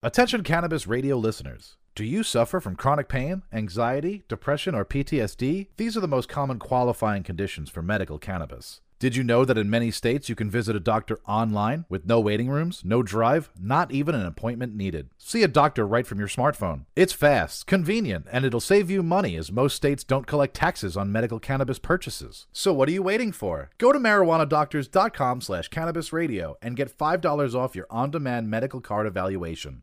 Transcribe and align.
Attention 0.00 0.44
cannabis 0.44 0.86
radio 0.86 1.16
listeners. 1.16 1.76
Do 1.96 2.04
you 2.04 2.22
suffer 2.22 2.60
from 2.60 2.76
chronic 2.76 3.08
pain, 3.08 3.42
anxiety, 3.52 4.22
depression, 4.28 4.72
or 4.72 4.84
PTSD? 4.84 5.66
These 5.76 5.96
are 5.96 6.00
the 6.00 6.06
most 6.06 6.28
common 6.28 6.60
qualifying 6.60 7.24
conditions 7.24 7.68
for 7.68 7.82
medical 7.82 8.16
cannabis. 8.16 8.80
Did 9.00 9.16
you 9.16 9.24
know 9.24 9.44
that 9.44 9.58
in 9.58 9.68
many 9.68 9.90
states 9.90 10.28
you 10.28 10.36
can 10.36 10.52
visit 10.52 10.76
a 10.76 10.80
doctor 10.80 11.18
online 11.26 11.84
with 11.88 12.06
no 12.06 12.20
waiting 12.20 12.48
rooms, 12.48 12.82
no 12.84 13.02
drive, 13.02 13.50
not 13.60 13.90
even 13.90 14.14
an 14.14 14.24
appointment 14.24 14.72
needed? 14.72 15.10
See 15.18 15.42
a 15.42 15.48
doctor 15.48 15.84
right 15.84 16.06
from 16.06 16.20
your 16.20 16.28
smartphone. 16.28 16.84
It's 16.94 17.12
fast, 17.12 17.66
convenient, 17.66 18.26
and 18.30 18.44
it'll 18.44 18.60
save 18.60 18.92
you 18.92 19.02
money 19.02 19.34
as 19.34 19.50
most 19.50 19.74
states 19.74 20.04
don't 20.04 20.28
collect 20.28 20.54
taxes 20.54 20.96
on 20.96 21.10
medical 21.10 21.40
cannabis 21.40 21.80
purchases. 21.80 22.46
So 22.52 22.72
what 22.72 22.88
are 22.88 22.92
you 22.92 23.02
waiting 23.02 23.32
for? 23.32 23.70
Go 23.78 23.92
to 23.92 23.98
marijuanadoctors.com 23.98 25.40
slash 25.40 25.66
cannabis 25.66 26.12
radio 26.12 26.56
and 26.62 26.76
get 26.76 26.96
$5 26.96 27.54
off 27.56 27.74
your 27.74 27.86
on-demand 27.90 28.48
medical 28.48 28.80
card 28.80 29.08
evaluation. 29.08 29.82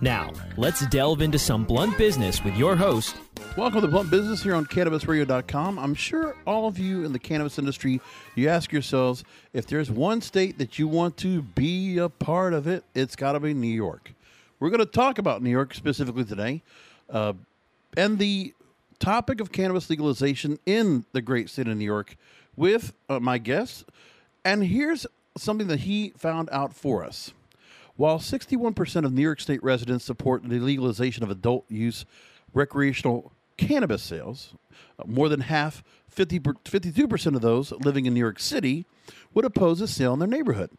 Now, 0.00 0.32
let's 0.56 0.86
delve 0.86 1.22
into 1.22 1.38
some 1.38 1.64
blunt 1.64 1.96
business 1.98 2.44
with 2.44 2.56
your 2.56 2.76
host, 2.76 3.16
Welcome 3.56 3.80
to 3.80 3.88
Blunt 3.88 4.12
Business 4.12 4.44
here 4.44 4.54
on 4.54 4.64
CannabisRadio.com. 4.64 5.76
I'm 5.76 5.94
sure 5.94 6.36
all 6.46 6.68
of 6.68 6.78
you 6.78 7.04
in 7.04 7.12
the 7.12 7.18
cannabis 7.18 7.58
industry, 7.58 8.00
you 8.36 8.48
ask 8.48 8.70
yourselves 8.70 9.24
if 9.52 9.66
there's 9.66 9.90
one 9.90 10.20
state 10.20 10.58
that 10.58 10.78
you 10.78 10.86
want 10.86 11.16
to 11.18 11.42
be 11.42 11.98
a 11.98 12.08
part 12.08 12.54
of 12.54 12.68
it, 12.68 12.84
it's 12.94 13.16
got 13.16 13.32
to 13.32 13.40
be 13.40 13.52
New 13.52 13.66
York. 13.66 14.14
We're 14.60 14.70
going 14.70 14.78
to 14.78 14.86
talk 14.86 15.18
about 15.18 15.42
New 15.42 15.50
York 15.50 15.74
specifically 15.74 16.24
today, 16.24 16.62
uh, 17.10 17.32
and 17.96 18.20
the 18.20 18.54
topic 19.00 19.40
of 19.40 19.50
cannabis 19.50 19.90
legalization 19.90 20.60
in 20.64 21.04
the 21.12 21.20
great 21.20 21.50
state 21.50 21.66
of 21.66 21.76
New 21.76 21.84
York 21.84 22.16
with 22.54 22.92
uh, 23.08 23.18
my 23.18 23.38
guest. 23.38 23.84
And 24.44 24.64
here's 24.64 25.08
something 25.36 25.66
that 25.66 25.80
he 25.80 26.10
found 26.16 26.48
out 26.52 26.72
for 26.72 27.04
us. 27.04 27.32
While 28.00 28.18
61% 28.18 29.04
of 29.04 29.12
New 29.12 29.20
York 29.20 29.42
State 29.42 29.62
residents 29.62 30.06
support 30.06 30.42
the 30.42 30.58
legalization 30.58 31.22
of 31.22 31.28
adult 31.28 31.66
use 31.70 32.06
recreational 32.54 33.30
cannabis 33.58 34.02
sales, 34.02 34.54
uh, 34.98 35.02
more 35.06 35.28
than 35.28 35.40
half, 35.40 35.84
50, 36.08 36.40
52% 36.40 37.34
of 37.34 37.42
those 37.42 37.72
living 37.72 38.06
in 38.06 38.14
New 38.14 38.20
York 38.20 38.40
City, 38.40 38.86
would 39.34 39.44
oppose 39.44 39.82
a 39.82 39.86
sale 39.86 40.14
in 40.14 40.18
their 40.18 40.26
neighborhood. 40.26 40.70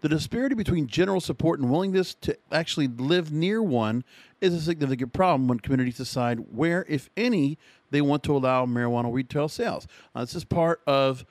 The 0.00 0.08
disparity 0.08 0.54
between 0.54 0.86
general 0.86 1.20
support 1.20 1.60
and 1.60 1.70
willingness 1.70 2.14
to 2.22 2.34
actually 2.50 2.88
live 2.88 3.30
near 3.30 3.62
one 3.62 4.02
is 4.40 4.54
a 4.54 4.60
significant 4.62 5.12
problem 5.12 5.48
when 5.48 5.60
communities 5.60 5.98
decide 5.98 6.46
where, 6.50 6.86
if 6.88 7.10
any, 7.14 7.58
they 7.90 8.00
want 8.00 8.22
to 8.22 8.34
allow 8.34 8.64
marijuana 8.64 9.12
retail 9.12 9.48
sales. 9.48 9.86
Uh, 10.14 10.22
this 10.22 10.34
is 10.34 10.44
part 10.44 10.80
of 10.86 11.26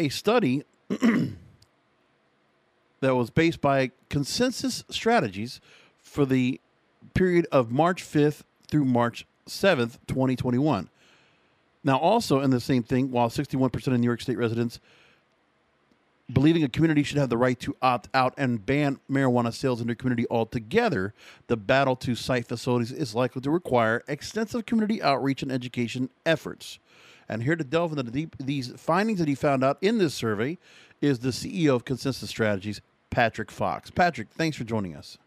a 0.00 0.08
study 0.08 0.64
that 3.00 3.14
was 3.14 3.30
based 3.30 3.60
by 3.60 3.90
consensus 4.08 4.84
strategies 4.90 5.60
for 6.02 6.24
the 6.24 6.60
period 7.14 7.46
of 7.50 7.70
March 7.70 8.02
5th 8.04 8.42
through 8.68 8.84
March 8.84 9.26
7th, 9.48 9.98
2021. 10.06 10.88
Now, 11.82 11.96
also 11.98 12.40
in 12.40 12.50
the 12.50 12.60
same 12.60 12.82
thing, 12.82 13.10
while 13.10 13.30
61% 13.30 13.86
of 13.86 13.98
New 13.98 14.06
York 14.06 14.20
State 14.20 14.36
residents 14.36 14.80
believing 16.32 16.62
a 16.62 16.68
community 16.68 17.02
should 17.02 17.18
have 17.18 17.28
the 17.28 17.36
right 17.36 17.58
to 17.60 17.76
opt 17.82 18.08
out 18.14 18.34
and 18.36 18.64
ban 18.64 18.98
marijuana 19.10 19.52
sales 19.52 19.80
in 19.80 19.86
their 19.86 19.96
community 19.96 20.26
altogether, 20.30 21.12
the 21.48 21.56
battle 21.56 21.96
to 21.96 22.14
site 22.14 22.46
facilities 22.46 22.92
is 22.92 23.14
likely 23.14 23.40
to 23.42 23.50
require 23.50 24.02
extensive 24.08 24.66
community 24.66 25.02
outreach 25.02 25.42
and 25.42 25.50
education 25.50 26.08
efforts. 26.24 26.78
And 27.28 27.42
here 27.42 27.56
to 27.56 27.64
delve 27.64 27.92
into 27.92 28.02
the 28.02 28.10
deep, 28.10 28.36
these 28.38 28.72
findings 28.76 29.18
that 29.20 29.28
he 29.28 29.34
found 29.34 29.62
out 29.62 29.78
in 29.80 29.98
this 29.98 30.14
survey 30.14 30.58
is 31.00 31.20
the 31.20 31.30
CEO 31.30 31.74
of 31.74 31.84
Consensus 31.84 32.28
Strategies, 32.28 32.80
Patrick 33.10 33.50
Fox. 33.50 33.90
Patrick, 33.90 34.28
thanks 34.30 34.56
for 34.56 34.64
joining 34.64 34.96
us. 34.96 35.18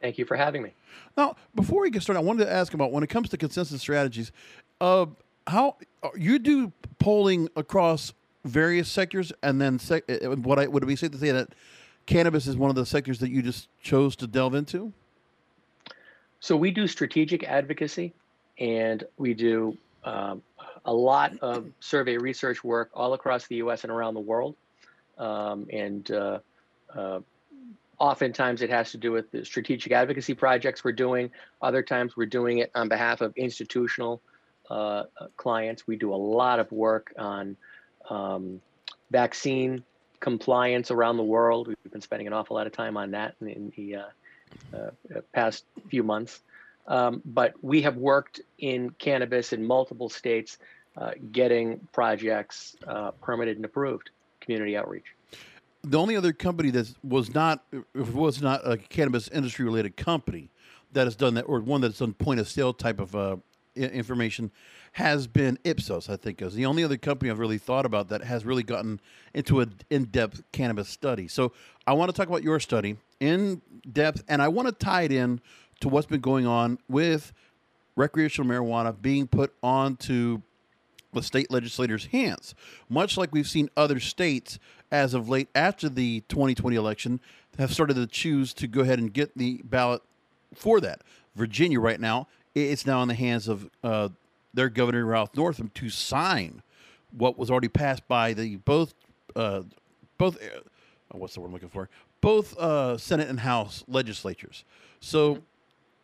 Thank 0.00 0.18
you 0.18 0.24
for 0.24 0.36
having 0.36 0.62
me. 0.62 0.72
Now, 1.16 1.36
before 1.54 1.82
we 1.82 1.90
get 1.90 2.02
started, 2.02 2.20
I 2.20 2.22
wanted 2.22 2.44
to 2.44 2.52
ask 2.52 2.74
about 2.74 2.92
when 2.92 3.02
it 3.02 3.08
comes 3.08 3.28
to 3.30 3.36
consensus 3.36 3.80
strategies, 3.80 4.32
uh, 4.80 5.06
how 5.46 5.76
you 6.16 6.38
do 6.38 6.72
polling 6.98 7.48
across 7.56 8.12
various 8.44 8.88
sectors, 8.88 9.32
and 9.42 9.60
then 9.60 9.78
sec- 9.78 10.08
uh, 10.08 10.36
what 10.36 10.58
I 10.58 10.66
would 10.66 10.82
it 10.82 10.86
be 10.86 10.96
safe 10.96 11.10
to 11.12 11.18
say 11.18 11.30
that 11.30 11.48
cannabis 12.06 12.46
is 12.46 12.56
one 12.56 12.70
of 12.70 12.76
the 12.76 12.86
sectors 12.86 13.18
that 13.20 13.30
you 13.30 13.42
just 13.42 13.68
chose 13.80 14.14
to 14.16 14.26
delve 14.26 14.54
into? 14.54 14.92
So 16.40 16.56
we 16.56 16.70
do 16.70 16.86
strategic 16.86 17.44
advocacy, 17.44 18.12
and 18.58 19.04
we 19.16 19.32
do 19.32 19.76
um, 20.04 20.42
a 20.84 20.92
lot 20.92 21.32
of 21.38 21.66
survey 21.80 22.18
research 22.18 22.62
work 22.62 22.90
all 22.92 23.14
across 23.14 23.46
the 23.46 23.56
U.S. 23.56 23.84
and 23.84 23.90
around 23.90 24.12
the 24.12 24.20
world, 24.20 24.54
um, 25.16 25.66
and 25.72 26.10
uh, 26.10 26.40
uh, 26.96 27.20
oftentimes 27.98 28.62
it 28.62 28.70
has 28.70 28.90
to 28.92 28.98
do 28.98 29.12
with 29.12 29.30
the 29.30 29.44
strategic 29.44 29.92
advocacy 29.92 30.34
projects 30.34 30.84
we're 30.84 30.92
doing. 30.92 31.30
Other 31.62 31.82
times 31.82 32.16
we're 32.16 32.26
doing 32.26 32.58
it 32.58 32.70
on 32.74 32.88
behalf 32.88 33.20
of 33.20 33.36
institutional 33.36 34.20
uh, 34.70 35.04
clients. 35.36 35.86
We 35.86 35.96
do 35.96 36.12
a 36.12 36.16
lot 36.16 36.58
of 36.58 36.70
work 36.72 37.12
on 37.18 37.56
um, 38.10 38.60
vaccine 39.10 39.84
compliance 40.20 40.90
around 40.90 41.16
the 41.16 41.24
world. 41.24 41.68
We've 41.68 41.92
been 41.92 42.00
spending 42.00 42.26
an 42.26 42.32
awful 42.32 42.56
lot 42.56 42.66
of 42.66 42.72
time 42.72 42.96
on 42.96 43.10
that 43.12 43.34
in, 43.40 43.48
in 43.48 43.72
the 43.76 43.96
uh, 43.96 44.76
uh, 44.76 45.20
past 45.32 45.64
few 45.88 46.02
months. 46.02 46.40
Um, 46.86 47.22
but 47.24 47.54
we 47.62 47.82
have 47.82 47.96
worked 47.96 48.40
in 48.58 48.90
cannabis 48.90 49.52
in 49.52 49.64
multiple 49.64 50.10
states, 50.10 50.58
uh, 50.96 51.12
getting 51.32 51.80
projects 51.92 52.76
uh, 52.86 53.12
permitted 53.12 53.56
and 53.56 53.64
approved, 53.64 54.10
community 54.40 54.76
outreach 54.76 55.14
the 55.84 55.98
only 55.98 56.16
other 56.16 56.32
company 56.32 56.70
that 56.70 56.92
was 57.02 57.34
not 57.34 57.64
was 57.94 58.40
not 58.40 58.60
a 58.64 58.76
cannabis 58.76 59.28
industry 59.28 59.64
related 59.64 59.96
company 59.96 60.50
that 60.92 61.06
has 61.06 61.16
done 61.16 61.34
that, 61.34 61.42
or 61.42 61.60
one 61.60 61.80
that's 61.80 61.98
done 61.98 62.14
point 62.14 62.40
of 62.40 62.48
sale 62.48 62.72
type 62.72 63.00
of 63.00 63.14
uh, 63.14 63.36
information, 63.76 64.50
has 64.92 65.26
been 65.26 65.58
Ipsos. 65.64 66.08
I 66.08 66.16
think 66.16 66.40
is 66.40 66.54
the 66.54 66.66
only 66.66 66.84
other 66.84 66.96
company 66.96 67.30
I've 67.30 67.38
really 67.38 67.58
thought 67.58 67.84
about 67.84 68.08
that 68.08 68.24
has 68.24 68.44
really 68.44 68.62
gotten 68.62 69.00
into 69.34 69.60
an 69.60 69.74
in 69.90 70.04
depth 70.04 70.42
cannabis 70.52 70.88
study. 70.88 71.28
So 71.28 71.52
I 71.86 71.92
want 71.92 72.10
to 72.10 72.16
talk 72.16 72.28
about 72.28 72.42
your 72.42 72.60
study 72.60 72.96
in 73.20 73.60
depth, 73.92 74.24
and 74.28 74.40
I 74.40 74.48
want 74.48 74.68
to 74.68 74.72
tie 74.72 75.02
it 75.02 75.12
in 75.12 75.40
to 75.80 75.88
what's 75.88 76.06
been 76.06 76.20
going 76.20 76.46
on 76.46 76.78
with 76.88 77.32
recreational 77.96 78.50
marijuana 78.50 79.00
being 79.00 79.26
put 79.26 79.52
onto 79.62 80.40
the 81.14 81.22
state 81.22 81.50
legislators' 81.50 82.06
hands, 82.06 82.54
much 82.88 83.16
like 83.16 83.32
we've 83.32 83.48
seen 83.48 83.70
other 83.76 84.00
states 84.00 84.58
as 84.90 85.14
of 85.14 85.28
late 85.28 85.48
after 85.54 85.88
the 85.88 86.22
2020 86.28 86.76
election 86.76 87.20
have 87.58 87.72
started 87.72 87.94
to 87.94 88.06
choose 88.06 88.52
to 88.54 88.66
go 88.66 88.80
ahead 88.80 88.98
and 88.98 89.12
get 89.12 89.36
the 89.36 89.60
ballot 89.64 90.02
for 90.54 90.80
that. 90.80 91.02
Virginia, 91.34 91.80
right 91.80 92.00
now, 92.00 92.28
it's 92.54 92.86
now 92.86 93.02
in 93.02 93.08
the 93.08 93.14
hands 93.14 93.48
of 93.48 93.68
uh, 93.82 94.08
their 94.52 94.68
governor 94.68 95.04
Ralph 95.04 95.34
Northam 95.34 95.70
to 95.74 95.90
sign 95.90 96.62
what 97.10 97.38
was 97.38 97.50
already 97.50 97.68
passed 97.68 98.06
by 98.08 98.32
the 98.32 98.56
both 98.56 98.94
uh, 99.34 99.62
both 100.18 100.36
uh, 100.36 100.60
what's 101.12 101.34
the 101.34 101.40
word 101.40 101.48
I'm 101.48 101.52
looking 101.52 101.68
for 101.68 101.88
both 102.20 102.56
uh, 102.56 102.96
Senate 102.96 103.28
and 103.28 103.40
House 103.40 103.84
legislatures. 103.86 104.64
So 104.98 105.42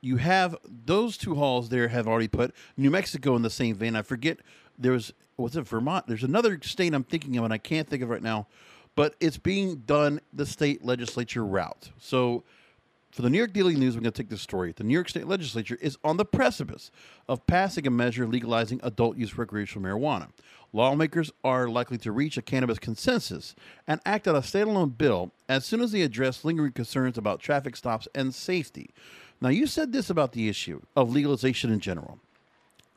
you 0.02 0.18
have 0.18 0.56
those 0.64 1.16
two 1.16 1.34
halls 1.34 1.70
there 1.70 1.88
have 1.88 2.06
already 2.06 2.28
put 2.28 2.54
New 2.76 2.90
Mexico 2.90 3.36
in 3.36 3.42
the 3.42 3.50
same 3.50 3.74
vein. 3.74 3.96
I 3.96 4.02
forget 4.02 4.38
there 4.80 4.92
was 4.92 5.12
was 5.36 5.56
it 5.56 5.62
Vermont? 5.62 6.06
There's 6.06 6.22
another 6.22 6.60
state 6.62 6.92
I'm 6.92 7.04
thinking 7.04 7.36
of 7.36 7.44
and 7.44 7.52
I 7.52 7.58
can't 7.58 7.88
think 7.88 8.02
of 8.02 8.10
right 8.10 8.22
now, 8.22 8.46
but 8.94 9.14
it's 9.20 9.38
being 9.38 9.76
done 9.76 10.20
the 10.32 10.44
state 10.44 10.84
legislature 10.84 11.44
route. 11.44 11.90
So 11.98 12.44
for 13.10 13.22
the 13.22 13.30
New 13.30 13.38
York 13.38 13.52
Daily 13.52 13.74
News, 13.74 13.94
we're 13.94 14.02
going 14.02 14.12
to 14.12 14.22
take 14.22 14.30
this 14.30 14.40
story. 14.40 14.72
The 14.72 14.84
New 14.84 14.94
York 14.94 15.08
State 15.08 15.26
Legislature 15.26 15.76
is 15.80 15.98
on 16.04 16.16
the 16.16 16.24
precipice 16.24 16.92
of 17.28 17.44
passing 17.46 17.86
a 17.86 17.90
measure 17.90 18.26
legalizing 18.26 18.80
adult 18.84 19.16
use 19.16 19.36
recreational 19.36 19.88
marijuana. 19.88 20.28
Lawmakers 20.72 21.32
are 21.42 21.68
likely 21.68 21.98
to 21.98 22.12
reach 22.12 22.36
a 22.36 22.42
cannabis 22.42 22.78
consensus 22.78 23.56
and 23.88 24.00
act 24.06 24.28
on 24.28 24.36
a 24.36 24.40
standalone 24.40 24.96
bill 24.96 25.32
as 25.48 25.64
soon 25.64 25.80
as 25.80 25.90
they 25.90 26.02
address 26.02 26.44
lingering 26.44 26.72
concerns 26.72 27.18
about 27.18 27.40
traffic 27.40 27.74
stops 27.74 28.06
and 28.14 28.32
safety. 28.32 28.90
Now, 29.40 29.48
you 29.48 29.66
said 29.66 29.92
this 29.92 30.08
about 30.08 30.30
the 30.30 30.48
issue 30.48 30.82
of 30.94 31.10
legalization 31.10 31.72
in 31.72 31.80
general. 31.80 32.20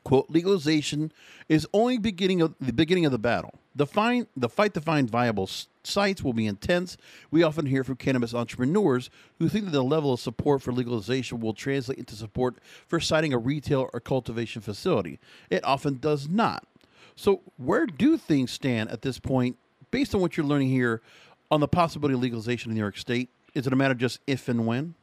Quote, 0.04 0.30
legalization 0.30 1.14
is 1.48 1.66
only 1.74 1.98
beginning 1.98 2.42
of 2.42 2.56
the 2.60 2.74
beginning 2.74 3.06
of 3.06 3.12
the 3.12 3.18
battle. 3.18 3.54
The, 3.76 3.88
find, 3.88 4.28
the 4.36 4.50
fight 4.50 4.74
to 4.74 4.82
find 4.82 5.10
viable 5.10 5.50
sites 5.84 6.22
will 6.22 6.34
be 6.34 6.46
intense. 6.46 6.98
We 7.32 7.42
often 7.42 7.66
hear 7.66 7.84
from 7.84 7.96
cannabis 7.96 8.34
entrepreneurs 8.34 9.10
who 9.40 9.48
think 9.48 9.66
that 9.66 9.72
the 9.72 9.84
level 9.84 10.14
of 10.14 10.20
support 10.20 10.62
for 10.62 10.74
legalization 10.74 11.40
will 11.40 11.54
translate 11.54 11.98
into 11.98 12.16
support 12.16 12.58
for 12.88 13.00
siting 13.00 13.34
a 13.34 13.38
retail 13.38 13.90
or 13.94 14.00
cultivation 14.00 14.62
facility. 14.62 15.20
It 15.50 15.64
often 15.64 16.00
does 16.00 16.28
not. 16.28 16.68
So, 17.16 17.42
where 17.58 17.86
do 17.86 18.18
things 18.18 18.52
stand 18.52 18.90
at 18.90 19.04
this 19.04 19.20
point, 19.20 19.58
based 19.92 20.14
on 20.16 20.22
what 20.22 20.36
you're 20.36 20.46
learning 20.46 20.70
here, 20.70 21.02
on 21.50 21.60
the 21.60 21.68
possibility 21.68 22.16
of 22.16 22.22
legalization 22.22 22.72
in 22.72 22.76
New 22.76 22.82
York 22.82 22.98
State? 22.98 23.30
Is 23.54 23.68
it 23.68 23.74
a 23.74 23.76
matter 23.76 23.92
of 23.92 24.00
just 24.00 24.20
if 24.26 24.50
and 24.50 24.66
when? 24.66 24.96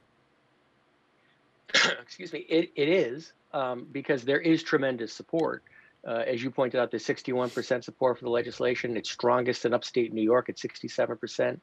excuse 2.03 2.33
me, 2.33 2.41
it, 2.41 2.73
it 2.75 2.89
is 2.89 3.33
um, 3.53 3.87
because 3.91 4.25
there 4.25 4.41
is 4.41 4.63
tremendous 4.63 5.13
support. 5.13 5.63
Uh, 6.07 6.25
as 6.27 6.43
you 6.43 6.51
pointed 6.51 6.81
out, 6.81 6.91
there's 6.91 7.05
61% 7.05 7.85
support 7.85 8.19
for 8.19 8.25
the 8.25 8.31
legislation. 8.31 8.97
It's 8.97 9.11
strongest 9.11 9.65
in 9.65 9.75
upstate 9.75 10.13
New 10.13 10.23
York 10.23 10.49
at 10.49 10.57
67%. 10.57 11.61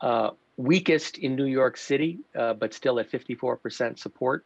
Uh, 0.00 0.30
weakest 0.56 1.18
in 1.18 1.34
New 1.34 1.46
York 1.46 1.76
City, 1.76 2.18
uh, 2.36 2.54
but 2.54 2.72
still 2.72 3.00
at 3.00 3.10
54% 3.10 3.98
support. 3.98 4.44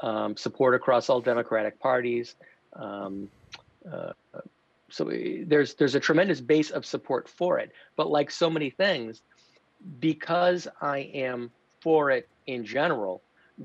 Um, 0.00 0.36
support 0.36 0.74
across 0.74 1.08
all 1.08 1.20
Democratic 1.20 1.80
parties. 1.80 2.34
Um, 2.74 3.30
uh, 3.90 4.12
so 4.90 5.08
eh, 5.08 5.44
there's 5.46 5.74
there's 5.74 5.94
a 5.94 6.00
tremendous 6.00 6.40
base 6.40 6.70
of 6.70 6.84
support 6.84 7.28
for 7.28 7.58
it. 7.58 7.72
But 7.96 8.10
like 8.10 8.30
so 8.30 8.50
many 8.50 8.70
things, 8.70 9.22
because 10.00 10.68
I 10.80 10.98
am 11.14 11.50
for 11.80 12.10
it 12.10 12.28
in 12.46 12.64
general, 12.64 13.22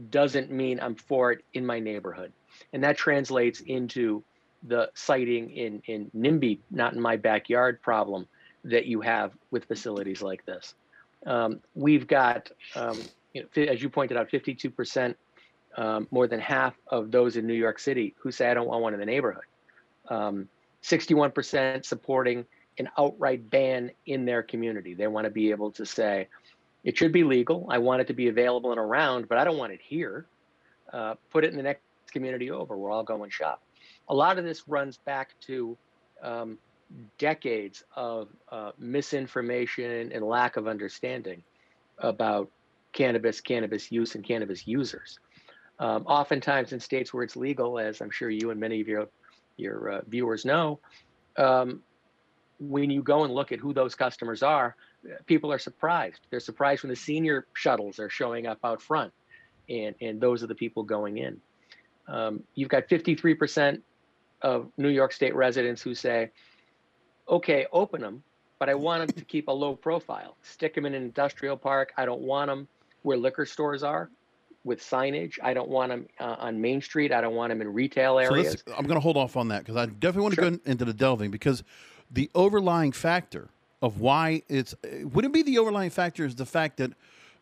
doesn't 0.10 0.52
mean 0.52 0.80
I'm 0.80 0.96
for 0.96 1.32
it 1.32 1.44
in 1.54 1.66
my 1.66 1.80
neighborhood. 1.80 2.32
And 2.74 2.84
that 2.84 2.98
translates 2.98 3.62
into 3.62 4.24
the 4.64 4.92
siting 4.94 5.50
in, 5.52 5.82
in 5.88 6.12
NIMBY, 6.16 6.60
not 6.70 6.94
in 6.94 7.02
my 7.02 7.18
backyard 7.18 7.82
problem 7.82 8.28
that 8.64 8.86
you 8.86 9.02
have 9.02 9.32
with 9.50 9.66
facilities 9.66 10.22
like 10.22 10.46
this. 10.46 10.76
Um, 11.26 11.62
we've 11.76 12.08
got, 12.08 12.52
um, 12.76 13.00
you 13.34 13.48
know, 13.56 13.64
as 13.64 13.82
you 13.82 13.90
pointed 13.90 14.18
out, 14.18 14.30
52%, 14.30 15.16
um, 15.78 16.08
more 16.12 16.28
than 16.28 16.40
half 16.40 16.76
of 16.88 17.12
those 17.12 17.38
in 17.38 17.48
New 17.48 17.54
York 17.54 17.80
City 17.80 18.14
who 18.20 18.32
say, 18.32 18.50
I 18.50 18.54
don't 18.54 18.68
want 18.68 18.82
one 18.82 18.94
in 18.94 19.00
the 19.00 19.06
neighborhood. 19.06 19.44
61% 20.10 21.76
um, 21.76 21.84
supporting 21.84 22.46
an 22.78 22.90
outright 22.98 23.50
ban 23.50 23.92
in 24.06 24.26
their 24.26 24.44
community. 24.44 24.94
They 24.94 25.08
want 25.08 25.26
to 25.26 25.32
be 25.32 25.52
able 25.52 25.72
to 25.72 25.86
say, 25.86 26.28
it 26.84 26.98
should 26.98 27.12
be 27.12 27.24
legal. 27.24 27.68
I 27.70 27.78
want 27.78 28.02
it 28.02 28.08
to 28.08 28.14
be 28.14 28.28
available 28.28 28.72
and 28.72 28.80
around, 28.80 29.30
but 29.30 29.38
I 29.38 29.44
don't 29.44 29.58
want 29.58 29.72
it 29.72 29.80
here. 29.82 30.26
Uh, 30.92 31.16
put 31.30 31.46
it 31.46 31.52
in 31.52 31.58
the 31.58 31.64
next 31.64 31.84
community 32.12 32.52
over. 32.52 32.78
We're 32.78 32.92
all 32.92 33.04
going 33.04 33.30
shop. 33.30 33.64
A 34.10 34.14
lot 34.14 34.38
of 34.38 34.46
this 34.46 34.68
runs 34.68 34.98
back 34.98 35.36
to 35.42 35.78
um, 36.22 36.58
decades 37.18 37.84
of 37.96 38.30
uh, 38.52 38.72
misinformation 38.78 40.12
and 40.12 40.24
lack 40.24 40.58
of 40.58 40.68
understanding 40.68 41.44
about 42.00 42.50
cannabis, 42.94 43.42
cannabis 43.42 43.92
use, 43.92 44.16
and 44.16 44.24
cannabis 44.24 44.68
users. 44.68 45.20
Um, 45.80 46.06
oftentimes 46.06 46.74
in 46.74 46.80
states 46.80 47.14
where 47.14 47.24
it's 47.24 47.36
legal, 47.36 47.80
as 47.80 48.02
I'm 48.02 48.12
sure 48.12 48.30
you 48.30 48.52
and 48.52 48.60
many 48.60 48.82
of 48.82 48.88
your 48.88 49.08
your 49.58 49.90
uh, 49.90 50.02
viewers 50.08 50.46
know, 50.46 50.80
um, 51.38 51.82
when 52.60 52.90
you 52.90 53.02
go 53.02 53.24
and 53.24 53.34
look 53.34 53.52
at 53.52 53.60
who 53.60 53.74
those 53.74 53.96
customers 53.96 54.44
are, 54.44 54.76
people 55.26 55.52
are 55.52 55.60
surprised. 55.60 56.20
They're 56.30 56.40
surprised 56.40 56.84
when 56.84 56.90
the 56.90 56.96
senior 56.96 57.48
shuttles 57.54 58.00
are 58.00 58.10
showing 58.10 58.46
up 58.46 58.60
out 58.64 58.82
front, 58.82 59.12
and 59.70 59.96
and 60.02 60.22
those 60.22 60.44
are 60.44 60.48
the 60.48 60.56
people 60.56 60.84
going 60.84 61.18
in. 61.18 61.42
Um, 62.12 62.44
you've 62.56 62.70
got 62.70 62.88
53% 62.88 63.82
of 64.42 64.70
New 64.78 64.90
York 64.90 65.14
State 65.14 65.34
residents 65.34 65.82
who 65.82 65.96
say, 65.96 66.30
"Okay, 67.30 67.66
open 67.72 68.02
them, 68.02 68.22
but 68.60 68.70
I 68.70 68.76
want 68.76 69.08
them 69.08 69.16
to 69.18 69.26
keep 69.26 69.48
a 69.48 69.52
low 69.52 69.76
profile. 69.76 70.36
Stick 70.42 70.76
them 70.76 70.86
in 70.86 70.94
an 70.94 71.04
industrial 71.04 71.58
park. 71.58 71.94
I 71.98 72.06
don't 72.06 72.22
want 72.22 72.50
them 72.50 72.68
where 73.04 73.18
liquor 73.18 73.46
stores 73.46 73.82
are." 73.84 74.10
With 74.64 74.80
signage, 74.80 75.40
I 75.42 75.56
don't 75.56 75.70
want 75.70 75.90
them 75.90 76.06
uh, 76.20 76.36
on 76.38 76.62
Main 76.62 76.82
Street. 76.84 77.12
I 77.12 77.20
don't 77.20 77.34
want 77.34 77.50
them 77.50 77.62
in 77.62 77.74
retail 77.74 78.20
areas. 78.20 78.64
So 78.68 78.76
I'm 78.76 78.86
going 78.86 78.96
to 78.96 79.02
hold 79.02 79.18
off 79.18 79.36
on 79.36 79.48
that 79.48 79.60
because 79.64 79.76
I 79.76 79.88
definitely 79.88 80.22
want 80.22 80.36
to 80.36 80.42
sure. 80.42 80.52
go 80.52 80.60
into 80.66 80.86
the 80.86 80.94
delving 80.94 81.32
because 81.32 81.64
the 82.12 82.30
overlying 82.36 82.92
factor 82.92 83.50
of 83.82 84.00
why 84.00 84.44
it's 84.48 84.76
would 85.02 85.26
it 85.26 85.34
be 85.34 85.42
the 85.42 85.58
overlying 85.58 85.90
factor 85.90 86.26
is 86.26 86.36
the 86.36 86.46
fact 86.46 86.78
that 86.78 86.92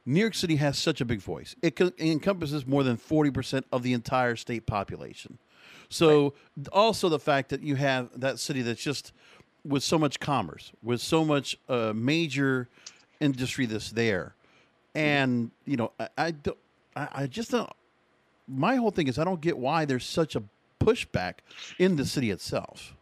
New 0.06 0.19
York 0.19 0.34
City 0.34 0.56
has 0.56 0.78
such 0.78 1.01
a 1.01 1.06
big 1.06 1.19
voice. 1.19 1.56
It, 1.62 1.75
co- 1.75 1.88
it 1.88 2.00
encompasses 2.00 2.66
more 2.66 2.84
than 2.84 2.98
40% 2.98 3.63
of 3.72 3.84
the 3.84 3.94
entire 3.94 4.36
state 4.36 4.66
population. 4.66 5.38
So 5.90 6.34
right. 6.57 6.68
also 6.72 7.10
the 7.10 7.19
fact 7.19 7.50
that 7.50 7.62
you 7.62 7.75
have 7.75 8.10
that 8.19 8.40
city 8.40 8.62
that's 8.62 8.81
just 8.81 9.12
with 9.66 9.84
so 9.84 9.98
much 9.98 10.19
commerce, 10.19 10.72
with 10.81 11.01
so 11.01 11.25
much 11.25 11.57
uh, 11.68 11.94
major 11.96 12.69
industry 13.19 13.66
that's 13.66 13.92
there. 13.92 14.36
And, 14.96 15.51
you 15.66 15.78
know, 15.78 15.92
I, 16.00 16.07
I, 16.18 16.31
don't, 16.31 16.57
I, 16.95 17.07
I 17.12 17.28
just 17.28 17.52
don't, 17.52 17.69
my 18.48 18.75
whole 18.75 18.92
thing 18.92 19.07
is 19.07 19.19
I 19.19 19.24
don't 19.24 19.42
get 19.42 19.57
why 19.57 19.86
there's 19.86 20.06
such 20.06 20.36
a 20.36 20.44
pushback 20.80 21.36
in 21.78 21.95
the 21.95 22.06
city 22.06 22.31
itself. 22.31 22.95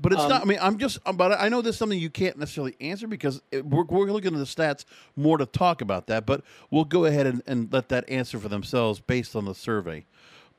But 0.00 0.12
it's 0.12 0.22
um, 0.22 0.28
not. 0.30 0.42
I 0.42 0.44
mean, 0.46 0.58
I'm 0.60 0.78
just. 0.78 0.98
But 1.14 1.38
I 1.38 1.48
know 1.48 1.60
this 1.60 1.74
is 1.74 1.78
something 1.78 1.98
you 1.98 2.10
can't 2.10 2.38
necessarily 2.38 2.74
answer 2.80 3.06
because 3.06 3.42
it, 3.50 3.66
we're, 3.66 3.84
we're 3.84 4.10
looking 4.10 4.32
at 4.32 4.38
the 4.38 4.44
stats 4.44 4.84
more 5.14 5.36
to 5.36 5.46
talk 5.46 5.82
about 5.82 6.06
that. 6.06 6.24
But 6.24 6.42
we'll 6.70 6.84
go 6.84 7.04
ahead 7.04 7.26
and, 7.26 7.42
and 7.46 7.70
let 7.72 7.90
that 7.90 8.08
answer 8.08 8.38
for 8.38 8.48
themselves 8.48 9.00
based 9.00 9.36
on 9.36 9.44
the 9.44 9.54
survey. 9.54 10.06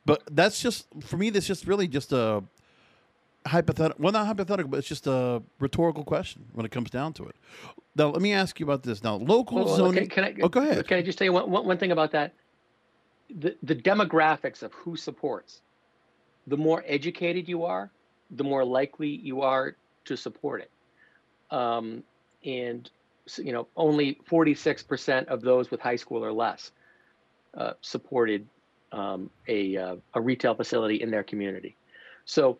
But 0.06 0.24
that's 0.30 0.62
just 0.62 0.86
for 1.02 1.18
me. 1.18 1.32
That's 1.32 1.48
just 1.48 1.66
really 1.66 1.88
just 1.88 2.12
a 2.12 2.44
hypothetical. 3.48 4.04
Well, 4.04 4.14
not 4.14 4.28
hypothetical, 4.28 4.70
but 4.70 4.78
it's 4.78 4.88
just 4.88 5.08
a 5.08 5.42
rhetorical 5.60 6.04
question 6.04 6.46
when 6.54 6.66
it 6.66 6.72
comes 6.72 6.92
down 6.92 7.14
to 7.14 7.26
it. 7.26 7.36
Now, 7.96 8.10
let 8.10 8.22
me 8.22 8.34
ask 8.34 8.60
you 8.60 8.66
about 8.66 8.84
this. 8.84 9.04
Now, 9.04 9.16
local 9.16 9.66
well, 9.66 9.76
zoning. 9.76 10.08
Can, 10.08 10.24
can 10.24 10.24
I, 10.24 10.36
oh, 10.44 10.50
go 10.50 10.62
ahead. 10.62 10.88
Can 10.88 10.98
I 10.98 11.02
just 11.02 11.18
tell 11.18 11.26
you 11.26 11.34
one, 11.34 11.50
one 11.50 11.78
thing 11.78 11.92
about 11.92 12.12
that? 12.12 12.34
The 13.40 13.56
the 13.64 13.76
demographics 13.76 14.62
of 14.62 14.72
who 14.74 14.96
supports. 14.96 15.62
The 16.48 16.58
more 16.58 16.84
educated 16.88 17.48
you 17.48 17.64
are, 17.66 17.92
the 18.32 18.44
more 18.44 18.64
likely 18.64 19.10
you 19.10 19.42
are 19.42 19.76
to 20.06 20.16
support 20.16 20.62
it. 20.62 20.72
Um, 21.56 22.04
and 22.46 22.90
you 23.38 23.54
know, 23.54 23.68
only 23.76 24.20
46% 24.30 25.26
of 25.26 25.42
those 25.42 25.70
with 25.70 25.80
high 25.80 25.96
school 25.96 26.24
or 26.24 26.34
less 26.34 26.72
uh, 27.56 27.74
supported 27.82 28.48
um, 28.92 29.30
a, 29.48 29.78
uh, 29.78 29.96
a 30.14 30.22
retail 30.22 30.56
facility 30.56 31.02
in 31.02 31.12
their 31.12 31.24
community. 31.24 31.76
So, 32.26 32.58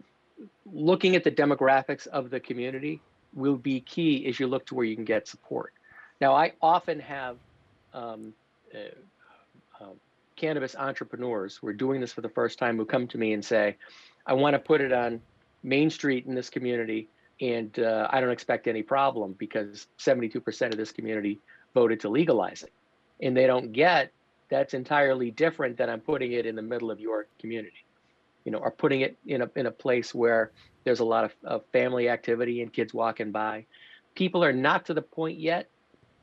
looking 0.66 1.16
at 1.16 1.24
the 1.24 1.32
demographics 1.32 2.08
of 2.08 2.30
the 2.30 2.40
community 2.40 3.00
will 3.34 3.58
be 3.58 3.80
key 3.82 4.26
as 4.28 4.40
you 4.40 4.48
look 4.48 4.66
to 4.68 4.76
where 4.76 4.86
you 4.86 4.96
can 4.96 5.06
get 5.06 5.28
support. 5.28 5.74
Now, 6.20 6.34
I 6.36 6.54
often 6.62 7.00
have 7.00 7.38
um, 7.94 8.34
uh, 8.74 9.84
uh, 9.84 9.94
cannabis 10.36 10.76
entrepreneurs 10.76 11.58
who 11.58 11.68
are 11.68 11.74
doing 11.74 12.02
this 12.02 12.12
for 12.12 12.22
the 12.22 12.30
first 12.30 12.58
time 12.60 12.78
who 12.78 12.86
come 12.86 13.08
to 13.08 13.18
me 13.18 13.34
and 13.34 13.44
say, 13.44 13.78
I 14.26 14.34
want 14.34 14.54
to 14.54 14.60
put 14.60 14.82
it 14.82 14.92
on 14.92 15.22
Main 15.64 15.90
Street 15.90 16.26
in 16.26 16.36
this 16.36 16.50
community, 16.50 17.08
and 17.40 17.78
uh, 17.80 18.08
I 18.10 18.22
don't 18.22 18.32
expect 18.32 18.68
any 18.68 18.84
problem 18.84 19.36
because 19.38 19.88
72% 20.00 20.72
of 20.72 20.78
this 20.78 20.92
community 20.92 21.40
voted 21.74 22.00
to 22.02 22.10
legalize 22.10 22.64
it. 22.64 22.72
And 23.22 23.36
they 23.36 23.48
don't 23.48 23.72
get 23.72 24.12
that's 24.50 24.74
entirely 24.74 25.32
different 25.32 25.78
than 25.78 25.90
I'm 25.90 26.02
putting 26.02 26.34
it 26.34 26.46
in 26.46 26.56
the 26.56 26.62
middle 26.62 26.92
of 26.92 27.00
your 27.00 27.26
community, 27.40 27.86
you 28.44 28.52
know, 28.52 28.58
or 28.58 28.70
putting 28.70 29.02
it 29.02 29.18
in 29.26 29.42
a, 29.42 29.50
in 29.56 29.66
a 29.66 29.72
place 29.72 30.14
where 30.14 30.52
there's 30.84 31.00
a 31.00 31.06
lot 31.06 31.24
of, 31.24 31.34
of 31.44 31.64
family 31.72 32.10
activity 32.10 32.62
and 32.62 32.72
kids 32.72 32.94
walking 32.94 33.32
by. 33.32 33.66
People 34.14 34.44
are 34.44 34.52
not 34.52 34.86
to 34.88 34.94
the 34.94 35.02
point 35.02 35.40
yet 35.40 35.70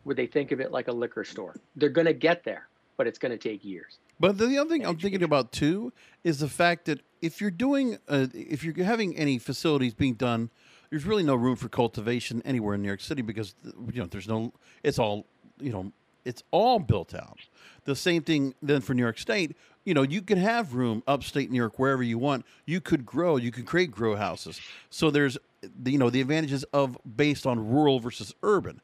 where 0.05 0.15
they 0.15 0.27
think 0.27 0.53
of 0.53 0.61
it 0.61 0.71
like 0.71 0.89
a 0.89 0.93
liquor 0.93 1.25
store. 1.25 1.57
They're 1.77 1.89
going 1.89 2.07
to 2.07 2.13
get 2.13 2.45
there, 2.45 2.69
but 2.99 3.07
it's 3.07 3.19
going 3.19 3.33
to 3.33 3.39
take 3.39 3.65
years. 3.65 3.99
But 4.21 4.37
the 4.37 4.59
other 4.59 4.69
thing 4.69 4.85
I'm 4.85 4.99
thinking 4.99 5.23
about 5.23 5.51
too 5.51 5.93
is 6.23 6.39
the 6.41 6.49
fact 6.49 6.85
that 6.85 7.01
if 7.21 7.41
you're 7.41 7.51
doing, 7.51 7.99
uh, 8.09 8.27
if 8.33 8.65
you're 8.65 8.85
having 8.85 9.17
any 9.17 9.39
facilities 9.39 9.95
being 9.95 10.15
done, 10.15 10.51
there's 10.91 11.05
really 11.05 11.23
no 11.23 11.35
room 11.35 11.57
for 11.57 11.69
cultivation 11.69 12.43
anywhere 12.45 12.75
in 12.75 12.83
New 12.83 12.89
York 12.89 13.01
City 13.01 13.23
because 13.23 13.55
you 13.93 14.01
know 14.01 14.07
there's 14.07 14.29
no, 14.29 14.53
it's 14.83 14.99
all, 14.99 15.27
you 15.61 15.71
know, 15.73 15.93
it's 16.25 16.43
all 16.51 16.79
built 16.79 17.15
out. 17.15 17.39
The 17.85 17.97
same 17.97 18.23
thing 18.23 18.55
then 18.63 18.81
for 18.81 18.95
New 18.95 19.03
York 19.03 19.19
State. 19.19 19.57
You 19.85 19.95
know, 19.95 20.03
you 20.03 20.21
can 20.21 20.39
have 20.39 20.75
room 20.75 21.03
upstate 21.07 21.51
New 21.51 21.57
York 21.57 21.79
wherever 21.79 22.03
you 22.03 22.19
want. 22.19 22.45
You 22.67 22.81
could 22.81 23.07
grow. 23.07 23.37
You 23.37 23.51
could 23.51 23.65
create 23.65 23.91
grow 23.91 24.17
houses. 24.17 24.61
So 24.91 25.11
there's, 25.11 25.39
the, 25.63 25.93
you 25.93 25.99
know, 25.99 26.11
the 26.11 26.21
advantages 26.21 26.65
of 26.75 26.99
based 27.17 27.47
on 27.47 27.71
rural 27.71 27.99
versus 27.99 28.35
urban, 28.43 28.81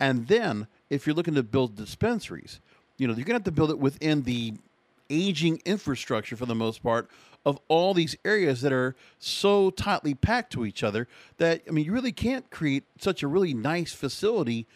and 0.00 0.26
then 0.28 0.66
if 0.90 1.06
you're 1.06 1.16
looking 1.16 1.34
to 1.34 1.42
build 1.42 1.76
dispensaries, 1.76 2.60
you 2.96 3.06
know, 3.06 3.14
you're 3.14 3.24
gonna 3.24 3.36
have 3.36 3.44
to 3.44 3.52
build 3.52 3.70
it 3.70 3.78
within 3.78 4.22
the 4.22 4.54
aging 5.10 5.60
infrastructure 5.64 6.36
for 6.36 6.46
the 6.46 6.54
most 6.54 6.82
part 6.82 7.08
of 7.46 7.58
all 7.68 7.94
these 7.94 8.16
areas 8.24 8.60
that 8.62 8.72
are 8.72 8.94
so 9.18 9.70
tightly 9.70 10.14
packed 10.14 10.52
to 10.52 10.66
each 10.66 10.82
other 10.82 11.08
that 11.38 11.62
I 11.68 11.70
mean 11.70 11.84
you 11.84 11.92
really 11.92 12.12
can't 12.12 12.48
create 12.50 12.84
such 12.98 13.22
a 13.22 13.28
really 13.28 13.54
nice 13.54 13.92
facility 13.92 14.66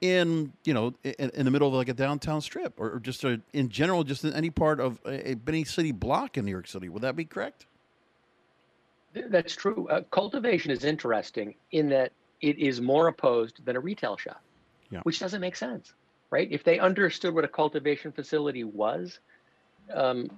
in 0.00 0.52
you 0.64 0.72
know 0.74 0.94
in, 1.04 1.30
in 1.30 1.44
the 1.44 1.50
middle 1.50 1.68
of 1.68 1.74
like 1.74 1.88
a 1.88 1.94
downtown 1.94 2.40
strip 2.40 2.78
or, 2.80 2.94
or 2.94 3.00
just 3.00 3.22
a, 3.24 3.40
in 3.52 3.68
general 3.68 4.02
just 4.04 4.24
in 4.24 4.32
any 4.32 4.50
part 4.50 4.80
of 4.80 5.00
a, 5.04 5.32
a 5.32 5.36
any 5.46 5.64
city 5.64 5.92
block 5.92 6.36
in 6.38 6.44
New 6.44 6.50
York 6.50 6.66
City 6.68 6.88
would 6.88 7.02
that 7.02 7.16
be 7.16 7.24
correct 7.24 7.66
That's 9.14 9.54
true. 9.54 9.88
Uh, 9.88 10.02
cultivation 10.10 10.70
is 10.70 10.84
interesting 10.84 11.54
in 11.72 11.88
that 11.90 12.12
it 12.40 12.58
is 12.58 12.80
more 12.80 13.08
opposed 13.08 13.64
than 13.64 13.76
a 13.76 13.80
retail 13.80 14.16
shop, 14.16 14.40
Yeah. 14.90 15.00
which 15.02 15.20
doesn't 15.20 15.40
make 15.40 15.54
sense, 15.56 15.92
right? 16.30 16.48
If 16.50 16.64
they 16.64 16.78
understood 16.78 17.34
what 17.34 17.44
a 17.44 17.48
cultivation 17.48 18.10
facility 18.10 18.64
was, 18.64 19.20
um, 19.92 20.30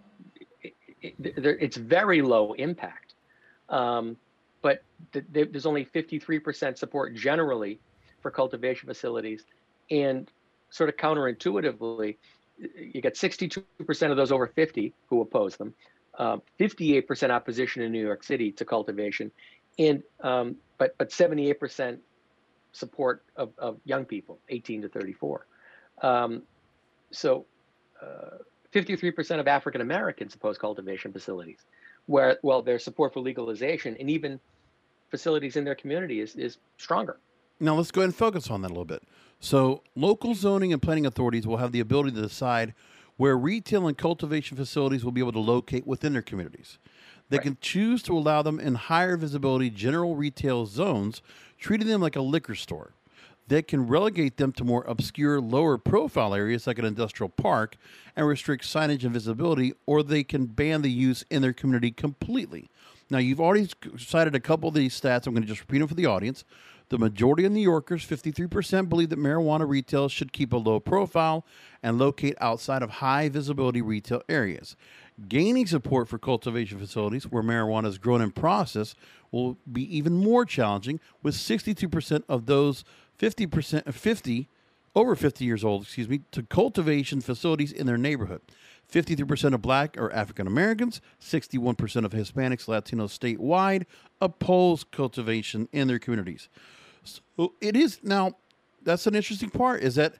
it, 0.62 0.74
it, 1.02 1.14
it's 1.60 1.76
very 1.76 2.22
low 2.22 2.52
impact. 2.54 3.14
Um, 3.68 4.16
but 4.62 4.82
th- 5.12 5.24
th- 5.32 5.48
there's 5.50 5.66
only 5.66 5.84
53% 5.84 6.78
support 6.78 7.14
generally 7.14 7.78
for 8.20 8.30
cultivation 8.30 8.88
facilities. 8.88 9.44
And 9.90 10.30
sort 10.70 10.88
of 10.88 10.96
counterintuitively, 10.96 12.16
you 12.76 13.00
get 13.00 13.14
62% 13.14 13.62
of 14.10 14.16
those 14.16 14.32
over 14.32 14.46
50 14.46 14.92
who 15.08 15.20
oppose 15.20 15.56
them 15.56 15.74
uh, 16.18 16.38
58% 16.60 17.30
opposition 17.30 17.82
in 17.82 17.92
New 17.92 18.04
York 18.04 18.22
City 18.22 18.52
to 18.52 18.64
cultivation, 18.64 19.30
and 19.78 20.02
um, 20.20 20.56
but 20.78 20.96
but 20.98 21.10
78% 21.10 21.98
support 22.72 23.24
of, 23.36 23.50
of 23.58 23.78
young 23.84 24.04
people, 24.04 24.38
18 24.48 24.82
to 24.82 24.88
34. 24.88 25.46
Um, 26.02 26.42
so 27.10 27.46
uh, 28.02 28.38
53% 28.74 29.40
of 29.40 29.46
African 29.46 29.80
Americans 29.80 30.34
oppose 30.34 30.58
cultivation 30.58 31.12
facilities, 31.12 31.60
where 32.06 32.38
well 32.42 32.60
their 32.62 32.78
support 32.78 33.14
for 33.14 33.20
legalization 33.20 33.96
and 34.00 34.10
even 34.10 34.40
facilities 35.10 35.56
in 35.56 35.64
their 35.64 35.76
community 35.76 36.20
is 36.20 36.34
is 36.34 36.58
stronger. 36.76 37.18
Now 37.60 37.76
let's 37.76 37.90
go 37.92 38.00
ahead 38.00 38.08
and 38.08 38.16
focus 38.16 38.50
on 38.50 38.62
that 38.62 38.68
a 38.68 38.74
little 38.74 38.84
bit. 38.84 39.02
So, 39.38 39.82
local 39.94 40.34
zoning 40.34 40.72
and 40.72 40.82
planning 40.82 41.06
authorities 41.06 41.46
will 41.46 41.58
have 41.58 41.70
the 41.72 41.80
ability 41.80 42.12
to 42.12 42.22
decide 42.22 42.74
where 43.16 43.36
retail 43.36 43.86
and 43.86 43.96
cultivation 43.96 44.56
facilities 44.56 45.04
will 45.04 45.12
be 45.12 45.20
able 45.20 45.32
to 45.32 45.38
locate 45.38 45.86
within 45.86 46.14
their 46.14 46.22
communities. 46.22 46.78
They 47.28 47.36
Right. 47.36 47.44
can 47.44 47.58
choose 47.60 48.02
to 48.04 48.16
allow 48.16 48.42
them 48.42 48.58
in 48.58 48.74
higher 48.74 49.16
visibility 49.16 49.70
general 49.70 50.16
retail 50.16 50.66
zones, 50.66 51.22
treating 51.58 51.86
them 51.86 52.00
like 52.00 52.16
a 52.16 52.22
liquor 52.22 52.54
store. 52.54 52.92
They 53.46 53.62
can 53.62 53.86
relegate 53.86 54.38
them 54.38 54.52
to 54.52 54.64
more 54.64 54.84
obscure, 54.84 55.40
lower 55.40 55.76
profile 55.76 56.34
areas 56.34 56.66
like 56.66 56.78
an 56.78 56.84
industrial 56.84 57.28
park 57.28 57.76
and 58.16 58.26
restrict 58.26 58.64
signage 58.64 59.04
and 59.04 59.12
visibility, 59.12 59.74
or 59.86 60.02
they 60.02 60.24
can 60.24 60.46
ban 60.46 60.82
the 60.82 60.90
use 60.90 61.24
in 61.30 61.42
their 61.42 61.52
community 61.52 61.90
completely. 61.90 62.70
Now, 63.10 63.18
you've 63.18 63.40
already 63.40 63.68
cited 63.98 64.34
a 64.34 64.40
couple 64.40 64.68
of 64.68 64.74
these 64.74 64.98
stats. 64.98 65.26
I'm 65.26 65.34
going 65.34 65.42
to 65.42 65.48
just 65.48 65.60
repeat 65.60 65.80
them 65.80 65.88
for 65.88 65.94
the 65.94 66.06
audience. 66.06 66.44
The 66.88 66.98
majority 66.98 67.44
of 67.44 67.52
New 67.52 67.60
Yorkers, 67.60 68.04
53%, 68.04 68.88
believe 68.88 69.08
that 69.10 69.18
marijuana 69.18 69.68
retail 69.68 70.08
should 70.08 70.32
keep 70.32 70.52
a 70.52 70.56
low 70.56 70.80
profile 70.80 71.44
and 71.82 71.98
locate 71.98 72.34
outside 72.40 72.82
of 72.82 72.90
high 72.90 73.28
visibility 73.28 73.82
retail 73.82 74.22
areas. 74.28 74.76
Gaining 75.28 75.66
support 75.66 76.08
for 76.08 76.18
cultivation 76.18 76.78
facilities 76.78 77.24
where 77.24 77.42
marijuana 77.42 77.86
is 77.86 77.98
grown 77.98 78.20
and 78.20 78.34
processed 78.34 78.96
will 79.30 79.58
be 79.70 79.96
even 79.96 80.14
more 80.14 80.44
challenging, 80.44 81.00
with 81.22 81.34
62% 81.34 82.22
of 82.28 82.46
those 82.46 82.84
50%, 83.18 83.92
50 83.92 84.48
over 84.96 85.16
50 85.16 85.44
years 85.44 85.64
old, 85.64 85.82
excuse 85.82 86.08
me, 86.08 86.20
to 86.30 86.42
cultivation 86.44 87.20
facilities 87.20 87.72
in 87.72 87.86
their 87.86 87.98
neighborhood. 87.98 88.40
53% 88.92 89.54
of 89.54 89.62
black 89.62 89.96
or 89.98 90.12
African 90.12 90.46
Americans, 90.46 91.00
61% 91.20 92.04
of 92.04 92.12
Hispanics, 92.12 92.66
Latinos 92.66 93.18
statewide 93.18 93.86
oppose 94.20 94.84
cultivation 94.84 95.68
in 95.72 95.88
their 95.88 95.98
communities. 95.98 96.48
So 97.02 97.54
it 97.60 97.76
is 97.76 97.98
now 98.02 98.32
that's 98.82 99.06
an 99.06 99.14
interesting 99.14 99.50
part 99.50 99.82
is 99.82 99.94
that 99.94 100.14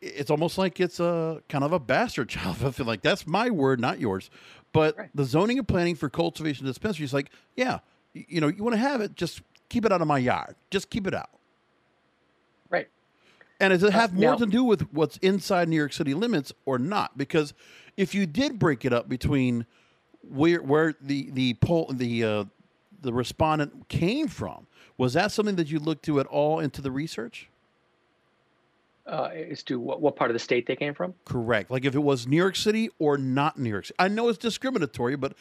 it's 0.00 0.30
almost 0.30 0.58
like 0.58 0.80
it's 0.80 0.98
a 0.98 1.42
kind 1.48 1.62
of 1.64 1.72
a 1.72 1.78
bastard 1.78 2.28
child. 2.28 2.56
I 2.64 2.70
feel 2.72 2.86
like 2.86 3.02
that's 3.02 3.26
my 3.26 3.50
word, 3.50 3.80
not 3.80 4.00
yours. 4.00 4.30
But 4.72 4.98
Right. 4.98 5.10
the 5.14 5.24
zoning 5.24 5.58
and 5.58 5.68
planning 5.68 5.94
for 5.94 6.08
cultivation 6.08 6.66
dispensaries, 6.66 7.14
like, 7.14 7.30
yeah, 7.56 7.78
you 8.12 8.40
know, 8.40 8.48
you 8.48 8.62
want 8.64 8.74
to 8.74 8.80
have 8.80 9.00
it, 9.00 9.14
just 9.14 9.42
keep 9.68 9.84
it 9.84 9.92
out 9.92 10.00
of 10.02 10.08
my 10.08 10.18
yard. 10.18 10.56
Just 10.70 10.90
keep 10.90 11.06
it 11.06 11.14
out. 11.14 11.30
And 13.62 13.70
does 13.70 13.84
it 13.84 13.92
have 13.92 14.12
more 14.12 14.32
now- 14.32 14.36
to 14.38 14.46
do 14.46 14.64
with 14.64 14.92
what's 14.92 15.18
inside 15.18 15.68
New 15.68 15.76
York 15.76 15.92
City 15.92 16.14
limits 16.14 16.52
or 16.66 16.78
not? 16.78 17.16
Because 17.16 17.54
if 17.96 18.12
you 18.12 18.26
did 18.26 18.58
break 18.58 18.84
it 18.84 18.92
up 18.92 19.08
between 19.08 19.66
where 20.28 20.60
where 20.60 20.94
the 21.00 21.30
the 21.30 21.54
poll 21.54 21.88
the 21.92 22.24
uh, 22.24 22.44
the 23.00 23.12
respondent 23.12 23.88
came 23.88 24.26
from, 24.26 24.66
was 24.98 25.12
that 25.12 25.30
something 25.30 25.54
that 25.56 25.70
you 25.70 25.78
looked 25.78 26.04
to 26.06 26.18
at 26.18 26.26
all 26.26 26.58
into 26.58 26.82
the 26.82 26.90
research? 26.90 27.48
Uh, 29.06 29.30
as 29.50 29.62
to 29.64 29.78
what, 29.80 30.00
what 30.00 30.14
part 30.16 30.30
of 30.30 30.34
the 30.34 30.40
state 30.40 30.66
they 30.66 30.76
came 30.76 30.94
from. 30.94 31.12
Correct. 31.24 31.70
Like 31.70 31.84
if 31.84 31.94
it 31.94 32.02
was 32.02 32.26
New 32.26 32.36
York 32.36 32.54
City 32.54 32.88
or 33.00 33.18
not 33.18 33.58
New 33.58 33.70
York 33.70 33.86
City. 33.86 33.96
I 33.98 34.08
know 34.08 34.28
it's 34.28 34.38
discriminatory, 34.38 35.16
but 35.16 35.34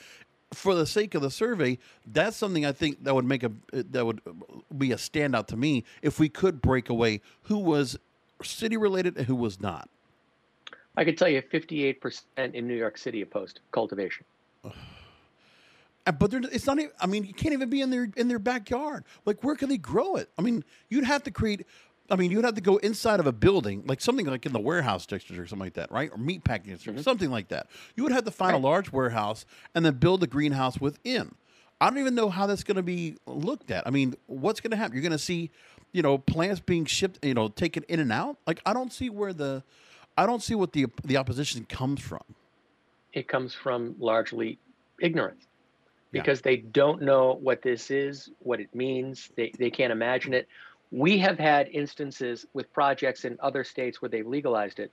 for 0.53 0.75
the 0.75 0.85
sake 0.85 1.15
of 1.15 1.21
the 1.21 1.31
survey, 1.31 1.77
that's 2.05 2.35
something 2.35 2.65
I 2.65 2.71
think 2.71 3.03
that 3.03 3.15
would 3.15 3.25
make 3.25 3.43
a 3.43 3.51
that 3.71 4.05
would 4.05 4.21
be 4.77 4.91
a 4.91 4.95
standout 4.95 5.47
to 5.47 5.57
me 5.57 5.83
if 6.01 6.19
we 6.19 6.29
could 6.29 6.61
break 6.61 6.89
away 6.89 7.21
who 7.43 7.57
was 7.57 7.97
city 8.43 8.77
related 8.77 9.17
and 9.17 9.25
who 9.25 9.35
was 9.35 9.59
not. 9.59 9.89
I 10.97 11.05
could 11.05 11.17
tell 11.17 11.29
you 11.29 11.41
58% 11.41 12.53
in 12.53 12.67
New 12.67 12.75
York 12.75 12.97
City 12.97 13.21
opposed 13.21 13.59
cultivation. 13.71 14.25
But 16.05 16.31
they're, 16.31 16.41
it's 16.51 16.65
not. 16.65 16.79
Even, 16.79 16.91
I 16.99 17.05
mean, 17.05 17.25
you 17.25 17.33
can't 17.33 17.53
even 17.53 17.69
be 17.69 17.79
in 17.79 17.91
their 17.91 18.09
in 18.17 18.27
their 18.27 18.39
backyard. 18.39 19.03
Like, 19.23 19.43
where 19.43 19.55
can 19.55 19.69
they 19.69 19.77
grow 19.77 20.15
it? 20.15 20.29
I 20.37 20.41
mean, 20.41 20.63
you'd 20.89 21.03
have 21.03 21.21
to 21.23 21.31
create. 21.31 21.65
I 22.09 22.15
mean, 22.15 22.31
you'd 22.31 22.43
have 22.43 22.55
to 22.55 22.61
go 22.61 22.77
inside 22.77 23.19
of 23.19 23.27
a 23.27 23.31
building, 23.31 23.83
like 23.85 24.01
something 24.01 24.25
like 24.25 24.45
in 24.47 24.51
the 24.51 24.59
warehouse 24.59 25.05
district 25.05 25.39
or 25.39 25.45
something 25.45 25.63
like 25.67 25.75
that, 25.75 25.91
right? 25.91 26.09
Or 26.11 26.17
meat 26.17 26.43
packing 26.43 26.73
district, 26.73 26.97
mm-hmm. 26.97 27.03
something 27.03 27.29
like 27.29 27.49
that. 27.49 27.67
You 27.95 28.01
would 28.03 28.11
have 28.11 28.25
to 28.25 28.31
find 28.31 28.53
Right. 28.53 28.63
a 28.63 28.67
large 28.67 28.91
warehouse 28.91 29.45
and 29.75 29.85
then 29.85 29.93
build 29.93 30.23
a 30.23 30.27
greenhouse 30.27 30.81
within. 30.81 31.35
I 31.79 31.89
don't 31.89 31.99
even 31.99 32.15
know 32.15 32.29
how 32.29 32.47
that's 32.47 32.63
going 32.63 32.75
to 32.77 32.83
be 32.83 33.15
looked 33.27 33.69
at. 33.71 33.87
I 33.87 33.91
mean, 33.91 34.15
what's 34.25 34.59
going 34.59 34.71
to 34.71 34.77
happen? 34.77 34.93
You're 34.93 35.03
going 35.03 35.11
to 35.11 35.17
see, 35.19 35.51
you 35.93 36.01
know, 36.01 36.17
plants 36.17 36.59
being 36.59 36.85
shipped, 36.85 37.19
you 37.23 37.33
know, 37.33 37.47
taken 37.49 37.83
in 37.89 37.99
and 37.99 38.11
out. 38.11 38.37
Like, 38.47 38.61
I 38.65 38.73
don't 38.73 38.91
see 38.93 39.09
where 39.09 39.33
the, 39.33 39.63
I 40.17 40.25
don't 40.25 40.41
see 40.41 40.55
what 40.55 40.73
the 40.73 40.87
the 41.03 41.17
opposition 41.17 41.65
comes 41.65 42.01
from. 42.01 42.23
it 43.13 43.27
comes 43.27 43.53
from 43.53 43.95
largely 43.99 44.57
ignorance 45.01 45.43
Yeah. 46.11 46.21
because 46.21 46.41
they 46.41 46.57
don't 46.57 47.01
know 47.01 47.37
what 47.41 47.61
this 47.61 47.91
is, 47.91 48.29
what 48.39 48.59
it 48.61 48.73
means. 48.75 49.29
They, 49.35 49.51
they 49.57 49.69
can't 49.69 49.91
imagine 49.91 50.33
it. 50.33 50.47
We 50.91 51.17
have 51.19 51.37
had 51.39 51.67
instances 51.69 52.45
with 52.53 52.71
projects 52.73 53.25
in 53.25 53.37
other 53.41 53.63
states 53.63 54.01
where 54.01 54.09
they've 54.09 54.27
legalized 54.27 54.79
it, 54.79 54.91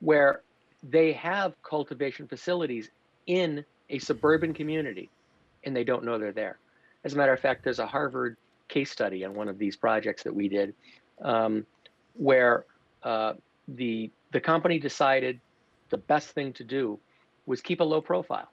where 0.00 0.42
they 0.82 1.12
have 1.14 1.54
cultivation 1.62 2.28
facilities 2.28 2.90
in 3.26 3.64
a 3.90 3.98
suburban 3.98 4.52
community 4.54 5.08
and 5.64 5.74
they 5.74 5.84
don't 5.84 6.04
know 6.04 6.18
they're 6.18 6.32
there. 6.32 6.58
As 7.04 7.14
a 7.14 7.16
matter 7.16 7.32
of 7.32 7.40
fact, 7.40 7.64
there's 7.64 7.78
a 7.80 7.86
Harvard 7.86 8.36
case 8.68 8.90
study 8.90 9.24
on 9.24 9.34
one 9.34 9.48
of 9.48 9.58
these 9.58 9.76
projects 9.76 10.22
that 10.22 10.34
we 10.34 10.48
did 10.48 10.74
um, 11.22 11.66
where 12.14 12.64
uh, 13.02 13.34
the, 13.66 14.10
the 14.32 14.40
company 14.40 14.78
decided 14.78 15.40
the 15.90 15.98
best 15.98 16.28
thing 16.28 16.52
to 16.52 16.64
do 16.64 16.98
was 17.46 17.60
keep 17.60 17.80
a 17.80 17.84
low 17.84 18.00
profile. 18.00 18.50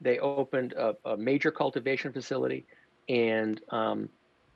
They 0.00 0.18
opened 0.18 0.72
a, 0.74 0.94
a 1.04 1.16
major 1.16 1.50
cultivation 1.50 2.12
facility 2.12 2.66
and 3.08 3.60
um, 3.70 4.08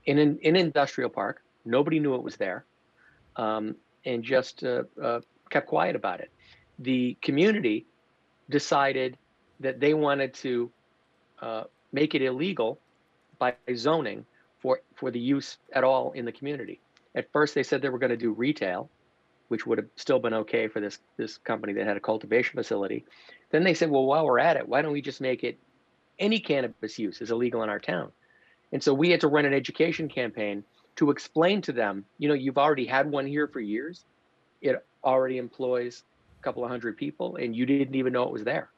in 0.06 0.18
an 0.18 0.38
in 0.42 0.56
industrial 0.56 1.10
park. 1.10 1.42
Nobody 1.64 1.98
knew 1.98 2.14
it 2.14 2.22
was 2.22 2.36
there, 2.36 2.64
um, 3.36 3.76
and 4.04 4.22
just 4.22 4.64
uh, 4.64 4.84
uh, 5.02 5.20
kept 5.50 5.66
quiet 5.66 5.96
about 5.96 6.20
it. 6.20 6.30
The 6.78 7.16
community 7.22 7.86
decided 8.48 9.16
that 9.60 9.80
they 9.80 9.94
wanted 9.94 10.34
to 10.34 10.70
uh, 11.40 11.64
make 11.92 12.14
it 12.14 12.22
illegal 12.22 12.78
by 13.38 13.54
zoning 13.74 14.24
for 14.60 14.80
for 14.94 15.10
the 15.10 15.20
use 15.20 15.58
at 15.72 15.84
all 15.84 16.12
in 16.12 16.24
the 16.24 16.32
community. 16.32 16.80
At 17.14 17.32
first, 17.32 17.54
they 17.54 17.62
said 17.62 17.82
they 17.82 17.88
were 17.88 17.98
going 17.98 18.10
to 18.10 18.16
do 18.16 18.32
retail, 18.32 18.88
which 19.48 19.66
would 19.66 19.78
have 19.78 19.88
still 19.96 20.18
been 20.18 20.34
okay 20.34 20.68
for 20.68 20.80
this 20.80 20.98
this 21.16 21.38
company 21.38 21.72
that 21.74 21.86
had 21.86 21.96
a 21.96 22.00
cultivation 22.00 22.56
facility. 22.56 23.04
Then 23.50 23.64
they 23.64 23.74
said, 23.74 23.90
well, 23.90 24.04
while 24.04 24.24
we're 24.24 24.38
at 24.38 24.56
it, 24.56 24.68
why 24.68 24.82
don't 24.82 24.92
we 24.92 25.02
just 25.02 25.20
make 25.20 25.42
it 25.42 25.58
any 26.18 26.38
cannabis 26.38 26.98
use 26.98 27.20
is 27.20 27.30
illegal 27.30 27.62
in 27.62 27.68
our 27.68 27.80
town? 27.80 28.12
And 28.72 28.82
so 28.82 28.94
we 28.94 29.10
had 29.10 29.20
to 29.22 29.28
run 29.28 29.44
an 29.44 29.54
education 29.54 30.08
campaign 30.08 30.62
to 30.96 31.10
explain 31.10 31.62
to 31.62 31.72
them, 31.72 32.04
you 32.18 32.28
know, 32.28 32.34
you've 32.34 32.58
already 32.58 32.86
had 32.86 33.10
one 33.10 33.26
here 33.26 33.48
for 33.48 33.60
years. 33.60 34.04
It 34.60 34.84
already 35.02 35.38
employs 35.38 36.04
a 36.38 36.42
couple 36.42 36.62
of 36.62 36.70
hundred 36.70 36.96
people, 36.96 37.36
and 37.36 37.56
you 37.56 37.66
didn't 37.66 37.94
even 37.94 38.12
know 38.12 38.24
it 38.24 38.32
was 38.32 38.44
there. 38.44 38.70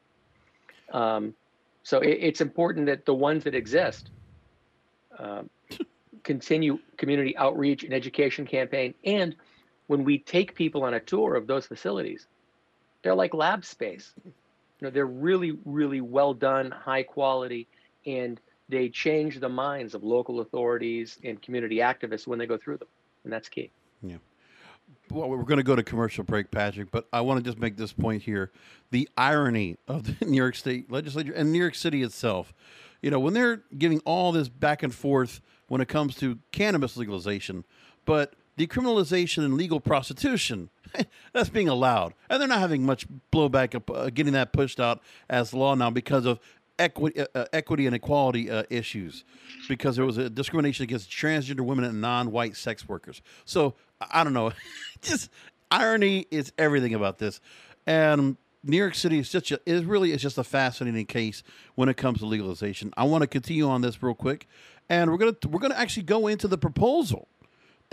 Um, 0.91 1.35
so 1.83 1.99
it, 1.99 2.17
it's 2.21 2.41
important 2.41 2.85
that 2.87 3.05
the 3.05 3.13
ones 3.13 3.43
that 3.43 3.53
exist 3.53 4.09
um, 5.19 5.49
continue 6.23 6.79
community 6.97 7.35
outreach 7.37 7.83
and 7.83 7.93
education 7.93 8.45
campaign. 8.45 8.93
And 9.03 9.35
when 9.87 10.03
we 10.03 10.19
take 10.19 10.55
people 10.55 10.83
on 10.83 10.93
a 10.93 10.99
tour 10.99 11.35
of 11.35 11.47
those 11.47 11.65
facilities, 11.65 12.27
they're 13.01 13.15
like 13.15 13.33
lab 13.33 13.65
space. 13.65 14.13
You 14.25 14.31
know, 14.81 14.89
they're 14.89 15.05
really, 15.05 15.57
really 15.65 16.01
well 16.01 16.33
done, 16.33 16.71
high 16.71 17.03
quality, 17.03 17.67
and 18.05 18.39
they 18.69 18.89
change 18.89 19.39
the 19.39 19.49
minds 19.49 19.93
of 19.93 20.03
local 20.03 20.39
authorities 20.39 21.19
and 21.23 21.41
community 21.41 21.77
activists 21.77 22.25
when 22.25 22.39
they 22.39 22.47
go 22.47 22.57
through 22.57 22.77
them, 22.77 22.87
and 23.23 23.31
that's 23.31 23.49
key. 23.49 23.71
Yeah. 24.01 24.17
Well, 25.11 25.29
we're 25.29 25.43
going 25.43 25.57
to 25.57 25.63
go 25.63 25.75
to 25.75 25.83
commercial 25.83 26.23
break, 26.23 26.49
Patrick, 26.49 26.91
but 26.91 27.07
I 27.13 27.21
want 27.21 27.43
to 27.43 27.43
just 27.43 27.59
make 27.59 27.77
this 27.77 27.93
point 27.93 28.23
here: 28.23 28.51
the 28.91 29.07
irony 29.17 29.77
of 29.87 30.19
the 30.19 30.25
New 30.25 30.37
York 30.37 30.55
State 30.55 30.91
legislature 30.91 31.33
and 31.33 31.51
New 31.51 31.59
York 31.59 31.75
City 31.75 32.01
itself. 32.01 32.53
You 33.01 33.11
know, 33.11 33.19
when 33.19 33.33
they're 33.33 33.63
giving 33.77 33.99
all 34.05 34.31
this 34.31 34.47
back 34.47 34.81
and 34.81 34.93
forth 34.93 35.41
when 35.73 35.81
it 35.81 35.87
comes 35.87 36.15
to 36.15 36.37
cannabis 36.51 36.95
legalization, 36.95 37.65
but 38.05 38.35
decriminalization 38.59 39.43
and 39.43 39.55
legal 39.55 39.79
prostitution 39.79 40.69
that's 41.33 41.49
being 41.49 41.67
allowed, 41.67 42.13
and 42.29 42.39
they're 42.39 42.47
not 42.47 42.59
having 42.59 42.85
much 42.85 43.07
blowback 43.31 43.73
of 43.73 43.81
uh, 43.89 44.11
getting 44.11 44.33
that 44.33 44.53
pushed 44.53 44.79
out 44.79 45.01
as 45.27 45.51
law 45.51 45.73
now 45.73 45.89
because 45.89 46.27
of 46.27 46.39
equity, 46.77 47.19
uh, 47.19 47.25
uh, 47.33 47.45
equity 47.53 47.87
and 47.87 47.95
equality 47.95 48.51
uh, 48.51 48.61
issues, 48.69 49.23
because 49.67 49.95
there 49.95 50.05
was 50.05 50.19
a 50.19 50.29
discrimination 50.29 50.83
against 50.83 51.09
transgender 51.09 51.61
women 51.61 51.85
and 51.85 51.99
non-white 51.99 52.55
sex 52.55 52.87
workers. 52.87 53.23
So 53.43 53.73
I 54.11 54.23
don't 54.23 54.33
know, 54.33 54.51
just 55.01 55.31
irony 55.71 56.27
is 56.29 56.53
everything 56.59 56.93
about 56.93 57.17
this, 57.17 57.41
and 57.87 58.37
New 58.63 58.77
York 58.77 58.95
City 58.95 59.19
is 59.19 59.29
such 59.29 59.51
a 59.51 59.59
is 59.65 59.83
really 59.83 60.11
is 60.11 60.21
just 60.21 60.37
a 60.37 60.43
fascinating 60.43 61.05
case 61.05 61.43
when 61.75 61.89
it 61.89 61.97
comes 61.97 62.19
to 62.19 62.25
legalization. 62.25 62.93
I 62.95 63.03
want 63.03 63.21
to 63.21 63.27
continue 63.27 63.67
on 63.67 63.81
this 63.81 64.01
real 64.01 64.13
quick, 64.13 64.47
and 64.89 65.11
we're 65.11 65.17
gonna 65.17 65.35
we're 65.49 65.59
gonna 65.59 65.75
actually 65.75 66.03
go 66.03 66.27
into 66.27 66.47
the 66.47 66.57
proposal 66.57 67.27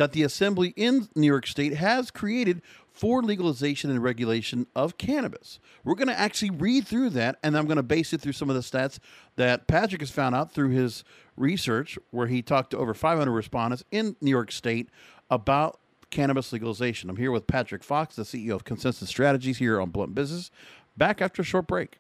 that 0.00 0.12
the 0.12 0.23
Assembly 0.23 0.73
in 0.77 1.09
New 1.15 1.27
York 1.27 1.47
State 1.47 1.75
has 1.75 2.11
created 2.11 2.62
for 2.91 3.23
legalization 3.23 3.91
and 3.91 4.03
regulation 4.03 4.67
of 4.75 4.97
cannabis. 4.97 5.61
We're 5.85 5.95
going 5.95 6.09
to 6.09 6.19
actually 6.19 6.50
read 6.50 6.87
through 6.87 7.11
that, 7.11 7.39
and 7.43 7.57
I'm 7.57 7.67
going 7.67 7.77
to 7.77 7.83
base 7.83 8.15
it 8.15 8.21
through 8.23 8.33
some 8.33 8.49
of 8.49 8.57
the 8.57 8.62
stats 8.62 8.99
that 9.37 9.67
Patrick 9.67 10.00
has 10.00 10.11
found 10.11 10.35
out 10.35 10.53
through 10.53 10.71
his 10.71 11.05
research, 11.37 11.99
where 12.11 12.29
he 12.29 12.41
talked 12.41 12.71
to 12.71 12.79
over 12.79 12.95
500 12.95 13.31
respondents 13.31 13.85
in 13.91 14.17
New 14.23 14.31
York 14.31 14.53
State 14.53 14.89
about 15.31 15.79
cannabis 16.11 16.52
legalization. 16.52 17.09
I'm 17.09 17.17
here 17.17 17.31
with 17.31 17.47
Patrick 17.47 17.83
Fox, 17.83 18.17
the 18.17 18.23
CEO 18.23 18.55
of 18.55 18.64
Consensus 18.64 19.09
Strategies 19.09 19.59
here 19.59 19.81
on 19.81 19.90
Blunt 19.90 20.14
Business. 20.14 20.50
Back 20.97 21.23
after 21.23 21.43
a 21.43 21.45
short 21.45 21.67
break. 21.67 21.99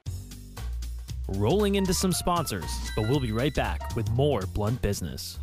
Rolling 1.28 1.76
into 1.76 1.94
some 1.94 2.12
sponsors, 2.12 2.70
but 2.96 3.08
we'll 3.08 3.20
be 3.20 3.32
right 3.32 3.54
back 3.54 3.94
with 3.94 4.10
more 4.10 4.42
Blunt 4.52 4.82
Business. 4.82 5.38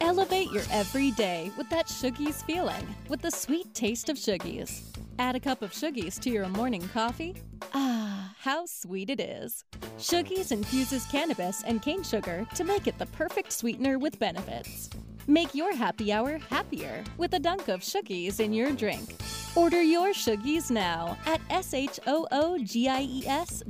Elevate 0.00 0.52
your 0.52 0.62
everyday 0.70 1.50
with 1.58 1.68
that 1.70 1.88
Shoogies 1.88 2.44
feeling, 2.44 2.86
with 3.08 3.20
the 3.20 3.30
sweet 3.30 3.74
taste 3.74 4.08
of 4.08 4.16
Shoogies. 4.16 4.82
Add 5.18 5.34
a 5.34 5.40
cup 5.40 5.62
of 5.62 5.72
Shoogies 5.72 6.20
to 6.20 6.30
your 6.30 6.48
morning 6.48 6.88
coffee. 6.88 7.34
Ah, 7.74 8.34
how 8.38 8.66
sweet 8.66 9.10
it 9.10 9.18
is. 9.18 9.64
Shoogies 9.98 10.52
infuses 10.52 11.04
cannabis 11.06 11.64
and 11.64 11.82
cane 11.82 12.04
sugar 12.04 12.46
to 12.54 12.64
make 12.64 12.86
it 12.86 12.98
the 12.98 13.06
perfect 13.06 13.52
sweetener 13.52 13.98
with 13.98 14.18
benefits. 14.18 14.88
Make 15.28 15.54
your 15.54 15.74
happy 15.74 16.12
hour 16.12 16.38
happier 16.38 17.02
with 17.18 17.34
a 17.34 17.40
dunk 17.40 17.66
of 17.68 17.80
Shoogies 17.80 18.38
in 18.38 18.52
your 18.52 18.70
drink. 18.70 19.16
Order 19.56 19.82
your 19.82 20.10
Shoogies 20.12 20.70
now 20.70 21.16
at 21.26 21.40
S-H-O-O-G-I-E-S 21.50 22.02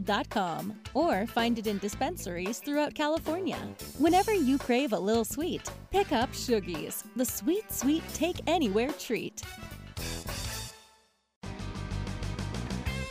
dot 0.05 0.29
com 0.29 0.75
or 0.93 1.27
find 1.27 1.59
it 1.59 1.67
in 1.67 1.79
dispensaries 1.79 2.59
throughout 2.59 2.95
California. 2.95 3.57
Whenever 3.99 4.35
you 4.35 4.59
crave 4.59 4.93
a 4.93 4.99
little 4.99 5.25
sweet, 5.25 5.63
pick 5.91 6.13
up 6.13 6.31
Shoogies, 6.33 7.05
the 7.15 7.25
sweet, 7.25 7.73
sweet 7.73 8.03
take 8.13 8.41
anywhere 8.47 8.91
treat. 8.93 9.43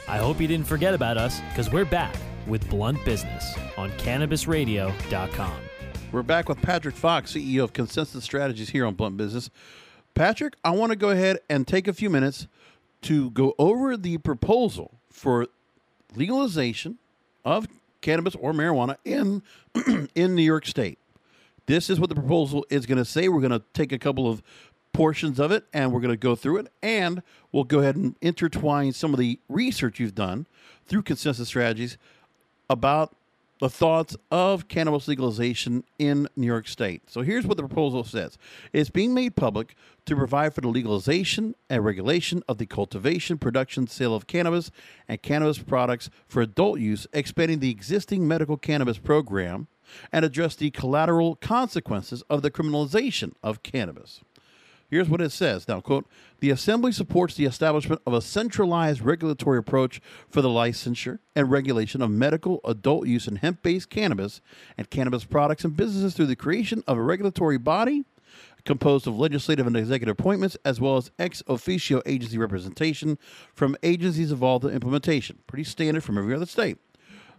I 0.07 0.17
hope 0.17 0.39
you 0.39 0.47
didn't 0.47 0.67
forget 0.67 0.93
about 0.93 1.17
us 1.17 1.41
because 1.49 1.71
we're 1.71 1.83
back 1.83 2.15
with 2.45 2.69
Blunt 2.69 3.03
Business 3.03 3.55
on 3.75 3.89
CannabisRadio.com. 3.91 5.59
We're 6.15 6.23
back 6.23 6.47
with 6.47 6.61
Patrick 6.61 6.95
Fox, 6.95 7.33
CEO 7.33 7.65
of 7.65 7.73
Consensus 7.73 8.23
Strategies 8.23 8.69
here 8.69 8.85
on 8.85 8.93
Blunt 8.93 9.17
Business. 9.17 9.49
Patrick, 10.13 10.55
I 10.63 10.69
want 10.69 10.93
to 10.93 10.95
go 10.95 11.09
ahead 11.09 11.39
and 11.49 11.67
take 11.67 11.89
a 11.89 11.93
few 11.93 12.09
minutes 12.09 12.47
to 13.01 13.31
go 13.31 13.53
over 13.59 13.97
the 13.97 14.17
proposal 14.19 14.91
for 15.09 15.47
legalization 16.15 16.99
of 17.43 17.67
cannabis 17.99 18.33
or 18.35 18.53
marijuana 18.53 18.95
in 19.03 19.43
in 20.15 20.35
New 20.35 20.41
York 20.41 20.65
State. 20.65 20.99
This 21.65 21.89
is 21.89 21.99
what 21.99 22.07
the 22.07 22.15
proposal 22.15 22.65
is 22.69 22.85
going 22.85 22.97
to 22.97 23.03
say. 23.03 23.27
We're 23.27 23.41
going 23.41 23.51
to 23.51 23.63
take 23.73 23.91
a 23.91 23.99
couple 23.99 24.25
of 24.25 24.41
portions 24.93 25.37
of 25.37 25.51
it 25.51 25.65
and 25.73 25.91
we're 25.91 25.99
going 25.99 26.13
to 26.13 26.17
go 26.17 26.33
through 26.33 26.59
it 26.59 26.71
and 26.81 27.23
we'll 27.51 27.65
go 27.65 27.79
ahead 27.79 27.97
and 27.97 28.15
intertwine 28.21 28.93
some 28.93 29.13
of 29.13 29.19
the 29.19 29.37
research 29.49 29.99
you've 29.99 30.15
done 30.15 30.45
through 30.87 31.01
consensus 31.01 31.49
strategies 31.49 31.97
about 32.69 33.13
the 33.59 33.69
thoughts 33.69 34.17
of 34.31 34.67
cannabis 34.67 35.07
legalization 35.07 35.83
in 35.97 36.27
New 36.35 36.47
York 36.47 36.67
State. 36.67 37.09
So 37.09 37.21
here's 37.21 37.45
what 37.45 37.57
the 37.57 37.63
proposal 37.63 38.03
says 38.03 38.37
it's 38.73 38.89
being 38.89 39.13
made 39.13 39.35
public 39.35 39.75
to 40.05 40.15
provide 40.15 40.53
for 40.53 40.61
the 40.61 40.67
legalization 40.67 41.55
and 41.69 41.83
regulation 41.83 42.43
of 42.47 42.57
the 42.57 42.65
cultivation, 42.65 43.37
production, 43.37 43.87
sale 43.87 44.13
of 44.13 44.27
cannabis 44.27 44.71
and 45.07 45.21
cannabis 45.21 45.57
products 45.57 46.09
for 46.27 46.41
adult 46.41 46.79
use, 46.79 47.07
expanding 47.13 47.59
the 47.59 47.71
existing 47.71 48.27
medical 48.27 48.57
cannabis 48.57 48.97
program, 48.97 49.67
and 50.11 50.25
address 50.25 50.55
the 50.55 50.71
collateral 50.71 51.35
consequences 51.35 52.23
of 52.29 52.41
the 52.41 52.51
criminalization 52.51 53.33
of 53.41 53.63
cannabis. 53.63 54.21
Here's 54.95 55.09
what 55.09 55.19
it 55.19 55.33
says. 55.33 55.67
Now, 55.67 55.81
quote, 55.81 56.07
the 56.39 56.51
Assembly 56.51 56.93
supports 56.93 57.35
the 57.35 57.43
establishment 57.43 58.01
of 58.07 58.13
a 58.13 58.21
centralized 58.21 59.01
regulatory 59.01 59.57
approach 59.57 59.99
for 60.29 60.41
the 60.41 60.47
licensure 60.47 61.19
and 61.35 61.51
regulation 61.51 62.01
of 62.01 62.11
medical, 62.11 62.61
adult 62.63 63.05
use, 63.05 63.27
and 63.27 63.39
hemp 63.39 63.61
based 63.61 63.89
cannabis 63.89 64.39
and 64.77 64.89
cannabis 64.89 65.25
products 65.25 65.65
and 65.65 65.75
businesses 65.75 66.13
through 66.13 66.27
the 66.27 66.35
creation 66.37 66.81
of 66.87 66.97
a 66.97 67.01
regulatory 67.01 67.57
body 67.57 68.05
composed 68.63 69.05
of 69.05 69.19
legislative 69.19 69.67
and 69.67 69.75
executive 69.75 70.17
appointments, 70.17 70.55
as 70.63 70.79
well 70.79 70.95
as 70.95 71.11
ex 71.19 71.43
officio 71.49 72.01
agency 72.05 72.37
representation 72.37 73.17
from 73.53 73.75
agencies 73.83 74.31
involved 74.31 74.63
in 74.63 74.71
implementation. 74.71 75.39
Pretty 75.45 75.65
standard 75.65 76.05
from 76.05 76.17
every 76.17 76.33
other 76.33 76.45
state. 76.45 76.77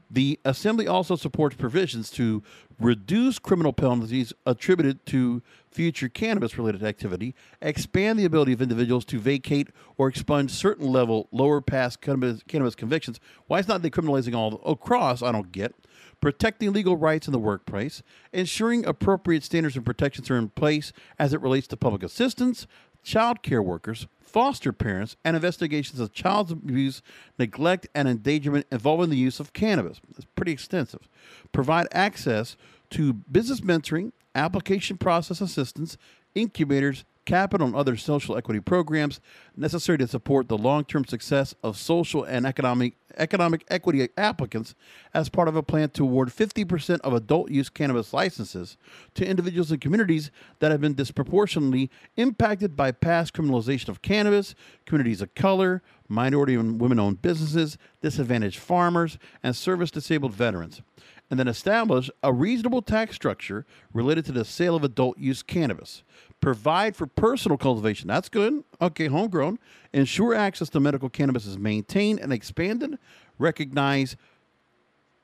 The 0.09 0.39
Assembly 0.45 0.87
also 0.87 1.17
supports 1.17 1.57
provisions 1.57 2.11
to 2.11 2.43
reduce 2.81 3.39
criminal 3.39 3.73
penalties 3.73 4.33
attributed 4.45 5.05
to 5.07 5.43
future 5.71 6.09
cannabis 6.09 6.57
related 6.57 6.85
activity, 6.85 7.35
expand 7.61 8.19
the 8.19 8.25
ability 8.25 8.53
of 8.53 8.63
individuals 8.63 9.05
to 9.07 9.19
vacate 9.19 9.69
or 9.97 10.09
expunge 10.09 10.51
certain 10.51 10.87
level 10.87 11.29
lower 11.33 11.61
past 11.61 12.01
cannabis, 12.01 12.43
cannabis 12.47 12.75
convictions. 12.75 13.19
Why 13.47 13.59
is 13.59 13.69
not 13.69 13.83
decriminalizing 13.83 14.35
all 14.35 14.61
across? 14.65 15.23
I 15.23 15.33
don't 15.33 15.51
get. 15.51 15.75
Protecting 16.21 16.73
legal 16.73 16.97
rights 16.97 17.27
in 17.27 17.33
the 17.33 17.39
workplace, 17.39 18.03
ensuring 18.33 18.87
appropriate 18.87 19.43
standards 19.45 19.77
and 19.77 19.85
protections 19.85 20.31
are 20.31 20.39
in 20.39 20.49
place 20.51 20.93
as 21.19 21.35
it 21.35 21.43
relates 21.43 21.67
to 21.69 21.77
public 21.77 22.03
assistance, 22.03 22.67
child 23.07 23.41
care 23.41 23.63
workers, 23.63 24.09
foster 24.21 24.73
parents, 24.73 25.17
and 25.25 25.37
investigations 25.37 26.01
of 26.01 26.13
child 26.13 26.51
abuse, 26.51 27.01
neglect, 27.39 27.87
and 27.95 28.09
endangerment 28.09 28.67
involving 28.73 29.11
the 29.11 29.17
use 29.17 29.39
of 29.39 29.53
cannabis. 29.53 30.01
It's 30.17 30.27
pretty 30.35 30.51
extensive. 30.51 31.09
Provide 31.53 31.87
access 31.93 32.57
to 32.91 33.13
business 33.13 33.61
mentoring, 33.61 34.11
application 34.35 34.99
process 34.99 35.41
assistance, 35.41 35.97
incubators, 36.35 37.05
capital, 37.27 37.67
and 37.67 37.77
other 37.77 37.97
social 37.97 38.37
equity 38.37 38.61
programs 38.61 39.21
necessary 39.57 39.99
to 39.99 40.07
support 40.07 40.49
the 40.49 40.57
long-term 40.57 41.05
success 41.05 41.55
of 41.63 41.77
social 41.77 42.25
and 42.25 42.47
economic 42.47 42.95
economic 43.19 43.65
equity 43.69 44.09
applicants 44.19 44.75
as 45.15 45.29
part 45.29 45.49
of 45.49 45.57
a 45.57 45.63
plan 45.63 45.89
to 45.89 46.03
award 46.03 46.29
50% 46.29 47.01
of 47.01 47.15
adult 47.15 47.51
use 47.51 47.71
cannabis 47.71 48.13
licenses 48.13 48.77
to 49.15 49.27
individuals 49.27 49.71
and 49.71 49.81
communities 49.81 50.31
that 50.59 50.71
have 50.71 50.83
been 50.83 50.95
disproportionately 50.95 51.91
impacted 52.17 52.77
by 52.77 52.93
past 52.93 53.33
criminalization 53.33 53.89
of 53.89 54.03
cannabis, 54.03 54.55
communities 54.85 55.23
of 55.23 55.35
color, 55.35 55.83
minority 56.09 56.55
and 56.55 56.79
women-owned 56.81 57.23
businesses, 57.23 57.79
disadvantaged 58.03 58.59
farmers, 58.59 59.19
and 59.43 59.57
service 59.57 59.91
disabled 59.91 60.35
veterans 60.35 60.83
and 61.31 61.41
then 61.41 61.49
establish 61.49 62.11
a 62.23 62.33
reasonable 62.33 62.83
tax 62.83 63.15
structure 63.15 63.67
related 63.93 64.25
to 64.25 64.33
the 64.33 64.45
sale 64.45 64.77
of 64.77 64.85
adult 64.85 65.19
use 65.19 65.43
cannabis. 65.43 66.03
Provide 66.41 66.95
for 66.95 67.07
personal 67.07 67.59
cultivation. 67.59 68.09
That's 68.09 68.29
good. 68.29 68.63
Okay, 68.81 69.07
homegrown. 69.07 69.59
Ensure 69.93 70.35
access 70.35 70.69
to 70.71 70.81
medical 70.81 71.09
cannabis 71.09 71.47
is 71.47 71.59
maintained 71.59 72.21
and 72.21 72.33
expanded. 72.33 72.99
Recognize 73.39 74.17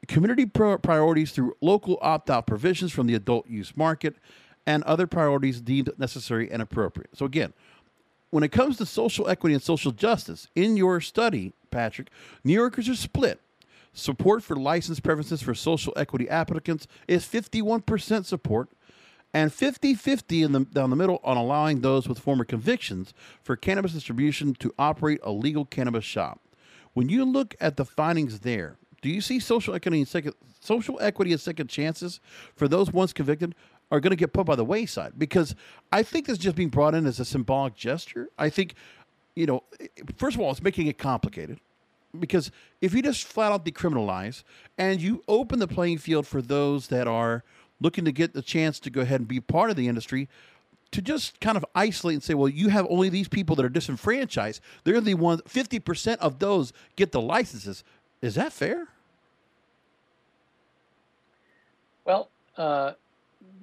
community 0.09 0.47
pro- 0.47 0.79
priorities 0.79 1.33
through 1.33 1.55
local 1.61 1.99
opt 2.03 2.31
out 2.31 2.47
provisions 2.47 2.93
from 2.93 3.07
the 3.07 3.15
adult 3.15 3.49
use 3.49 3.77
market 3.77 4.17
and 4.67 4.83
other 4.85 5.07
priorities 5.07 5.61
deemed 5.61 5.91
necessary 5.99 6.51
and 6.51 6.63
appropriate. 6.63 7.11
So, 7.17 7.25
again, 7.25 7.53
when 8.31 8.43
it 8.43 8.53
comes 8.53 8.79
to 8.79 8.87
social 8.87 9.29
equity 9.29 9.55
and 9.55 9.63
social 9.63 9.93
justice, 9.93 10.49
in 10.55 10.77
your 10.77 11.01
study, 11.01 11.53
Patrick, 11.71 12.11
New 12.45 12.55
Yorkers 12.55 12.89
are 12.89 12.95
split. 12.95 13.41
Support 13.93 14.43
for 14.43 14.57
license 14.57 15.01
preferences 15.01 15.43
for 15.43 15.55
social 15.55 15.93
equity 15.97 16.29
applicants 16.29 16.87
is 17.07 17.27
51% 17.27 18.25
support 18.25 18.71
and 19.35 19.53
50 19.53 19.95
50 19.95 20.47
down 20.49 20.91
the 20.91 20.97
middle 20.97 21.21
on 21.25 21.37
allowing 21.37 21.81
those 21.81 22.09
with 22.09 22.19
former 22.19 22.45
convictions 22.45 23.15
for 23.43 23.57
cannabis 23.57 23.93
distribution 23.93 24.55
to 24.55 24.75
operate 24.79 25.21
a 25.23 25.33
legal 25.33 25.65
cannabis 25.65 26.05
shop. 26.05 26.41
When 26.95 27.09
you 27.09 27.25
look 27.25 27.55
at 27.61 27.77
the 27.77 27.85
findings 27.85 28.41
there, 28.41 28.77
do 29.01 29.09
you 29.09 29.21
see 29.21 29.41
social 29.41 29.75
equity 29.75 29.99
and 29.99 30.09
second 30.09 30.35
social 30.61 30.99
equity 31.01 31.33
and 31.33 31.41
second 31.41 31.69
chances 31.69 32.21
for 32.55 32.69
those 32.69 32.93
once 32.93 33.13
convicted 33.13 33.55
are 33.91 34.01
going 34.01 34.11
to 34.11 34.17
get 34.17 34.33
put 34.33 34.47
by 34.47 34.57
the 34.57 34.65
wayside? 34.65 35.13
Because 35.19 35.55
I 35.91 36.03
think 36.03 36.27
this 36.27 36.39
is 36.39 36.45
just 36.45 36.57
being 36.57 36.69
brought 36.69 36.95
in 36.95 37.07
as 37.07 37.19
a 37.19 37.25
symbolic 37.25 37.75
gesture. 37.75 38.29
I 38.39 38.49
think, 38.49 38.75
you 39.35 39.47
know, 39.47 39.65
first 40.17 40.37
of 40.37 40.41
all, 40.41 40.51
it's 40.51 40.63
making 40.63 40.87
it 40.87 40.99
complicated 40.99 41.59
because 42.19 42.51
if 42.81 42.95
you 42.95 43.03
just 43.03 43.25
flat 43.25 43.53
out 43.53 43.65
decriminalize 43.65 44.43
and 44.79 45.01
you 45.01 45.23
open 45.29 45.59
the 45.59 45.69
playing 45.69 45.99
field 45.99 46.27
for 46.27 46.43
those 46.43 46.89
that 46.89 47.09
are 47.09 47.43
looking 47.83 48.05
to 48.05 48.13
get 48.13 48.33
the 48.33 48.43
chance 48.43 48.79
to 48.81 48.91
go 48.91 49.03
ahead 49.03 49.21
and 49.21 49.29
be 49.29 49.41
part 49.41 49.71
of 49.71 49.77
the 49.77 49.89
industry 49.89 50.29
to 50.93 51.01
just 51.01 51.41
kind 51.41 51.57
of 51.57 51.65
isolate 51.75 52.15
and 52.15 52.23
say, 52.23 52.35
well, 52.35 52.49
you 52.49 52.69
have 52.69 52.87
only 52.89 53.09
these 53.09 53.29
people 53.29 53.57
that 53.57 53.65
are 53.65 53.71
disenfranchised. 53.71 54.61
They're 54.85 55.01
the 55.01 55.15
ones, 55.15 55.41
50% 55.43 56.19
of 56.19 56.39
those 56.39 56.73
get 56.97 57.13
the 57.13 57.21
licenses. 57.21 57.83
Is 58.21 58.35
that 58.37 58.53
fair? 58.53 58.89
Well, 62.05 62.29
uh, 62.57 62.93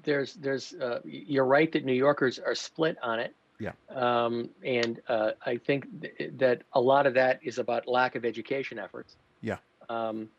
there's, 0.03 0.33
there's, 0.35 0.73
uh, 0.73 1.01
you're 1.05 1.45
right 1.45 1.71
that 1.71 1.85
New 1.85 1.93
Yorkers 1.93 2.39
are 2.39 2.55
split 2.55 2.97
on 3.01 3.19
it. 3.19 3.35
Yeah. 3.59 3.73
Um, 3.89 4.49
and 4.63 5.01
uh, 5.07 5.31
I 5.45 5.57
think 5.57 5.85
th- 6.01 6.31
that 6.37 6.63
a 6.73 6.81
lot 6.81 7.05
of 7.05 7.13
that 7.13 7.39
is 7.43 7.59
about 7.59 7.87
lack 7.87 8.15
of 8.15 8.25
education 8.25 8.79
efforts. 8.79 9.17
Yeah. 9.41 9.57
Um, 9.89 10.29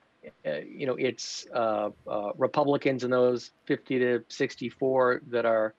you 0.45 0.87
know, 0.87 0.97
it's 0.97 1.47
uh, 1.55 1.91
uh, 2.07 2.33
Republicans 2.37 3.05
and 3.05 3.13
those 3.13 3.51
50 3.67 3.99
to 3.99 4.25
64 4.29 5.23
that 5.29 5.47
are 5.47 5.75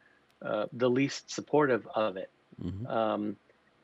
uh, 0.46 0.66
the 0.74 0.90
least 0.90 1.32
supportive 1.32 1.88
of 1.96 2.18
it. 2.18 2.30
Mhm. 2.62 2.90
Um, 2.90 3.38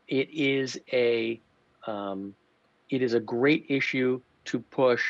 it 0.08 0.30
is 0.30 0.80
a 0.91 1.41
um, 1.86 2.36
it 2.89 3.02
is 3.02 3.13
a 3.13 3.20
great 3.20 3.65
issue 3.70 4.22
to 4.46 4.60
push 4.60 5.04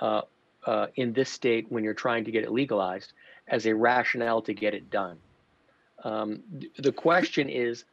uh, 0.00 0.22
uh, 0.66 0.86
in 0.96 1.12
this 1.12 1.30
state 1.30 1.66
when 1.70 1.84
you're 1.84 1.94
trying 1.94 2.24
to 2.24 2.30
get 2.30 2.44
it 2.44 2.52
legalized 2.52 3.12
as 3.48 3.66
a 3.66 3.74
rationale 3.74 4.42
to 4.42 4.54
get 4.54 4.74
it 4.74 4.90
done. 4.90 5.18
Um, 6.04 6.42
th- 6.60 6.72
the 6.78 6.92
question 6.92 7.48
is, 7.48 7.84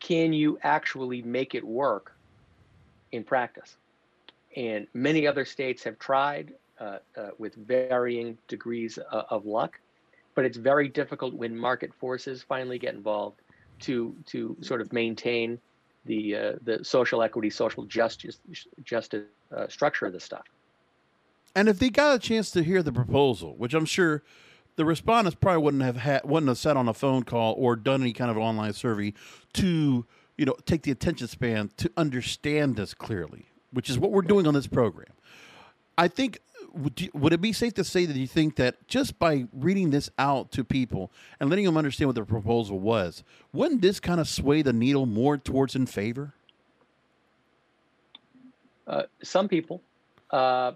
can 0.00 0.32
you 0.32 0.58
actually 0.62 1.22
make 1.22 1.54
it 1.54 1.64
work 1.64 2.12
in 3.12 3.24
practice? 3.24 3.76
And 4.56 4.86
many 4.94 5.26
other 5.26 5.44
states 5.44 5.84
have 5.84 5.98
tried 5.98 6.54
uh, 6.80 6.98
uh, 7.16 7.28
with 7.38 7.54
varying 7.54 8.38
degrees 8.48 8.98
uh, 8.98 9.22
of 9.30 9.46
luck, 9.46 9.78
but 10.34 10.44
it's 10.44 10.56
very 10.56 10.88
difficult 10.88 11.34
when 11.34 11.56
market 11.56 11.92
forces 11.94 12.42
finally 12.42 12.78
get 12.78 12.94
involved 12.94 13.40
to 13.80 14.14
to 14.26 14.56
sort 14.60 14.80
of 14.80 14.92
maintain 14.92 15.58
the 16.06 16.36
uh, 16.36 16.52
the 16.64 16.84
social 16.84 17.22
equity, 17.22 17.50
social 17.50 17.84
justice 17.84 18.38
justice 18.82 19.24
uh, 19.54 19.68
structure 19.68 20.06
of 20.06 20.12
this 20.12 20.24
stuff. 20.24 20.44
And 21.54 21.68
if 21.68 21.78
they 21.78 21.88
got 21.88 22.16
a 22.16 22.18
chance 22.18 22.50
to 22.52 22.62
hear 22.62 22.82
the 22.82 22.92
proposal, 22.92 23.56
which 23.56 23.74
I'm 23.74 23.86
sure 23.86 24.22
the 24.76 24.84
respondents 24.84 25.36
probably 25.40 25.62
wouldn't 25.62 25.82
have 25.82 25.96
had, 25.96 26.24
wouldn't 26.24 26.48
have 26.48 26.58
sat 26.58 26.76
on 26.76 26.88
a 26.88 26.94
phone 26.94 27.22
call 27.22 27.54
or 27.54 27.76
done 27.76 28.02
any 28.02 28.12
kind 28.12 28.30
of 28.30 28.36
online 28.36 28.74
survey 28.74 29.14
to, 29.54 30.06
you 30.36 30.44
know, 30.44 30.54
take 30.66 30.82
the 30.82 30.90
attention 30.90 31.28
span 31.28 31.70
to 31.78 31.90
understand 31.96 32.76
this 32.76 32.92
clearly, 32.92 33.46
which 33.72 33.90
is 33.90 33.98
what 33.98 34.10
we're 34.10 34.22
doing 34.22 34.46
on 34.46 34.54
this 34.54 34.66
program. 34.66 35.12
I 35.98 36.08
think 36.08 36.40
would, 36.76 37.32
it 37.32 37.40
be 37.40 37.52
safe 37.52 37.74
to 37.74 37.84
say 37.84 38.04
that 38.04 38.16
you 38.16 38.26
think 38.26 38.56
that 38.56 38.86
just 38.86 39.18
by 39.18 39.46
reading 39.52 39.90
this 39.90 40.10
out 40.18 40.52
to 40.52 40.64
people 40.64 41.10
and 41.40 41.48
letting 41.48 41.64
them 41.64 41.76
understand 41.76 42.08
what 42.08 42.16
the 42.16 42.24
proposal 42.24 42.78
was, 42.78 43.24
wouldn't 43.52 43.80
this 43.80 43.98
kind 43.98 44.20
of 44.20 44.28
sway 44.28 44.62
the 44.62 44.72
needle 44.72 45.06
more 45.06 45.38
towards 45.38 45.74
in 45.74 45.86
favor? 45.86 46.34
Uh, 48.86 49.02
some 49.22 49.48
people, 49.48 49.82
uh, 50.30 50.72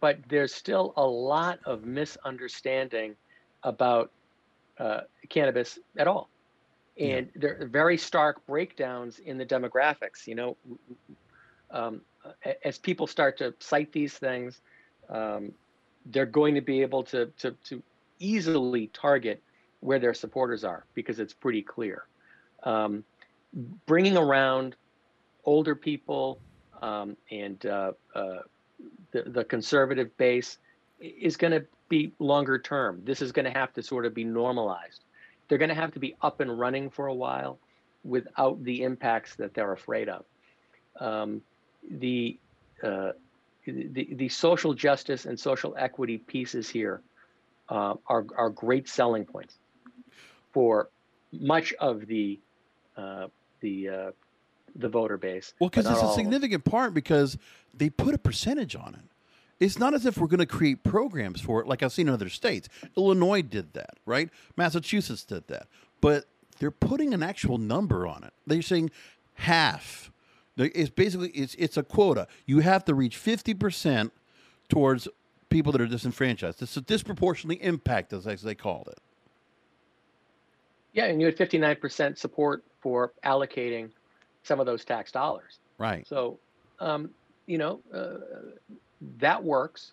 but 0.00 0.18
there's 0.28 0.54
still 0.54 0.92
a 0.96 1.04
lot 1.04 1.58
of 1.64 1.84
misunderstanding 1.84 3.16
about 3.62 4.12
uh, 4.78 5.00
cannabis 5.28 5.78
at 5.96 6.06
all. 6.06 6.28
And 6.98 7.30
there 7.34 7.60
are 7.60 7.66
very 7.66 7.96
stark 7.96 8.44
breakdowns 8.46 9.20
in 9.20 9.38
the 9.38 9.46
demographics. 9.46 10.26
You 10.26 10.34
know, 10.34 10.56
um, 11.70 12.02
as 12.64 12.78
people 12.78 13.06
start 13.06 13.38
to 13.38 13.54
site 13.58 13.92
these 13.92 14.14
things, 14.14 14.60
um, 15.08 15.52
they're 16.06 16.26
going 16.26 16.54
to 16.54 16.60
be 16.60 16.82
able 16.82 17.02
to, 17.04 17.26
to, 17.38 17.52
to 17.64 17.82
easily 18.18 18.88
target 18.88 19.42
where 19.80 19.98
their 19.98 20.14
supporters 20.14 20.64
are 20.64 20.84
because 20.94 21.18
it's 21.18 21.32
pretty 21.32 21.62
clear. 21.62 22.04
Um, 22.62 23.04
bringing 23.86 24.16
around 24.16 24.76
older 25.44 25.74
people 25.74 26.38
um, 26.82 27.16
and 27.30 27.64
uh, 27.66 27.92
uh, 28.14 28.38
the, 29.12 29.22
the 29.22 29.44
conservative 29.44 30.16
base 30.16 30.58
is 31.00 31.36
going 31.36 31.52
to 31.52 31.64
be 31.88 32.12
longer 32.18 32.58
term. 32.58 33.02
This 33.04 33.22
is 33.22 33.32
going 33.32 33.46
to 33.46 33.58
have 33.58 33.72
to 33.74 33.82
sort 33.82 34.06
of 34.06 34.14
be 34.14 34.24
normalized. 34.24 35.04
They're 35.48 35.58
going 35.58 35.70
to 35.70 35.74
have 35.74 35.92
to 35.92 35.98
be 35.98 36.14
up 36.22 36.40
and 36.40 36.58
running 36.58 36.90
for 36.90 37.06
a 37.06 37.14
while 37.14 37.58
without 38.04 38.62
the 38.64 38.82
impacts 38.82 39.34
that 39.36 39.54
they're 39.54 39.72
afraid 39.72 40.08
of. 40.08 40.24
Um, 41.00 41.42
the, 41.88 42.38
uh, 42.82 43.12
the 43.66 44.08
the 44.14 44.28
social 44.28 44.74
justice 44.74 45.26
and 45.26 45.38
social 45.38 45.74
equity 45.78 46.18
pieces 46.18 46.68
here 46.68 47.02
uh, 47.68 47.94
are 48.06 48.26
are 48.36 48.50
great 48.50 48.88
selling 48.88 49.24
points 49.24 49.58
for 50.52 50.88
much 51.32 51.72
of 51.74 52.06
the 52.06 52.38
uh, 52.96 53.26
the 53.60 53.88
uh, 53.88 54.10
the 54.76 54.88
voter 54.88 55.16
base. 55.16 55.54
Well, 55.60 55.70
because 55.70 55.86
it's 55.86 55.98
a 55.98 56.02
all 56.02 56.10
of 56.10 56.16
them. 56.16 56.24
significant 56.24 56.64
part 56.64 56.94
because 56.94 57.38
they 57.74 57.90
put 57.90 58.14
a 58.14 58.18
percentage 58.18 58.74
on 58.74 58.94
it. 58.94 59.04
It's 59.58 59.78
not 59.78 59.92
as 59.92 60.06
if 60.06 60.16
we're 60.16 60.26
going 60.26 60.38
to 60.38 60.46
create 60.46 60.82
programs 60.82 61.40
for 61.40 61.60
it 61.60 61.66
like 61.66 61.82
I've 61.82 61.92
seen 61.92 62.08
in 62.08 62.14
other 62.14 62.30
states. 62.30 62.68
Illinois 62.96 63.42
did 63.42 63.74
that, 63.74 63.98
right? 64.06 64.30
Massachusetts 64.56 65.22
did 65.22 65.46
that. 65.48 65.66
But 66.00 66.24
they're 66.58 66.70
putting 66.70 67.12
an 67.12 67.22
actual 67.22 67.58
number 67.58 68.06
on 68.06 68.24
it. 68.24 68.32
They're 68.46 68.62
saying 68.62 68.90
half. 69.34 70.09
It's 70.64 70.90
basically 70.90 71.30
it's 71.30 71.54
it's 71.54 71.76
a 71.76 71.82
quota. 71.82 72.26
You 72.46 72.60
have 72.60 72.84
to 72.86 72.94
reach 72.94 73.16
50% 73.16 74.10
towards 74.68 75.08
people 75.48 75.72
that 75.72 75.80
are 75.80 75.86
disenfranchised. 75.86 76.62
It's 76.62 76.76
a 76.76 76.80
disproportionately 76.80 77.62
impact, 77.64 78.12
as 78.12 78.24
they 78.24 78.54
called 78.54 78.88
it. 78.88 78.98
Yeah, 80.92 81.06
and 81.06 81.20
you 81.20 81.26
had 81.26 81.36
59% 81.36 82.18
support 82.18 82.64
for 82.80 83.12
allocating 83.24 83.90
some 84.42 84.58
of 84.58 84.66
those 84.66 84.84
tax 84.84 85.12
dollars. 85.12 85.58
Right. 85.78 86.06
So, 86.06 86.38
um, 86.78 87.10
you 87.46 87.58
know, 87.58 87.80
uh, 87.92 88.18
that 89.18 89.42
works. 89.42 89.92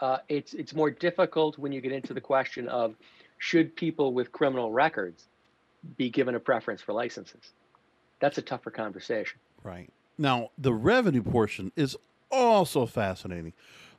Uh, 0.00 0.18
it's 0.28 0.54
it's 0.54 0.74
more 0.74 0.90
difficult 0.90 1.58
when 1.58 1.70
you 1.72 1.80
get 1.80 1.92
into 1.92 2.12
the 2.12 2.20
question 2.20 2.68
of 2.68 2.96
should 3.38 3.74
people 3.76 4.12
with 4.12 4.32
criminal 4.32 4.72
records 4.72 5.26
be 5.96 6.10
given 6.10 6.34
a 6.34 6.40
preference 6.40 6.80
for 6.80 6.92
licenses. 6.92 7.52
That's 8.20 8.38
a 8.38 8.42
tougher 8.42 8.70
conversation. 8.70 9.38
Right. 9.62 9.90
Now, 10.18 10.50
the 10.58 10.72
revenue 10.72 11.22
portion 11.22 11.72
is 11.76 11.96
also 12.30 12.86
fascinating. 12.86 13.52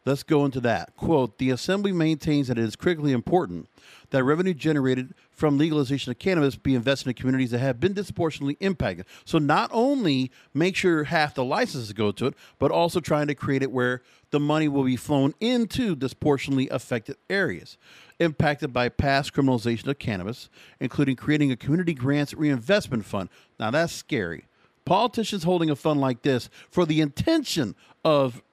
Let's 0.05 0.23
go 0.23 0.43
into 0.43 0.59
that. 0.61 0.95
Quote 0.97 1.37
The 1.37 1.49
Assembly 1.49 1.93
maintains 1.93 2.49
that 2.49 2.57
it 2.57 2.63
is 2.63 2.75
critically 2.75 3.13
important 3.13 3.69
that 4.09 4.23
revenue 4.23 4.53
generated 4.53 5.13
from 5.31 5.57
legalization 5.57 6.11
of 6.11 6.19
cannabis 6.19 6.55
be 6.57 6.75
invested 6.75 7.09
in 7.09 7.13
communities 7.13 7.51
that 7.51 7.59
have 7.59 7.79
been 7.79 7.93
disproportionately 7.93 8.57
impacted. 8.59 9.05
So, 9.23 9.37
not 9.37 9.69
only 9.73 10.29
make 10.53 10.75
sure 10.75 11.05
half 11.05 11.35
the 11.35 11.45
licenses 11.45 11.93
go 11.93 12.11
to 12.11 12.27
it, 12.27 12.33
but 12.59 12.69
also 12.69 12.99
trying 12.99 13.27
to 13.27 13.35
create 13.35 13.63
it 13.63 13.71
where 13.71 14.01
the 14.31 14.41
money 14.41 14.67
will 14.67 14.83
be 14.83 14.97
flown 14.97 15.33
into 15.39 15.95
disproportionately 15.95 16.67
affected 16.69 17.15
areas 17.29 17.77
impacted 18.19 18.71
by 18.71 18.89
past 18.89 19.33
criminalization 19.33 19.87
of 19.87 19.99
cannabis, 19.99 20.49
including 20.79 21.15
creating 21.15 21.51
a 21.51 21.55
community 21.55 21.93
grants 21.93 22.33
reinvestment 22.33 23.05
fund. 23.05 23.29
Now, 23.59 23.71
that's 23.71 23.93
scary. 23.93 24.45
Politicians 24.85 25.43
holding 25.43 25.69
a 25.69 25.75
fund 25.75 26.01
like 26.01 26.21
this 26.21 26.49
for 26.69 26.85
the 26.85 27.01
intention 27.01 27.75
of 28.03 28.43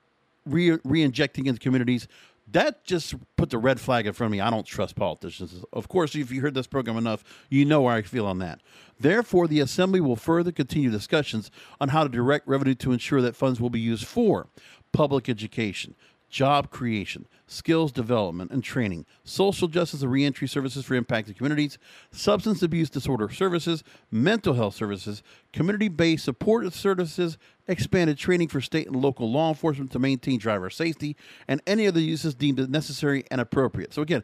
re- 0.47 0.79
injecting 0.85 1.47
into 1.47 1.61
communities 1.61 2.09
that 2.53 2.85
just 2.85 3.15
put 3.37 3.51
the 3.51 3.59
red 3.59 3.81
flag 3.81 4.07
in 4.07 4.13
front 4.13 4.29
of 4.29 4.33
me. 4.33 4.41
I 4.41 4.51
don't 4.51 4.67
trust 4.67 4.97
politicians. 4.97 5.65
Of 5.73 5.89
course, 5.89 6.15
if 6.15 6.31
you 6.31 6.41
heard 6.41 6.55
this 6.55 6.67
program 6.67 6.97
enough, 6.97 7.23
you 7.49 7.65
know 7.65 7.83
where 7.83 7.95
I 7.95 8.03
feel 8.03 8.27
on 8.27 8.39
that. 8.39 8.61
Therefore, 8.99 9.47
the 9.47 9.61
Assembly 9.61 10.01
will 10.01 10.17
further 10.17 10.53
continue 10.53 10.91
discussions 10.91 11.51
on 11.81 11.91
how 11.91 12.03
to 12.03 12.09
direct 12.09 12.49
revenue 12.49 12.75
to 12.77 12.93
ensure 12.93 13.23
that 13.23 13.37
funds 13.37 13.61
will 13.61 13.71
be 13.71 13.81
used 13.81 14.07
for 14.07 14.49
public 14.93 15.29
education, 15.29 15.95
job 16.31 16.71
creation, 16.71 17.27
skills 17.47 17.93
development 17.93 18.51
and 18.51 18.63
training, 18.63 19.05
social 19.25 19.69
justice 19.69 20.03
and 20.03 20.11
reentry 20.11 20.49
services 20.49 20.85
for 20.85 20.95
impacted 20.95 21.37
communities, 21.37 21.77
substance 22.13 22.63
abuse 22.63 22.89
disorder 22.89 23.29
services, 23.29 23.83
mental 24.11 24.55
health 24.55 24.75
services, 24.75 25.23
community 25.53 25.89
based 25.89 26.25
support 26.25 26.73
services, 26.73 27.37
expanded 27.67 28.17
training 28.17 28.49
for 28.49 28.61
state 28.61 28.87
and 28.87 28.97
local 28.97 29.31
law 29.31 29.49
enforcement 29.49 29.91
to 29.91 29.99
maintain 29.99 30.39
driver 30.39 30.71
safety, 30.71 31.17
and 31.49 31.61
any 31.67 31.87
other 31.87 32.01
uses 32.01 32.35
deemed 32.35 32.71
necessary 32.71 33.25
and 33.31 33.41
appropriate. 33.41 33.93
So, 33.93 34.03
again, 34.03 34.23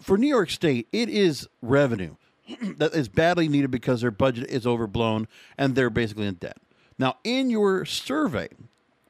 for 0.00 0.16
New 0.16 0.28
York 0.28 0.50
State, 0.50 0.86
it 0.92 1.08
is 1.08 1.48
revenue 1.62 2.16
that 2.76 2.94
is 2.94 3.08
badly 3.08 3.48
needed 3.48 3.70
because 3.70 4.00
their 4.00 4.10
budget 4.10 4.48
is 4.50 4.66
overblown 4.66 5.26
and 5.58 5.74
they're 5.74 5.90
basically 5.90 6.26
in 6.26 6.34
debt. 6.34 6.58
Now, 6.98 7.16
in 7.24 7.50
your 7.50 7.84
survey, 7.84 8.48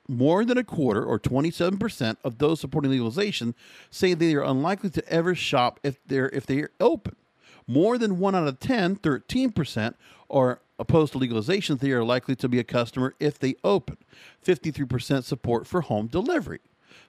more 0.09 0.45
than 0.45 0.59
a 0.59 0.65
quarter, 0.65 1.05
or 1.05 1.19
27%, 1.19 2.17
of 2.23 2.39
those 2.39 2.61
supporting 2.61 2.91
legalization 2.91 3.55
say 3.91 4.15
they 4.15 4.35
are 4.35 4.43
unlikely 4.43 4.91
to 4.91 5.09
ever 5.09 5.35
shop 5.35 5.81
if 5.83 5.99
they're 6.07 6.29
if 6.31 6.47
they 6.47 6.61
are 6.61 6.71
open. 6.81 7.17
More 7.67 7.97
than 7.97 8.19
one 8.19 8.35
out 8.35 8.47
of 8.47 8.61
10, 8.61 8.97
13%, 8.97 9.95
are 10.29 10.61
opposed 10.79 11.13
to 11.13 11.19
legalization. 11.19 11.79
They 11.79 11.93
are 11.93 12.05
likely 12.05 12.37
to 12.37 12.49
be 12.49 12.59
a 12.59 12.65
customer 12.65 13.15
if 13.19 13.39
they 13.39 13.55
open. 13.65 13.97
53% 14.45 15.25
support 15.25 15.67
for 15.67 15.81
home 15.81 16.09
delivery. 16.09 16.61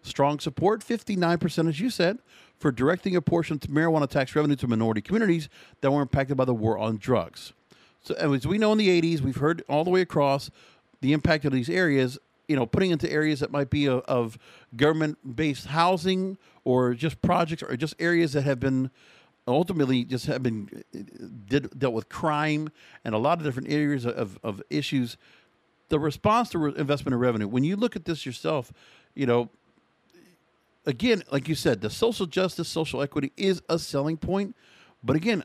Strong 0.02 0.40
support, 0.40 0.82
59%, 0.82 1.68
as 1.68 1.80
you 1.80 1.90
said, 1.90 2.20
for 2.58 2.72
directing 2.72 3.16
a 3.16 3.22
portion 3.22 3.56
of 3.56 3.62
marijuana 3.70 4.08
tax 4.10 4.36
revenue 4.36 4.56
to 4.56 4.68
minority 4.68 5.02
communities 5.02 5.50
that 5.82 5.92
were 5.92 6.02
impacted 6.02 6.38
by 6.38 6.46
the 6.46 6.54
war 6.54 6.78
on 6.78 6.98
drugs. 6.98 7.54
So, 8.02 8.14
as 8.16 8.48
we 8.48 8.58
know 8.58 8.72
in 8.72 8.78
the 8.78 9.02
80s, 9.02 9.22
we've 9.22 9.38
heard 9.38 9.64
all 9.68 9.84
the 9.84 9.90
way 9.90 10.02
across 10.02 10.52
the 11.02 11.12
impact 11.12 11.44
of 11.44 11.52
these 11.52 11.70
areas 11.70 12.18
you 12.48 12.56
know, 12.56 12.66
putting 12.66 12.92
into 12.92 13.12
areas 13.12 13.40
that 13.40 13.52
might 13.52 13.70
be 13.70 13.86
of, 13.88 14.02
of 14.02 14.38
government-based 14.76 15.68
housing 15.68 16.38
or 16.64 16.94
just 16.94 17.22
projects 17.22 17.64
or 17.64 17.76
just 17.76 17.96
areas 18.00 18.34
that 18.34 18.44
have 18.44 18.60
been 18.60 18.92
ultimately 19.48 20.04
just 20.04 20.26
have 20.26 20.42
been 20.42 20.84
uh, 20.96 21.00
did, 21.48 21.78
dealt 21.78 21.94
with 21.94 22.10
crime 22.10 22.70
and 23.04 23.14
a 23.14 23.18
lot 23.18 23.38
of 23.38 23.44
different 23.44 23.70
areas 23.70 24.06
of, 24.06 24.40
of 24.44 24.62
issues. 24.70 25.18
The 25.90 26.00
response 26.00 26.50
to 26.50 26.66
investment 26.66 27.14
and 27.14 27.22
revenue, 27.22 27.48
when 27.48 27.64
you 27.64 27.76
look 27.76 27.96
at 27.96 28.06
this 28.06 28.26
yourself, 28.26 28.74
you 29.14 29.28
know, 29.28 29.50
again, 30.86 31.24
like 31.32 31.48
you 31.48 31.56
said, 31.56 31.82
the 31.82 31.90
social 31.90 32.26
justice, 32.26 32.68
social 32.68 33.02
equity 33.02 33.32
is 33.38 33.62
a 33.70 33.78
selling 33.78 34.18
point. 34.18 34.56
But 35.04 35.16
again, 35.16 35.44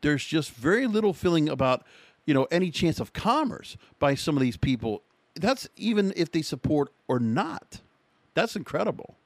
there's 0.00 0.24
just 0.24 0.50
very 0.50 0.86
little 0.86 1.12
feeling 1.12 1.48
about, 1.48 1.84
you 2.26 2.34
know, 2.34 2.48
any 2.50 2.70
chance 2.70 2.98
of 2.98 3.12
commerce 3.12 3.76
by 4.00 4.16
some 4.16 4.36
of 4.36 4.42
these 4.42 4.56
people 4.56 5.02
that's 5.38 5.68
even 5.76 6.12
if 6.16 6.32
they 6.32 6.42
support 6.42 6.92
or 7.06 7.18
not. 7.18 7.80
That's 8.34 8.56
incredible. 8.56 9.16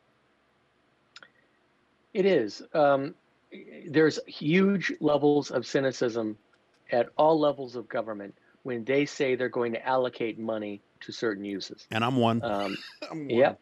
It 2.14 2.26
is. 2.26 2.62
Um, 2.74 3.14
there's 3.88 4.18
huge 4.26 4.92
levels 5.00 5.50
of 5.50 5.66
cynicism 5.66 6.36
at 6.90 7.08
all 7.16 7.38
levels 7.38 7.76
of 7.76 7.88
government 7.88 8.34
when 8.62 8.84
they 8.84 9.04
say 9.06 9.34
they're 9.34 9.48
going 9.48 9.72
to 9.72 9.86
allocate 9.86 10.38
money 10.38 10.80
to 11.00 11.12
certain 11.12 11.44
uses. 11.44 11.86
And 11.90 12.04
I'm 12.04 12.16
one. 12.16 12.42
Um, 12.42 12.76
I'm 13.10 13.20
one. 13.20 13.30
Yeah. 13.30 13.54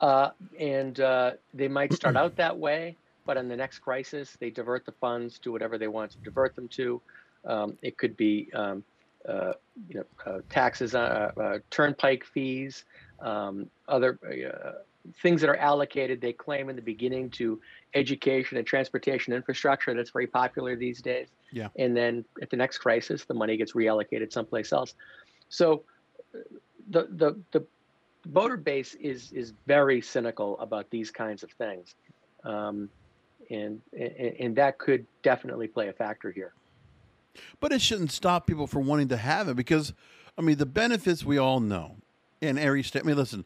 Uh, 0.00 0.30
and 0.58 0.98
uh, 1.00 1.32
they 1.54 1.68
might 1.68 1.92
start 1.92 2.16
out 2.16 2.34
that 2.36 2.58
way, 2.58 2.96
but 3.24 3.36
in 3.36 3.48
the 3.48 3.56
next 3.56 3.78
crisis, 3.78 4.36
they 4.40 4.50
divert 4.50 4.84
the 4.84 4.92
funds 4.92 5.38
to 5.38 5.52
whatever 5.52 5.78
they 5.78 5.86
want 5.86 6.10
to 6.10 6.18
divert 6.18 6.56
them 6.56 6.66
to. 6.68 7.00
Um, 7.44 7.78
it 7.82 7.96
could 7.96 8.16
be 8.16 8.50
um, 8.52 8.82
uh, 9.28 9.52
you 9.88 9.96
know, 9.96 10.04
uh, 10.26 10.40
taxes, 10.50 10.94
uh, 10.94 11.58
turnpike 11.70 12.24
fees, 12.24 12.84
um, 13.20 13.68
other 13.88 14.18
things 15.20 15.40
that 15.40 15.50
are 15.50 15.56
allocated, 15.56 16.20
they 16.20 16.32
claim 16.32 16.68
in 16.68 16.76
the 16.76 16.82
beginning 16.82 17.28
to 17.30 17.60
education 17.94 18.56
and 18.56 18.66
transportation 18.66 19.32
infrastructure. 19.32 19.94
That's 19.94 20.10
very 20.10 20.26
popular 20.26 20.76
these 20.76 21.02
days. 21.02 21.28
Yeah. 21.50 21.68
And 21.78 21.96
then 21.96 22.24
at 22.40 22.50
the 22.50 22.56
next 22.56 22.78
crisis, 22.78 23.24
the 23.24 23.34
money 23.34 23.56
gets 23.56 23.72
reallocated 23.72 24.32
someplace 24.32 24.72
else. 24.72 24.94
So 25.48 25.84
the 26.90 27.08
the 27.10 27.40
the 27.52 27.66
voter 28.26 28.56
base 28.56 28.94
is 28.94 29.32
is 29.32 29.52
very 29.66 30.00
cynical 30.00 30.58
about 30.60 30.90
these 30.90 31.10
kinds 31.10 31.42
of 31.42 31.50
things, 31.52 31.94
um, 32.44 32.88
and, 33.50 33.80
and 33.92 34.36
and 34.40 34.56
that 34.56 34.78
could 34.78 35.06
definitely 35.22 35.68
play 35.68 35.88
a 35.88 35.92
factor 35.92 36.30
here. 36.30 36.52
But 37.60 37.72
it 37.72 37.80
shouldn't 37.80 38.12
stop 38.12 38.46
people 38.46 38.66
from 38.66 38.86
wanting 38.86 39.08
to 39.08 39.16
have 39.16 39.48
it 39.48 39.56
because, 39.56 39.92
I 40.36 40.42
mean, 40.42 40.56
the 40.56 40.66
benefits 40.66 41.24
we 41.24 41.38
all 41.38 41.60
know 41.60 41.96
in 42.40 42.58
every 42.58 42.82
state. 42.82 43.02
I 43.02 43.06
mean, 43.06 43.16
listen, 43.16 43.44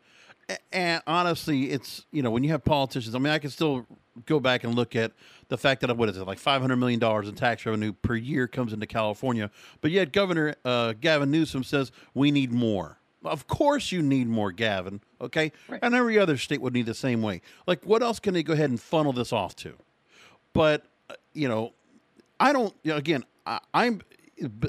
and 0.72 1.03
honestly, 1.07 1.70
it's 1.70 2.07
you 2.12 2.22
know 2.22 2.31
when 2.31 2.44
you 2.44 2.51
have 2.51 2.64
politicians. 2.64 3.14
I 3.14 3.18
mean, 3.18 3.33
I 3.33 3.38
can 3.38 3.51
still 3.51 3.87
go 4.25 4.40
back 4.40 4.64
and 4.64 4.75
look 4.75 4.96
at 4.96 5.12
the 5.49 5.59
fact 5.59 5.83
that 5.83 5.96
what 5.96 6.09
is 6.09 6.16
it 6.16 6.27
like 6.27 6.38
five 6.38 6.61
hundred 6.61 6.77
million 6.77 7.01
dollars 7.01 7.29
in 7.29 7.35
tax 7.35 7.66
revenue 7.66 7.92
per 7.92 8.14
year 8.14 8.46
comes 8.46 8.72
into 8.72 8.87
California, 8.87 9.51
but 9.81 9.90
yet 9.90 10.12
Governor 10.12 10.55
uh, 10.64 10.94
Gavin 11.01 11.31
Newsom 11.31 11.64
says 11.64 11.92
we 12.14 12.31
need 12.31 12.53
more. 12.53 12.99
Of 13.25 13.49
course, 13.49 13.90
you 13.90 14.03
need 14.03 14.29
more, 14.29 14.53
Gavin. 14.53 15.01
Okay, 15.20 15.51
right. 15.68 15.81
and 15.83 15.94
every 15.94 16.18
other 16.18 16.37
state 16.37 16.61
would 16.61 16.75
need 16.75 16.87
the 16.87 16.94
same 16.94 17.22
way. 17.22 17.42
Like, 17.66 17.83
what 17.83 18.03
else 18.03 18.20
can 18.20 18.35
they 18.35 18.44
go 18.44 18.53
ahead 18.53 18.70
and 18.70 18.81
funnel 18.81 19.12
this 19.12 19.33
off 19.33 19.57
to? 19.57 19.75
But 20.53 20.85
uh, 21.11 21.14
you 21.33 21.49
know, 21.49 21.72
I 22.38 22.53
don't. 22.53 22.72
Again, 22.85 23.25
I, 23.47 23.61
I'm 23.73 24.03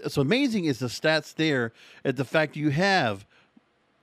so 0.08 0.22
amazing 0.22 0.66
is 0.66 0.80
the 0.80 0.88
stats 0.88 1.36
there 1.36 1.74
at 2.06 2.16
the 2.16 2.24
fact 2.24 2.56
you 2.56 2.70
have 2.70 3.26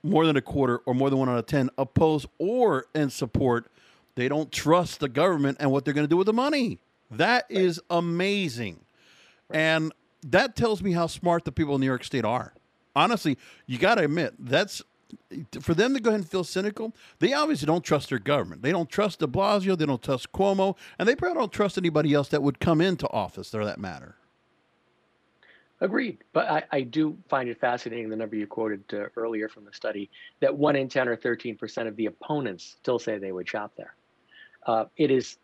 more 0.03 0.25
than 0.25 0.35
a 0.35 0.41
quarter 0.41 0.77
or 0.85 0.93
more 0.93 1.09
than 1.09 1.17
one 1.17 1.29
out 1.29 1.37
of 1.37 1.45
ten 1.47 1.69
oppose 1.77 2.27
or 2.37 2.85
in 2.93 3.09
support. 3.09 3.71
They 4.15 4.29
don't 4.29 4.51
trust 4.51 4.99
the 4.99 5.09
government 5.09 5.57
and 5.59 5.71
what 5.71 5.83
they're 5.83 5.93
going 5.93 6.05
to 6.05 6.09
do 6.09 6.17
with 6.17 6.27
the 6.27 6.33
money. 6.33 6.79
That 7.11 7.45
right. 7.49 7.59
is 7.59 7.81
amazing, 7.89 8.81
right. 9.49 9.57
and 9.57 9.93
that 10.23 10.55
tells 10.55 10.81
me 10.81 10.91
how 10.91 11.07
smart 11.07 11.45
the 11.45 11.51
people 11.51 11.75
in 11.75 11.81
New 11.81 11.87
York 11.87 12.03
State 12.03 12.25
are. 12.25 12.53
Honestly, 12.95 13.37
you 13.67 13.77
got 13.77 13.95
to 13.95 14.05
admit 14.05 14.33
that's 14.39 14.81
for 15.61 15.73
them 15.73 15.93
to 15.93 15.99
go 15.99 16.09
ahead 16.09 16.21
and 16.21 16.29
feel 16.29 16.43
cynical, 16.43 16.93
they 17.19 17.33
obviously 17.33 17.65
don't 17.65 17.83
trust 17.83 18.09
their 18.09 18.19
government. 18.19 18.61
They 18.61 18.71
don't 18.71 18.89
trust 18.89 19.19
de 19.19 19.27
Blasio, 19.27 19.77
they 19.77 19.85
don't 19.85 20.01
trust 20.01 20.31
Cuomo, 20.31 20.75
and 20.97 21.07
they 21.07 21.15
probably 21.15 21.39
don't 21.39 21.51
trust 21.51 21.77
anybody 21.77 22.13
else 22.13 22.29
that 22.29 22.41
would 22.41 22.59
come 22.59 22.81
into 22.81 23.07
office 23.09 23.49
for 23.49 23.65
that 23.65 23.79
matter. 23.79 24.15
Agreed. 25.81 26.19
But 26.31 26.49
I, 26.49 26.63
I 26.71 26.81
do 26.81 27.17
find 27.27 27.49
it 27.49 27.59
fascinating 27.59 28.09
the 28.09 28.15
number 28.15 28.35
you 28.35 28.47
quoted 28.47 28.83
uh, 28.93 29.07
earlier 29.17 29.49
from 29.49 29.65
the 29.65 29.73
study 29.73 30.09
that 30.39 30.55
one 30.55 30.75
in 30.75 30.87
10 30.87 31.07
or 31.07 31.17
13% 31.17 31.87
of 31.87 31.95
the 31.95 32.05
opponents 32.05 32.77
still 32.81 32.99
say 32.99 33.17
they 33.17 33.31
would 33.31 33.47
shop 33.47 33.73
there. 33.75 33.95
Uh, 34.65 34.85
it 34.97 35.11
is 35.11 35.37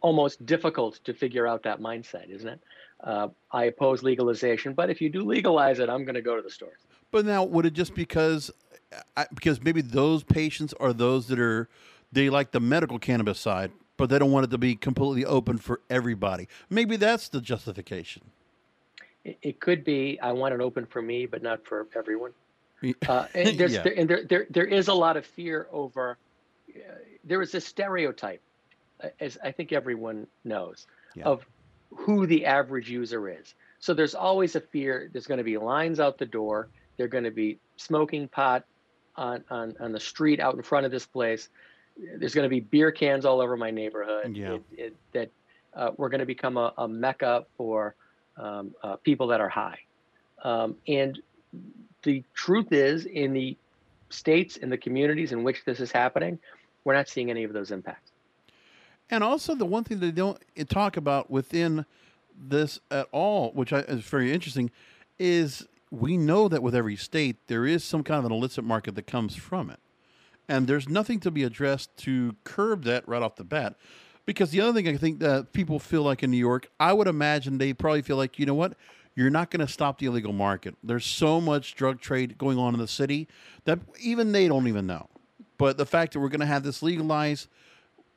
almost 0.00 0.44
difficult 0.44 1.00
to 1.04 1.14
figure 1.14 1.46
out 1.46 1.62
that 1.62 1.80
mindset, 1.80 2.28
isn't 2.30 2.48
it? 2.48 2.60
Uh, 3.02 3.28
I 3.52 3.64
oppose 3.64 4.02
legalization, 4.02 4.74
but 4.74 4.90
if 4.90 5.00
you 5.00 5.08
do 5.08 5.22
legalize 5.22 5.78
it, 5.78 5.88
I'm 5.88 6.04
going 6.04 6.14
to 6.14 6.22
go 6.22 6.36
to 6.36 6.42
the 6.42 6.50
stores. 6.50 6.80
But 7.10 7.24
now, 7.24 7.44
would 7.44 7.66
it 7.66 7.72
just 7.72 7.94
because 7.94 8.50
because 9.34 9.62
maybe 9.62 9.82
those 9.82 10.22
patients 10.22 10.74
are 10.80 10.92
those 10.92 11.26
that 11.28 11.38
are 11.38 11.68
they 12.12 12.30
like 12.30 12.52
the 12.52 12.60
medical 12.60 12.98
cannabis 12.98 13.38
side, 13.38 13.72
but 13.96 14.08
they 14.08 14.18
don't 14.18 14.32
want 14.32 14.44
it 14.44 14.50
to 14.50 14.58
be 14.58 14.74
completely 14.76 15.24
open 15.24 15.58
for 15.58 15.80
everybody. 15.90 16.48
Maybe 16.70 16.96
that's 16.96 17.28
the 17.28 17.40
justification. 17.40 18.22
It, 19.26 19.38
it 19.42 19.60
could 19.60 19.84
be 19.84 20.18
I 20.20 20.32
want 20.32 20.54
it 20.54 20.60
open 20.60 20.86
for 20.86 21.02
me, 21.02 21.26
but 21.26 21.42
not 21.42 21.66
for 21.66 21.86
everyone. 21.96 22.30
Uh, 23.08 23.26
and 23.34 23.58
there's 23.58 23.74
yeah. 23.74 23.82
there, 23.82 23.98
and 23.98 24.08
there, 24.08 24.24
there 24.24 24.46
there 24.50 24.66
is 24.66 24.88
a 24.88 24.94
lot 24.94 25.16
of 25.16 25.26
fear 25.26 25.66
over. 25.72 26.16
Uh, 26.70 26.80
there 27.24 27.42
is 27.42 27.54
a 27.54 27.60
stereotype, 27.60 28.40
as 29.20 29.36
I 29.42 29.50
think 29.50 29.72
everyone 29.72 30.28
knows, 30.44 30.86
yeah. 31.16 31.24
of 31.24 31.44
who 31.90 32.26
the 32.26 32.46
average 32.46 32.88
user 32.88 33.28
is. 33.28 33.54
So 33.80 33.94
there's 33.94 34.14
always 34.14 34.54
a 34.54 34.60
fear. 34.60 35.10
There's 35.12 35.26
going 35.26 35.38
to 35.38 35.44
be 35.44 35.58
lines 35.58 35.98
out 35.98 36.18
the 36.18 36.26
door. 36.26 36.68
They're 36.96 37.08
going 37.08 37.24
to 37.24 37.30
be 37.30 37.58
smoking 37.76 38.28
pot 38.28 38.64
on, 39.16 39.44
on, 39.50 39.74
on 39.80 39.92
the 39.92 40.00
street 40.00 40.40
out 40.40 40.54
in 40.54 40.62
front 40.62 40.86
of 40.86 40.92
this 40.92 41.06
place. 41.06 41.48
There's 41.96 42.34
going 42.34 42.44
to 42.44 42.50
be 42.50 42.60
beer 42.60 42.90
cans 42.90 43.24
all 43.24 43.40
over 43.40 43.56
my 43.56 43.70
neighborhood. 43.70 44.36
Yeah. 44.36 44.54
It, 44.54 44.62
it, 44.72 44.96
that 45.12 45.30
uh, 45.74 45.90
we're 45.96 46.08
going 46.08 46.20
to 46.20 46.26
become 46.26 46.56
a, 46.56 46.72
a 46.78 46.88
mecca 46.88 47.46
for 47.56 47.94
um, 48.36 48.74
uh, 48.82 48.96
people 48.96 49.26
that 49.28 49.40
are 49.40 49.48
high. 49.48 49.78
Um, 50.42 50.76
and 50.86 51.20
the 52.02 52.22
truth 52.34 52.72
is, 52.72 53.06
in 53.06 53.32
the 53.32 53.56
states 54.10 54.58
and 54.60 54.70
the 54.70 54.78
communities 54.78 55.32
in 55.32 55.42
which 55.42 55.64
this 55.64 55.80
is 55.80 55.90
happening, 55.90 56.38
we're 56.84 56.94
not 56.94 57.08
seeing 57.08 57.30
any 57.30 57.44
of 57.44 57.52
those 57.52 57.70
impacts. 57.70 58.12
And 59.10 59.24
also, 59.24 59.54
the 59.54 59.64
one 59.64 59.84
thing 59.84 60.00
they 60.00 60.10
don't 60.10 60.40
talk 60.68 60.96
about 60.96 61.30
within 61.30 61.84
this 62.36 62.80
at 62.90 63.08
all, 63.12 63.50
which 63.52 63.72
is 63.72 64.02
very 64.02 64.32
interesting, 64.32 64.70
is 65.18 65.66
we 65.90 66.16
know 66.16 66.48
that 66.48 66.62
with 66.62 66.74
every 66.74 66.96
state 66.96 67.36
there 67.46 67.64
is 67.64 67.82
some 67.84 68.02
kind 68.02 68.18
of 68.18 68.24
an 68.26 68.32
illicit 68.32 68.64
market 68.64 68.94
that 68.96 69.06
comes 69.06 69.36
from 69.36 69.70
it. 69.70 69.78
and 70.48 70.66
there's 70.66 70.88
nothing 70.88 71.20
to 71.20 71.30
be 71.30 71.42
addressed 71.42 71.96
to 71.98 72.36
curb 72.44 72.84
that 72.84 73.06
right 73.08 73.22
off 73.22 73.36
the 73.36 73.44
bat. 73.44 73.76
Because 74.26 74.50
the 74.50 74.60
other 74.60 74.72
thing 74.72 74.88
I 74.88 74.96
think 74.96 75.20
that 75.20 75.52
people 75.52 75.78
feel 75.78 76.02
like 76.02 76.22
in 76.22 76.30
New 76.30 76.36
York, 76.36 76.68
I 76.78 76.92
would 76.92 77.06
imagine 77.06 77.58
they 77.58 77.72
probably 77.72 78.02
feel 78.02 78.16
like, 78.16 78.38
you 78.38 78.44
know 78.44 78.54
what, 78.54 78.74
you're 79.14 79.30
not 79.30 79.50
going 79.50 79.64
to 79.64 79.72
stop 79.72 79.98
the 79.98 80.06
illegal 80.06 80.32
market. 80.32 80.74
There's 80.82 81.06
so 81.06 81.40
much 81.40 81.74
drug 81.74 82.00
trade 82.00 82.36
going 82.36 82.58
on 82.58 82.74
in 82.74 82.80
the 82.80 82.88
city 82.88 83.28
that 83.64 83.78
even 84.00 84.32
they 84.32 84.48
don't 84.48 84.66
even 84.66 84.86
know. 84.86 85.08
But 85.58 85.78
the 85.78 85.86
fact 85.86 86.12
that 86.12 86.20
we're 86.20 86.28
going 86.28 86.40
to 86.40 86.46
have 86.46 86.64
this 86.64 86.82
legalized, 86.82 87.48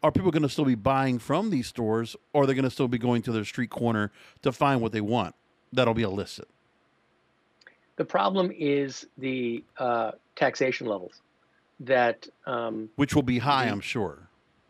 are 0.03 0.11
people 0.11 0.31
going 0.31 0.43
to 0.43 0.49
still 0.49 0.65
be 0.65 0.75
buying 0.75 1.19
from 1.19 1.51
these 1.51 1.67
stores, 1.67 2.15
or 2.33 2.43
are 2.43 2.45
they 2.45 2.53
going 2.53 2.65
to 2.65 2.71
still 2.71 2.87
be 2.87 2.97
going 2.97 3.21
to 3.21 3.31
their 3.31 3.45
street 3.45 3.69
corner 3.69 4.11
to 4.41 4.51
find 4.51 4.81
what 4.81 4.91
they 4.91 5.01
want? 5.01 5.35
That'll 5.71 5.93
be 5.93 6.03
illicit. 6.03 6.47
The 7.95 8.05
problem 8.05 8.51
is 8.57 9.05
the 9.17 9.63
uh, 9.77 10.11
taxation 10.35 10.87
levels 10.87 11.21
that 11.81 12.27
um, 12.45 12.89
which 12.95 13.13
will 13.13 13.23
be 13.23 13.39
high, 13.39 13.65
I'm 13.65 13.81
sure. 13.81 14.27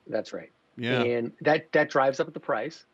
That's 0.08 0.34
right. 0.34 0.52
Yeah. 0.80 1.02
And 1.02 1.32
that 1.42 1.72
that 1.74 1.90
drives 1.90 2.20
up 2.20 2.34
the 2.34 2.40
price. 2.40 2.86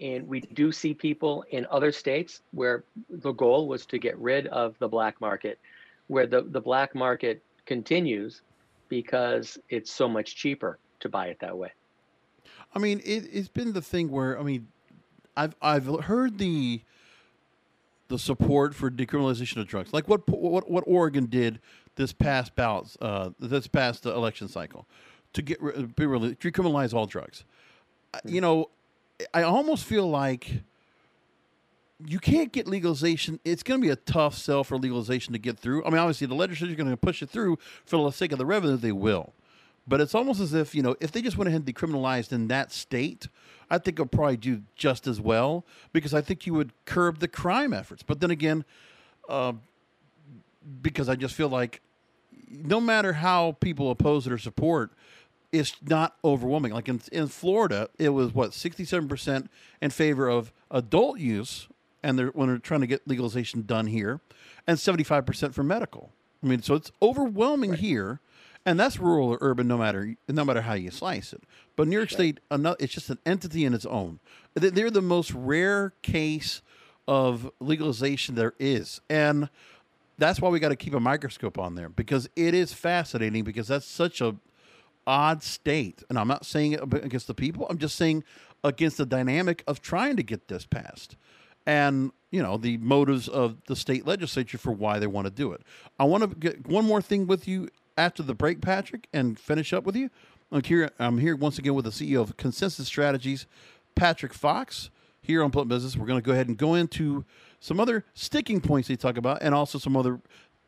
And 0.00 0.26
we 0.28 0.40
do 0.40 0.72
see 0.72 0.94
people 0.94 1.44
in 1.50 1.66
other 1.70 1.92
states 1.92 2.40
where 2.52 2.84
the 3.10 3.32
goal 3.32 3.68
was 3.68 3.84
to 3.86 3.98
get 3.98 4.18
rid 4.18 4.46
of 4.46 4.78
the 4.78 4.88
black 4.88 5.20
market, 5.20 5.58
where 6.06 6.26
the, 6.26 6.42
the 6.42 6.60
black 6.60 6.94
market 6.94 7.42
continues 7.66 8.40
because 8.88 9.58
it's 9.68 9.90
so 9.90 10.08
much 10.08 10.36
cheaper 10.36 10.78
to 11.00 11.08
buy 11.08 11.26
it 11.26 11.38
that 11.40 11.56
way. 11.56 11.70
I 12.74 12.78
mean, 12.78 13.00
it, 13.04 13.28
it's 13.32 13.48
been 13.48 13.72
the 13.72 13.82
thing 13.82 14.10
where 14.10 14.38
I 14.38 14.42
mean, 14.42 14.68
I've 15.36 15.54
I've 15.60 15.86
heard 16.04 16.38
the 16.38 16.82
the 18.08 18.18
support 18.18 18.74
for 18.74 18.90
decriminalization 18.90 19.58
of 19.58 19.66
drugs, 19.66 19.92
like 19.92 20.08
what 20.08 20.28
what 20.28 20.70
what 20.70 20.84
Oregon 20.86 21.26
did 21.26 21.60
this 21.96 22.12
past 22.12 22.54
ballots, 22.54 22.96
uh, 23.00 23.30
this 23.38 23.66
past 23.66 24.06
election 24.06 24.48
cycle, 24.48 24.86
to 25.32 25.42
get 25.42 25.60
be 25.96 26.06
really 26.06 26.34
decriminalize 26.36 26.94
all 26.94 27.06
drugs. 27.06 27.44
You 28.24 28.40
know, 28.40 28.70
I 29.32 29.42
almost 29.42 29.84
feel 29.84 30.08
like 30.08 30.62
you 32.04 32.18
can't 32.18 32.52
get 32.52 32.66
legalization. 32.66 33.38
It's 33.44 33.62
going 33.62 33.80
to 33.80 33.86
be 33.86 33.92
a 33.92 33.96
tough 33.96 34.36
sell 34.36 34.64
for 34.64 34.76
legalization 34.76 35.32
to 35.32 35.38
get 35.38 35.58
through. 35.58 35.84
I 35.84 35.90
mean, 35.90 35.98
obviously, 35.98 36.26
the 36.26 36.34
legislature 36.34 36.72
is 36.72 36.76
going 36.76 36.90
to 36.90 36.96
push 36.96 37.22
it 37.22 37.30
through 37.30 37.58
for 37.84 38.02
the 38.04 38.10
sake 38.10 38.32
of 38.32 38.38
the 38.38 38.46
revenue. 38.46 38.76
They 38.76 38.92
will, 38.92 39.32
but 39.86 40.00
it's 40.00 40.14
almost 40.14 40.40
as 40.40 40.54
if 40.54 40.74
you 40.74 40.82
know, 40.82 40.96
if 41.00 41.12
they 41.12 41.22
just 41.22 41.36
went 41.36 41.48
ahead 41.48 41.62
and 41.66 41.74
decriminalized 41.74 42.32
in 42.32 42.48
that 42.48 42.72
state, 42.72 43.28
I 43.70 43.78
think 43.78 43.96
it'll 43.96 44.06
probably 44.06 44.36
do 44.36 44.62
just 44.74 45.06
as 45.06 45.20
well 45.20 45.64
because 45.92 46.12
I 46.12 46.20
think 46.20 46.46
you 46.46 46.54
would 46.54 46.72
curb 46.84 47.20
the 47.20 47.28
crime 47.28 47.72
efforts. 47.72 48.02
But 48.02 48.20
then 48.20 48.30
again, 48.30 48.64
uh, 49.28 49.52
because 50.82 51.08
I 51.08 51.14
just 51.14 51.34
feel 51.34 51.48
like 51.48 51.80
no 52.50 52.80
matter 52.80 53.12
how 53.12 53.52
people 53.60 53.90
oppose 53.90 54.26
it 54.26 54.32
or 54.32 54.38
support, 54.38 54.90
it's 55.52 55.76
not 55.82 56.16
overwhelming. 56.24 56.72
Like 56.72 56.88
in 56.88 57.00
in 57.12 57.28
Florida, 57.28 57.88
it 57.98 58.10
was 58.10 58.32
what 58.34 58.54
sixty 58.54 58.84
seven 58.84 59.08
percent 59.08 59.50
in 59.80 59.90
favor 59.90 60.28
of 60.28 60.52
adult 60.70 61.18
use, 61.18 61.68
and 62.02 62.18
they're 62.18 62.28
when 62.28 62.48
they're 62.48 62.58
trying 62.58 62.80
to 62.80 62.86
get 62.86 63.06
legalization 63.06 63.62
done 63.62 63.86
here, 63.86 64.20
and 64.66 64.78
seventy 64.78 65.04
five 65.04 65.26
percent 65.26 65.54
for 65.54 65.62
medical. 65.62 66.12
I 66.42 66.46
mean, 66.46 66.62
so 66.62 66.74
it's 66.74 66.90
overwhelming 67.02 67.70
right. 67.70 67.78
here, 67.78 68.20
and 68.64 68.78
that's 68.78 68.98
rural 68.98 69.28
or 69.28 69.38
urban, 69.40 69.68
no 69.68 69.78
matter 69.78 70.14
no 70.28 70.44
matter 70.44 70.62
how 70.62 70.74
you 70.74 70.90
slice 70.90 71.32
it. 71.32 71.42
But 71.76 71.88
New 71.88 71.96
York 71.96 72.10
right. 72.10 72.36
State, 72.36 72.40
it's 72.50 72.92
just 72.92 73.10
an 73.10 73.18
entity 73.26 73.64
in 73.64 73.74
its 73.74 73.86
own. 73.86 74.20
They're 74.54 74.90
the 74.90 75.02
most 75.02 75.32
rare 75.32 75.92
case 76.02 76.62
of 77.08 77.50
legalization 77.60 78.36
there 78.36 78.54
is, 78.58 79.00
and 79.10 79.48
that's 80.18 80.40
why 80.40 80.50
we 80.50 80.60
got 80.60 80.68
to 80.68 80.76
keep 80.76 80.94
a 80.94 81.00
microscope 81.00 81.58
on 81.58 81.74
there 81.74 81.88
because 81.88 82.28
it 82.36 82.54
is 82.54 82.72
fascinating 82.74 83.42
because 83.42 83.68
that's 83.68 83.86
such 83.86 84.20
a 84.20 84.36
odd 85.06 85.42
state. 85.42 86.02
And 86.08 86.18
I'm 86.18 86.28
not 86.28 86.46
saying 86.46 86.72
it 86.72 86.82
against 86.82 87.26
the 87.26 87.34
people, 87.34 87.66
I'm 87.68 87.78
just 87.78 87.96
saying 87.96 88.24
against 88.62 88.98
the 88.98 89.06
dynamic 89.06 89.64
of 89.66 89.80
trying 89.80 90.16
to 90.16 90.22
get 90.22 90.48
this 90.48 90.66
passed 90.66 91.16
and, 91.66 92.12
you 92.30 92.42
know, 92.42 92.56
the 92.56 92.76
motives 92.78 93.28
of 93.28 93.56
the 93.66 93.76
state 93.76 94.06
legislature 94.06 94.58
for 94.58 94.72
why 94.72 94.98
they 94.98 95.06
want 95.06 95.26
to 95.26 95.30
do 95.30 95.52
it. 95.52 95.62
I 95.98 96.04
want 96.04 96.28
to 96.28 96.36
get 96.36 96.66
one 96.66 96.84
more 96.84 97.02
thing 97.02 97.26
with 97.26 97.46
you 97.46 97.68
after 97.96 98.22
the 98.22 98.34
break, 98.34 98.60
Patrick, 98.60 99.08
and 99.12 99.38
finish 99.38 99.72
up 99.72 99.84
with 99.84 99.96
you. 99.96 100.10
I'm 100.52 100.62
here, 100.62 100.90
I'm 100.98 101.18
here 101.18 101.36
once 101.36 101.58
again 101.58 101.74
with 101.74 101.84
the 101.84 101.90
CEO 101.90 102.20
of 102.20 102.36
Consensus 102.36 102.86
Strategies, 102.86 103.46
Patrick 103.94 104.34
Fox, 104.34 104.90
here 105.20 105.42
on 105.44 105.50
Blunt 105.50 105.68
Business. 105.68 105.96
We're 105.96 106.06
going 106.06 106.20
to 106.20 106.26
go 106.26 106.32
ahead 106.32 106.48
and 106.48 106.56
go 106.56 106.74
into 106.74 107.24
some 107.60 107.78
other 107.78 108.04
sticking 108.14 108.60
points 108.60 108.88
they 108.88 108.96
talk 108.96 109.16
about 109.16 109.38
and 109.42 109.54
also 109.54 109.78
some 109.78 109.96
other 109.96 110.20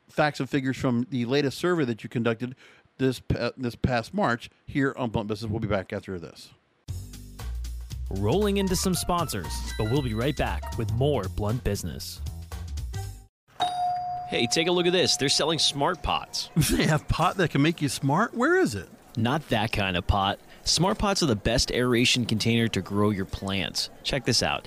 facts 0.08 0.40
and 0.40 0.48
figures 0.48 0.76
from 0.76 1.06
the 1.10 1.24
latest 1.24 1.58
survey 1.58 1.84
that 1.86 2.04
you 2.04 2.08
conducted 2.08 2.54
this 2.98 3.20
this 3.56 3.74
past 3.74 4.14
March 4.14 4.50
here 4.66 4.94
on 4.96 5.10
Blunt 5.10 5.28
Business. 5.28 5.50
We'll 5.50 5.60
be 5.60 5.68
back 5.68 5.92
after 5.92 6.18
this. 6.18 6.50
Rolling 8.10 8.58
into 8.58 8.76
some 8.76 8.94
sponsors, 8.94 9.52
but 9.78 9.90
we'll 9.90 10.02
be 10.02 10.14
right 10.14 10.36
back 10.36 10.76
with 10.76 10.92
more 10.92 11.24
Blunt 11.36 11.64
Business. 11.64 12.20
Hey, 14.28 14.46
take 14.46 14.66
a 14.66 14.72
look 14.72 14.86
at 14.86 14.92
this. 14.92 15.16
They're 15.18 15.28
selling 15.28 15.58
smart 15.58 16.02
pots. 16.02 16.48
They 16.70 16.86
have 16.86 17.06
pot 17.06 17.36
that 17.36 17.50
can 17.50 17.60
make 17.60 17.82
you 17.82 17.90
smart? 17.90 18.34
Where 18.34 18.58
is 18.58 18.74
it? 18.74 18.88
Not 19.14 19.46
that 19.50 19.72
kind 19.72 19.94
of 19.94 20.06
pot. 20.06 20.38
Smart 20.64 20.96
pots 20.96 21.22
are 21.22 21.26
the 21.26 21.36
best 21.36 21.70
aeration 21.70 22.24
container 22.24 22.66
to 22.68 22.80
grow 22.80 23.10
your 23.10 23.26
plants. 23.26 23.90
Check 24.04 24.24
this 24.24 24.42
out. 24.42 24.66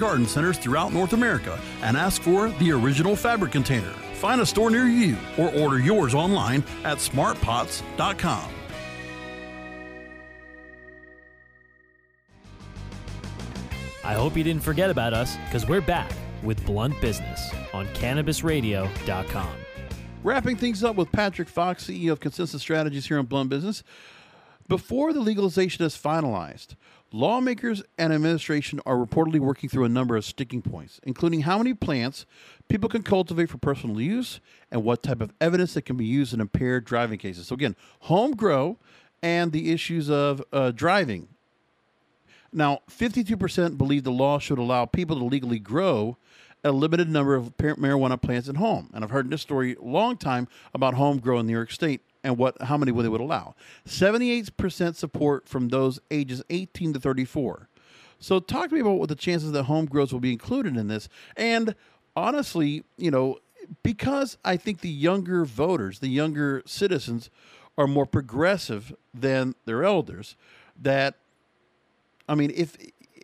garden 0.01 0.25
centers 0.25 0.57
throughout 0.57 0.91
North 0.91 1.13
America 1.13 1.57
and 1.83 1.95
ask 1.95 2.21
for 2.21 2.49
the 2.49 2.71
original 2.71 3.15
fabric 3.15 3.53
container. 3.53 3.93
Find 4.15 4.41
a 4.41 4.45
store 4.45 4.69
near 4.69 4.87
you 4.87 5.15
or 5.37 5.49
order 5.53 5.79
yours 5.79 6.13
online 6.13 6.63
at 6.83 6.97
smartpots.com. 6.97 8.51
I 14.03 14.13
hope 14.13 14.35
you 14.35 14.43
didn't 14.43 14.63
forget 14.63 14.89
about 14.89 15.13
us 15.13 15.37
because 15.45 15.67
we're 15.67 15.79
back 15.79 16.11
with 16.43 16.65
Blunt 16.65 16.99
Business 16.99 17.51
on 17.71 17.85
CannabisRadio.com. 17.89 19.55
Wrapping 20.23 20.55
things 20.55 20.83
up 20.83 20.95
with 20.95 21.11
Patrick 21.11 21.47
Fox, 21.47 21.85
CEO 21.85 22.11
of 22.11 22.19
Consensus 22.19 22.61
Strategies 22.61 23.07
here 23.07 23.19
on 23.19 23.25
Blunt 23.25 23.49
Business. 23.49 23.83
Before 24.67 25.13
the 25.13 25.19
legalization 25.19 25.85
is 25.85 25.95
finalized, 25.95 26.75
Lawmakers 27.13 27.83
and 27.97 28.13
administration 28.13 28.79
are 28.85 28.95
reportedly 28.95 29.39
working 29.39 29.69
through 29.69 29.83
a 29.83 29.89
number 29.89 30.15
of 30.15 30.23
sticking 30.23 30.61
points, 30.61 31.01
including 31.03 31.41
how 31.41 31.57
many 31.57 31.73
plants 31.73 32.25
people 32.69 32.87
can 32.87 33.03
cultivate 33.03 33.49
for 33.49 33.57
personal 33.57 33.99
use 33.99 34.39
and 34.71 34.83
what 34.83 35.03
type 35.03 35.19
of 35.19 35.33
evidence 35.41 35.73
that 35.73 35.81
can 35.81 35.97
be 35.97 36.05
used 36.05 36.33
in 36.33 36.39
impaired 36.39 36.85
driving 36.85 37.19
cases. 37.19 37.47
So, 37.47 37.55
again, 37.55 37.75
home 38.01 38.33
grow 38.33 38.77
and 39.21 39.51
the 39.51 39.73
issues 39.73 40.09
of 40.09 40.41
uh, 40.53 40.71
driving. 40.71 41.27
Now, 42.53 42.79
52% 42.89 43.77
believe 43.77 44.03
the 44.03 44.11
law 44.11 44.39
should 44.39 44.57
allow 44.57 44.85
people 44.85 45.17
to 45.17 45.25
legally 45.25 45.59
grow 45.59 46.17
a 46.63 46.71
limited 46.71 47.09
number 47.09 47.35
of 47.35 47.55
marijuana 47.57 48.21
plants 48.21 48.47
at 48.47 48.57
home. 48.57 48.89
And 48.93 49.03
I've 49.03 49.11
heard 49.11 49.29
this 49.29 49.41
story 49.41 49.75
a 49.75 49.83
long 49.83 50.15
time 50.15 50.47
about 50.73 50.93
home 50.93 51.19
grow 51.19 51.39
in 51.39 51.47
New 51.47 51.53
York 51.53 51.71
State 51.71 52.01
and 52.23 52.37
what 52.37 52.61
how 52.61 52.77
many 52.77 52.91
would 52.91 53.03
they 53.03 53.09
would 53.09 53.21
allow. 53.21 53.55
78% 53.85 54.95
support 54.95 55.47
from 55.47 55.69
those 55.69 55.99
ages 56.09 56.43
18 56.49 56.93
to 56.93 56.99
34. 56.99 57.67
So 58.19 58.39
talk 58.39 58.69
to 58.69 58.75
me 58.75 58.81
about 58.81 58.99
what 58.99 59.09
the 59.09 59.15
chances 59.15 59.51
that 59.51 59.63
home 59.63 59.85
grows 59.85 60.13
will 60.13 60.19
be 60.19 60.31
included 60.31 60.77
in 60.77 60.87
this. 60.87 61.09
And 61.35 61.75
honestly, 62.15 62.83
you 62.97 63.09
know, 63.09 63.39
because 63.83 64.37
I 64.45 64.57
think 64.57 64.81
the 64.81 64.89
younger 64.89 65.45
voters, 65.45 65.99
the 65.99 66.09
younger 66.09 66.61
citizens 66.65 67.29
are 67.77 67.87
more 67.87 68.05
progressive 68.05 68.93
than 69.13 69.55
their 69.65 69.83
elders, 69.83 70.35
that 70.79 71.15
I 72.29 72.35
mean, 72.35 72.51
if 72.55 72.77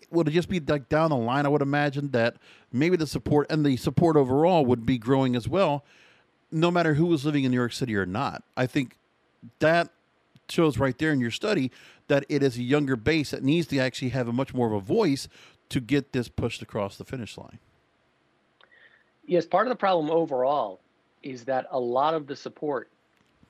would 0.09 0.27
it 0.27 0.31
just 0.31 0.49
be 0.49 0.59
like 0.59 0.89
down 0.89 1.09
the 1.09 1.17
line, 1.17 1.45
I 1.45 1.49
would 1.49 1.61
imagine 1.61 2.11
that 2.11 2.37
maybe 2.71 2.97
the 2.97 3.07
support 3.07 3.47
and 3.51 3.65
the 3.65 3.77
support 3.77 4.15
overall 4.15 4.65
would 4.65 4.85
be 4.85 4.97
growing 4.97 5.35
as 5.35 5.47
well 5.47 5.85
no 6.51 6.71
matter 6.71 6.93
who 6.93 7.05
was 7.05 7.25
living 7.25 7.43
in 7.43 7.51
New 7.51 7.57
York 7.57 7.73
City 7.73 7.95
or 7.95 8.05
not. 8.05 8.43
I 8.55 8.67
think 8.67 8.97
that 9.59 9.89
shows 10.49 10.77
right 10.77 10.97
there 10.97 11.11
in 11.11 11.19
your 11.19 11.31
study 11.31 11.71
that 12.07 12.25
it 12.29 12.41
is 12.41 12.57
a 12.57 12.63
younger 12.63 12.95
base 12.95 13.31
that 13.31 13.43
needs 13.43 13.67
to 13.67 13.79
actually 13.79 14.09
have 14.09 14.27
a 14.27 14.33
much 14.33 14.53
more 14.53 14.67
of 14.67 14.73
a 14.73 14.79
voice 14.79 15.27
to 15.69 15.81
get 15.81 16.13
this 16.13 16.29
pushed 16.29 16.61
across 16.61 16.97
the 16.97 17.03
finish 17.03 17.37
line. 17.37 17.59
Yes, 19.25 19.45
part 19.45 19.67
of 19.67 19.71
the 19.71 19.75
problem 19.75 20.09
overall 20.09 20.79
is 21.21 21.43
that 21.45 21.67
a 21.71 21.79
lot 21.79 22.13
of 22.13 22.27
the 22.27 22.35
support 22.35 22.89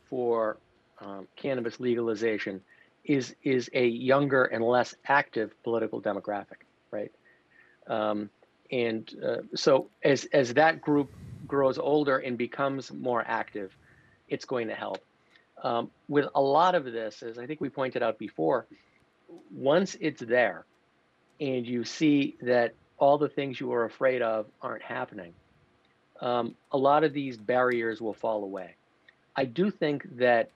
for 0.10 0.58
um, 1.00 1.28
cannabis 1.36 1.80
legalization 1.80 2.62
is 3.06 3.36
is 3.44 3.70
a 3.74 3.86
younger 3.86 4.46
and 4.46 4.64
less 4.64 4.96
active 5.06 5.52
political 5.64 6.02
demographic, 6.02 6.66
right? 6.92 7.12
Um, 7.86 8.30
and 8.72 9.14
uh, 9.24 9.38
so 9.56 9.90
as 10.04 10.26
as 10.34 10.56
that 10.56 10.82
group 10.82 11.12
grows 11.48 11.78
older 11.78 12.18
and 12.18 12.38
becomes 12.38 12.92
more 12.92 13.24
active, 13.26 13.76
it's 14.28 14.46
going 14.46 14.68
to 14.68 14.76
help. 14.76 15.04
Um, 15.64 15.90
with 16.08 16.26
a 16.36 16.42
lot 16.42 16.76
of 16.76 16.86
this, 16.86 17.24
as 17.24 17.38
I 17.38 17.48
think 17.48 17.62
we 17.62 17.70
pointed 17.70 18.04
out 18.04 18.20
before, 18.20 18.68
once 19.52 19.96
it's 20.00 20.22
there, 20.22 20.66
and 21.40 21.66
you 21.66 21.84
see 21.84 22.38
that 22.42 22.74
all 22.98 23.18
the 23.18 23.30
things 23.30 23.60
you 23.60 23.68
were 23.68 23.86
afraid 23.86 24.22
of 24.22 24.48
aren't 24.62 24.84
happening, 24.84 25.34
um, 26.22 26.56
a 26.72 26.78
lot 26.78 27.04
of 27.04 27.14
these 27.14 27.38
barriers 27.38 28.02
will 28.02 28.14
fall 28.14 28.44
away. 28.44 28.76
I 29.36 29.46
do 29.46 29.70
think 29.70 30.18
that 30.18 30.50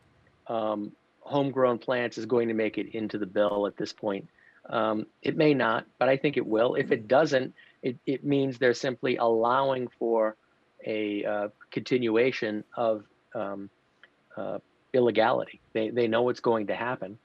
um, 0.48 0.92
homegrown 1.20 1.80
plants 1.80 2.18
is 2.18 2.26
going 2.26 2.48
to 2.48 2.54
make 2.54 2.78
it 2.78 2.94
into 2.96 3.18
the 3.18 3.26
bill 3.26 3.68
at 3.68 3.78
this 3.78 3.94
point. 3.94 4.28
Um, 4.70 5.06
it 5.22 5.36
may 5.38 5.54
not, 5.54 5.86
but 6.00 6.10
I 6.10 6.18
think 6.18 6.38
it 6.38 6.46
will. 6.46 6.76
If 6.76 6.92
it 6.92 7.08
doesn't, 7.08 7.54
it, 7.82 7.98
it 8.06 8.24
means 8.24 8.58
they're 8.58 8.74
simply 8.74 9.18
allowing 9.18 9.88
for 10.00 10.36
a 10.86 11.26
uh, 11.26 11.48
continuation 11.72 12.64
of 12.76 13.04
um, 13.36 13.70
uh, 14.38 14.60
illegality. 14.94 15.60
They, 15.74 15.90
they 15.90 16.08
know 16.08 16.30
it's 16.30 16.40
going 16.40 16.68
to 16.68 16.76
happen, 16.76 17.18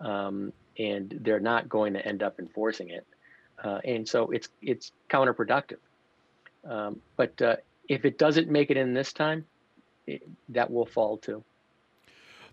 um, 0.00 0.52
and 0.78 1.18
they're 1.22 1.40
not 1.40 1.68
going 1.68 1.94
to 1.94 2.06
end 2.06 2.22
up 2.22 2.38
enforcing 2.38 2.90
it. 2.90 3.06
Uh, 3.62 3.80
and 3.84 4.06
so 4.06 4.30
it's 4.30 4.48
it's 4.60 4.92
counterproductive. 5.08 5.78
Um, 6.68 7.00
but 7.16 7.40
uh, 7.40 7.56
if 7.88 8.04
it 8.04 8.18
doesn't 8.18 8.50
make 8.50 8.70
it 8.70 8.76
in 8.76 8.92
this 8.92 9.12
time, 9.12 9.46
it, 10.06 10.22
that 10.50 10.70
will 10.70 10.86
fall 10.86 11.16
too. 11.16 11.42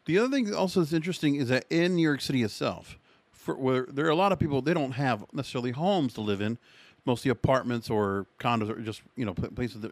The 0.05 0.19
other 0.19 0.29
thing 0.29 0.53
also 0.53 0.81
that's 0.81 0.93
interesting 0.93 1.35
is 1.35 1.49
that 1.49 1.65
in 1.69 1.95
New 1.95 2.03
York 2.03 2.21
City 2.21 2.43
itself, 2.43 2.99
for, 3.31 3.55
where 3.55 3.87
there 3.89 4.05
are 4.05 4.09
a 4.09 4.15
lot 4.15 4.31
of 4.31 4.39
people, 4.39 4.61
they 4.61 4.73
don't 4.73 4.91
have 4.91 5.25
necessarily 5.33 5.71
homes 5.71 6.13
to 6.13 6.21
live 6.21 6.41
in, 6.41 6.57
mostly 7.05 7.29
apartments 7.29 7.89
or 7.89 8.25
condos 8.39 8.69
or 8.69 8.79
just 8.81 9.01
you 9.15 9.25
know 9.25 9.33
places 9.33 9.81
that 9.81 9.91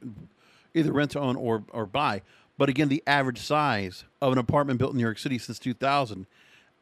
either 0.74 0.92
rent 0.92 1.12
to 1.12 1.20
own 1.20 1.36
or 1.36 1.64
or 1.72 1.86
buy. 1.86 2.22
But 2.58 2.70
again, 2.70 2.90
the 2.90 3.04
average 3.08 3.40
size 3.40 4.06
of 4.22 4.32
an 4.32 4.38
apartment 4.38 4.80
built 4.80 4.92
in 4.92 4.98
New 4.98 5.04
York 5.04 5.18
City 5.18 5.38
since 5.40 5.58
2000, 5.58 6.28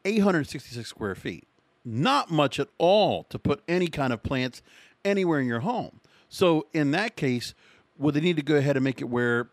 866 0.03 0.89
square 0.89 1.15
feet. 1.15 1.47
Not 1.85 2.29
much 2.29 2.59
at 2.59 2.67
all 2.77 3.23
to 3.25 3.39
put 3.39 3.63
any 3.67 3.87
kind 3.87 4.11
of 4.11 4.21
plants 4.21 4.61
anywhere 5.05 5.39
in 5.39 5.47
your 5.47 5.61
home. 5.61 6.01
So 6.27 6.67
in 6.73 6.91
that 6.91 7.15
case, 7.15 7.53
would 7.97 8.13
they 8.13 8.19
need 8.19 8.35
to 8.35 8.43
go 8.43 8.55
ahead 8.55 8.75
and 8.75 8.83
make 8.83 8.99
it 8.99 9.05
where 9.05 9.49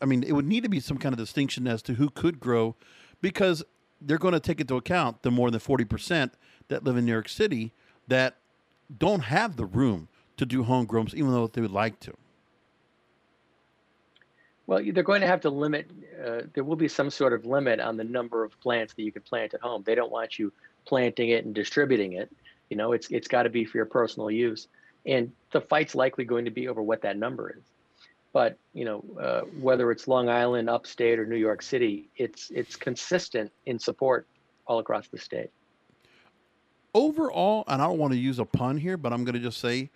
I 0.00 0.04
mean, 0.04 0.22
it 0.22 0.32
would 0.32 0.46
need 0.46 0.62
to 0.62 0.68
be 0.68 0.80
some 0.80 0.98
kind 0.98 1.12
of 1.12 1.18
distinction 1.18 1.66
as 1.66 1.82
to 1.82 1.94
who 1.94 2.10
could 2.10 2.40
grow 2.40 2.76
because 3.20 3.64
they're 4.00 4.18
going 4.18 4.34
to 4.34 4.40
take 4.40 4.60
into 4.60 4.76
account 4.76 5.22
the 5.22 5.30
more 5.30 5.50
than 5.50 5.60
40% 5.60 6.30
that 6.68 6.84
live 6.84 6.96
in 6.96 7.06
New 7.06 7.12
York 7.12 7.28
City 7.28 7.72
that 8.08 8.36
don't 8.96 9.24
have 9.24 9.56
the 9.56 9.64
room 9.64 10.08
to 10.36 10.46
do 10.46 10.64
homegrowns, 10.64 11.14
even 11.14 11.32
though 11.32 11.46
they 11.46 11.60
would 11.60 11.70
like 11.70 11.98
to. 12.00 12.14
Well, 14.66 14.82
they're 14.92 15.02
going 15.04 15.20
to 15.20 15.26
have 15.28 15.40
to 15.42 15.50
limit, 15.50 15.90
uh, 16.24 16.42
there 16.54 16.64
will 16.64 16.76
be 16.76 16.88
some 16.88 17.10
sort 17.10 17.32
of 17.32 17.46
limit 17.46 17.78
on 17.78 17.96
the 17.96 18.04
number 18.04 18.42
of 18.42 18.58
plants 18.60 18.94
that 18.94 19.02
you 19.02 19.12
can 19.12 19.22
plant 19.22 19.54
at 19.54 19.60
home. 19.60 19.84
They 19.86 19.94
don't 19.94 20.10
want 20.10 20.38
you 20.38 20.52
planting 20.86 21.30
it 21.30 21.44
and 21.44 21.54
distributing 21.54 22.14
it. 22.14 22.32
You 22.68 22.76
know, 22.76 22.92
it's 22.92 23.08
it's 23.10 23.28
got 23.28 23.44
to 23.44 23.48
be 23.48 23.64
for 23.64 23.78
your 23.78 23.86
personal 23.86 24.30
use. 24.30 24.66
And 25.04 25.30
the 25.52 25.60
fight's 25.60 25.94
likely 25.94 26.24
going 26.24 26.44
to 26.46 26.50
be 26.50 26.66
over 26.66 26.82
what 26.82 27.02
that 27.02 27.16
number 27.16 27.50
is. 27.50 27.62
But, 28.32 28.58
you 28.74 28.84
know, 28.84 29.04
uh, 29.20 29.40
whether 29.60 29.90
it's 29.92 30.08
Long 30.08 30.28
Island, 30.28 30.68
upstate, 30.68 31.18
or 31.18 31.26
New 31.26 31.36
York 31.36 31.62
City, 31.62 32.08
it's 32.16 32.50
it's 32.50 32.74
consistent 32.74 33.52
in 33.66 33.78
support 33.78 34.26
all 34.66 34.80
across 34.80 35.06
the 35.06 35.18
state. 35.18 35.50
Overall, 36.92 37.64
and 37.68 37.80
I 37.80 37.86
don't 37.86 37.98
want 37.98 38.14
to 38.14 38.18
use 38.18 38.38
a 38.38 38.44
pun 38.44 38.78
here, 38.78 38.96
but 38.96 39.12
I'm 39.12 39.24
going 39.24 39.34
to 39.34 39.40
just 39.40 39.60
say, 39.60 39.90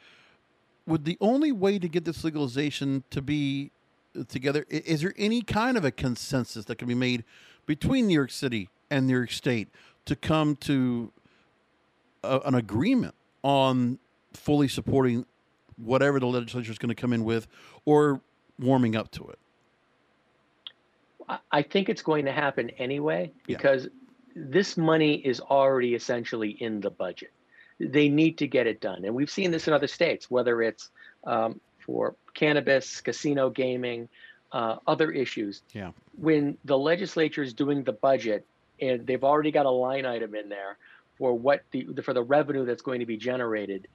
would 0.86 1.04
the 1.04 1.18
only 1.20 1.50
way 1.50 1.78
to 1.78 1.88
get 1.88 2.04
this 2.04 2.22
legalization 2.22 3.02
to 3.10 3.20
be 3.20 3.72
together? 4.28 4.64
Is 4.68 5.02
there 5.02 5.14
any 5.16 5.42
kind 5.42 5.76
of 5.76 5.84
a 5.84 5.90
consensus 5.90 6.64
that 6.66 6.76
can 6.76 6.88
be 6.88 6.94
made 6.94 7.24
between 7.66 8.06
New 8.06 8.14
York 8.14 8.30
City 8.30 8.68
and 8.90 9.06
New 9.06 9.16
York 9.16 9.30
State 9.30 9.68
to 10.06 10.16
come 10.16 10.56
to 10.56 11.12
a, 12.22 12.40
an 12.44 12.54
agreement 12.54 13.14
on 13.42 13.98
fully 14.32 14.68
supporting 14.68 15.26
whatever 15.76 16.20
the 16.20 16.26
legislature 16.26 16.70
is 16.70 16.78
going 16.78 16.88
to 16.88 16.94
come 16.94 17.12
in 17.12 17.24
with, 17.24 17.46
or 17.84 18.20
warming 18.58 18.96
up 18.96 19.11
to 19.12 19.26
it? 19.28 19.38
I 21.52 21.62
think 21.62 21.88
it's 21.88 22.02
going 22.02 22.24
to 22.24 22.32
happen 22.32 22.70
anyway 22.70 23.30
because 23.46 23.84
yeah. 23.84 23.90
this 24.34 24.76
money 24.76 25.14
is 25.14 25.40
already 25.40 25.94
essentially 25.94 26.50
in 26.50 26.80
the 26.80 26.90
budget. 26.90 27.30
They 27.78 28.08
need 28.08 28.36
to 28.38 28.46
get 28.46 28.66
it 28.66 28.80
done, 28.80 29.04
and 29.04 29.14
we've 29.14 29.30
seen 29.30 29.50
this 29.50 29.68
in 29.68 29.72
other 29.72 29.86
states, 29.86 30.30
whether 30.30 30.61
it's 30.61 30.90
um, 31.24 31.61
for 31.85 32.14
cannabis, 32.35 33.01
casino 33.01 33.51
gaming, 33.51 34.09
uh, 34.53 34.76
other 34.87 35.11
issues. 35.11 35.62
Yeah. 35.72 35.93
When 36.18 36.57
the 36.64 36.78
legislature 36.78 37.43
is 37.43 37.53
doing 37.55 37.85
the 37.85 37.93
budget 37.93 38.47
and 38.81 39.07
they've 39.07 39.24
already 39.24 39.51
got 39.51 39.66
a 39.66 39.70
line 39.70 40.07
item 40.07 40.35
in 40.35 40.49
there 40.49 40.78
for 41.18 41.33
what 41.35 41.62
the 41.70 41.87
for 42.03 42.14
the 42.14 42.22
revenue 42.22 42.64
that's 42.64 42.83
going 42.83 43.01
to 43.01 43.07
be 43.07 43.16
generated, 43.16 43.89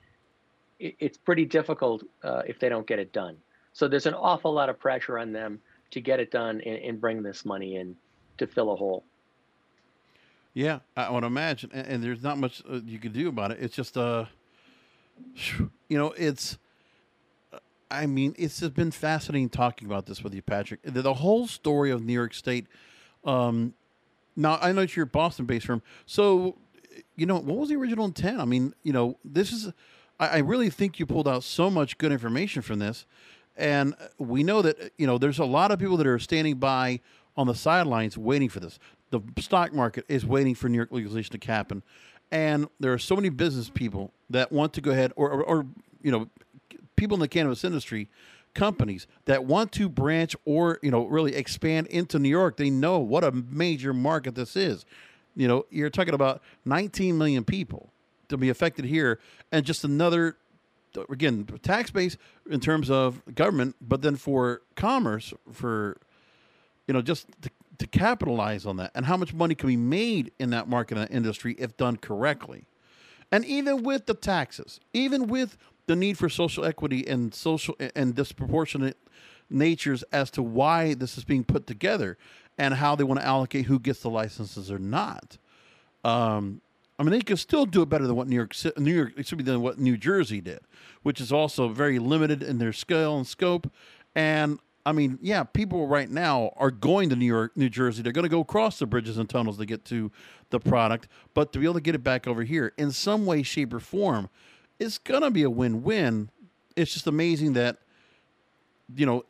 it, 0.79 0.95
it's 0.99 1.17
pretty 1.17 1.45
difficult 1.45 2.03
uh, 2.23 2.43
if 2.47 2.59
they 2.59 2.69
don't 2.69 2.87
get 2.87 2.99
it 2.99 3.11
done. 3.11 3.37
So 3.73 3.87
there's 3.87 4.05
an 4.05 4.13
awful 4.13 4.53
lot 4.53 4.69
of 4.69 4.79
pressure 4.79 5.17
on 5.19 5.33
them 5.33 5.59
to 5.91 6.01
get 6.01 6.19
it 6.19 6.31
done 6.31 6.61
and, 6.61 6.77
and 6.77 7.01
bring 7.01 7.23
this 7.23 7.45
money 7.45 7.75
in 7.75 7.95
to 8.37 8.47
fill 8.47 8.71
a 8.71 8.75
hole. 8.75 9.03
Yeah, 10.53 10.79
I 10.95 11.09
would 11.09 11.25
imagine, 11.25 11.71
and, 11.73 11.85
and 11.87 12.03
there's 12.03 12.23
not 12.23 12.37
much 12.37 12.63
uh, 12.69 12.79
you 12.85 12.97
can 12.97 13.11
do 13.11 13.27
about 13.27 13.51
it. 13.51 13.57
It's 13.59 13.75
just, 13.75 13.97
uh, 13.97 14.25
you 15.89 15.97
know, 15.97 16.13
it's 16.17 16.57
I 17.89 18.05
mean, 18.05 18.35
it's 18.37 18.59
just 18.59 18.73
been 18.73 18.91
fascinating 18.91 19.49
talking 19.49 19.87
about 19.87 20.05
this 20.05 20.23
with 20.23 20.33
you, 20.33 20.41
Patrick. 20.41 20.81
The, 20.83 21.01
the 21.01 21.13
whole 21.13 21.47
story 21.47 21.91
of 21.91 22.03
New 22.03 22.13
York 22.13 22.33
State. 22.33 22.67
Um, 23.23 23.73
now, 24.35 24.57
I 24.61 24.71
know 24.71 24.81
you're 24.81 25.05
Boston 25.05 25.45
based 25.45 25.67
firm. 25.67 25.81
So, 26.05 26.57
you 27.15 27.25
know, 27.25 27.35
what 27.35 27.57
was 27.57 27.69
the 27.69 27.75
original 27.75 28.05
intent? 28.05 28.39
I 28.39 28.45
mean, 28.45 28.73
you 28.83 28.91
know, 28.91 29.17
this 29.23 29.51
is, 29.51 29.71
I, 30.19 30.27
I 30.27 30.37
really 30.39 30.69
think 30.69 30.99
you 30.99 31.05
pulled 31.05 31.27
out 31.27 31.43
so 31.43 31.69
much 31.69 31.97
good 31.97 32.11
information 32.11 32.61
from 32.61 32.79
this. 32.79 33.05
And 33.55 33.95
we 34.17 34.43
know 34.43 34.61
that, 34.61 34.91
you 34.97 35.07
know, 35.07 35.17
there's 35.17 35.39
a 35.39 35.45
lot 35.45 35.71
of 35.71 35.79
people 35.79 35.97
that 35.97 36.07
are 36.07 36.19
standing 36.19 36.55
by 36.55 36.99
on 37.37 37.47
the 37.47 37.55
sidelines 37.55 38.17
waiting 38.17 38.49
for 38.49 38.59
this. 38.59 38.79
The 39.11 39.21
stock 39.39 39.73
market 39.73 40.05
is 40.09 40.25
waiting 40.25 40.55
for 40.55 40.67
New 40.67 40.77
York 40.77 40.91
legalization 40.91 41.39
to 41.39 41.47
happen. 41.47 41.83
And 42.31 42.67
there 42.79 42.91
are 42.91 42.97
so 42.97 43.15
many 43.15 43.29
business 43.29 43.69
people 43.69 44.11
that 44.29 44.51
want 44.51 44.73
to 44.73 44.81
go 44.81 44.91
ahead 44.91 45.13
or, 45.15 45.29
or, 45.29 45.43
or 45.43 45.65
you 46.01 46.11
know, 46.11 46.27
people 46.95 47.15
in 47.15 47.21
the 47.21 47.27
cannabis 47.27 47.63
industry, 47.63 48.09
companies 48.53 49.05
that 49.25 49.45
want 49.45 49.71
to 49.73 49.87
branch 49.87 50.35
or 50.45 50.79
you 50.81 50.89
know 50.89 51.05
really 51.05 51.35
expand 51.35 51.87
into 51.87 52.17
New 52.17 52.29
York, 52.29 52.57
they 52.57 52.69
know 52.69 52.99
what 52.99 53.23
a 53.23 53.31
major 53.31 53.93
market 53.93 54.35
this 54.35 54.55
is. 54.55 54.85
You 55.35 55.47
know, 55.47 55.65
you're 55.69 55.89
talking 55.89 56.13
about 56.13 56.41
19 56.63 57.17
million 57.17 57.43
people 57.43 57.89
to 58.29 58.37
be 58.37 58.49
affected 58.49 58.85
here, 58.85 59.19
and 59.51 59.65
just 59.65 59.83
another 59.83 60.37
again 61.09 61.45
tax 61.61 61.91
base 61.91 62.17
in 62.49 62.59
terms 62.59 62.89
of 62.89 63.21
government, 63.35 63.75
but 63.81 64.01
then 64.01 64.15
for 64.15 64.61
commerce, 64.75 65.33
for 65.51 65.97
you 66.87 66.93
know 66.93 67.01
just 67.01 67.27
to, 67.41 67.49
to 67.77 67.87
capitalize 67.87 68.65
on 68.65 68.77
that, 68.77 68.91
and 68.95 69.05
how 69.05 69.17
much 69.17 69.33
money 69.33 69.53
can 69.55 69.67
be 69.67 69.77
made 69.77 70.31
in 70.39 70.49
that 70.51 70.67
market 70.67 70.97
and 70.97 71.11
industry 71.11 71.55
if 71.59 71.75
done 71.77 71.97
correctly. 71.97 72.65
And 73.31 73.43
even 73.45 73.83
with 73.83 74.05
the 74.05 74.13
taxes, 74.13 74.79
even 74.93 75.27
with 75.27 75.57
the 75.87 75.95
need 75.95 76.17
for 76.17 76.29
social 76.29 76.65
equity 76.65 77.07
and 77.07 77.33
social 77.33 77.75
and 77.95 78.15
disproportionate 78.15 78.97
natures 79.49 80.03
as 80.11 80.31
to 80.31 80.41
why 80.41 80.93
this 80.93 81.17
is 81.17 81.23
being 81.23 81.43
put 81.43 81.67
together 81.67 82.17
and 82.57 82.73
how 82.75 82.95
they 82.95 83.03
want 83.03 83.19
to 83.19 83.25
allocate 83.25 83.65
who 83.65 83.79
gets 83.79 84.01
the 84.01 84.09
licenses 84.09 84.71
or 84.71 84.79
not. 84.79 85.37
Um, 86.03 86.61
I 86.97 87.03
mean, 87.03 87.11
they 87.11 87.21
could 87.21 87.39
still 87.39 87.65
do 87.65 87.81
it 87.81 87.89
better 87.89 88.07
than 88.07 88.15
what 88.15 88.27
New 88.27 88.35
York, 88.35 88.55
New 88.77 88.93
York, 88.93 89.13
should 89.23 89.37
be 89.37 89.43
than 89.43 89.61
what 89.61 89.77
New 89.77 89.97
Jersey 89.97 90.39
did, 90.39 90.59
which 91.03 91.19
is 91.19 91.31
also 91.31 91.67
very 91.67 91.99
limited 91.99 92.41
in 92.41 92.57
their 92.57 92.71
scale 92.71 93.17
and 93.17 93.27
scope. 93.27 93.69
And 94.15 94.59
I 94.85 94.93
mean, 94.93 95.19
yeah, 95.21 95.43
people 95.43 95.87
right 95.87 96.09
now 96.09 96.53
are 96.55 96.71
going 96.71 97.09
to 97.09 97.15
New 97.15 97.25
York, 97.25 97.57
New 97.57 97.69
Jersey. 97.69 98.01
They're 98.01 98.13
going 98.13 98.23
to 98.23 98.29
go 98.29 98.39
across 98.39 98.79
the 98.79 98.85
bridges 98.85 99.17
and 99.17 99.27
tunnels 99.27 99.57
to 99.57 99.65
get 99.65 99.83
to 99.85 100.11
the 100.51 100.59
product, 100.59 101.09
but 101.33 101.51
to 101.53 101.59
be 101.59 101.65
able 101.65 101.73
to 101.73 101.81
get 101.81 101.95
it 101.95 102.03
back 102.03 102.27
over 102.27 102.43
here 102.43 102.71
in 102.77 102.91
some 102.91 103.25
way, 103.25 103.43
shape, 103.43 103.73
or 103.73 103.79
form, 103.79 104.29
it's 104.79 104.97
gonna 104.97 105.31
be 105.31 105.43
a 105.43 105.49
win-win. 105.49 106.29
It's 106.75 106.93
just 106.93 107.07
amazing 107.07 107.53
that 107.53 107.77
you 108.95 109.05
know 109.05 109.25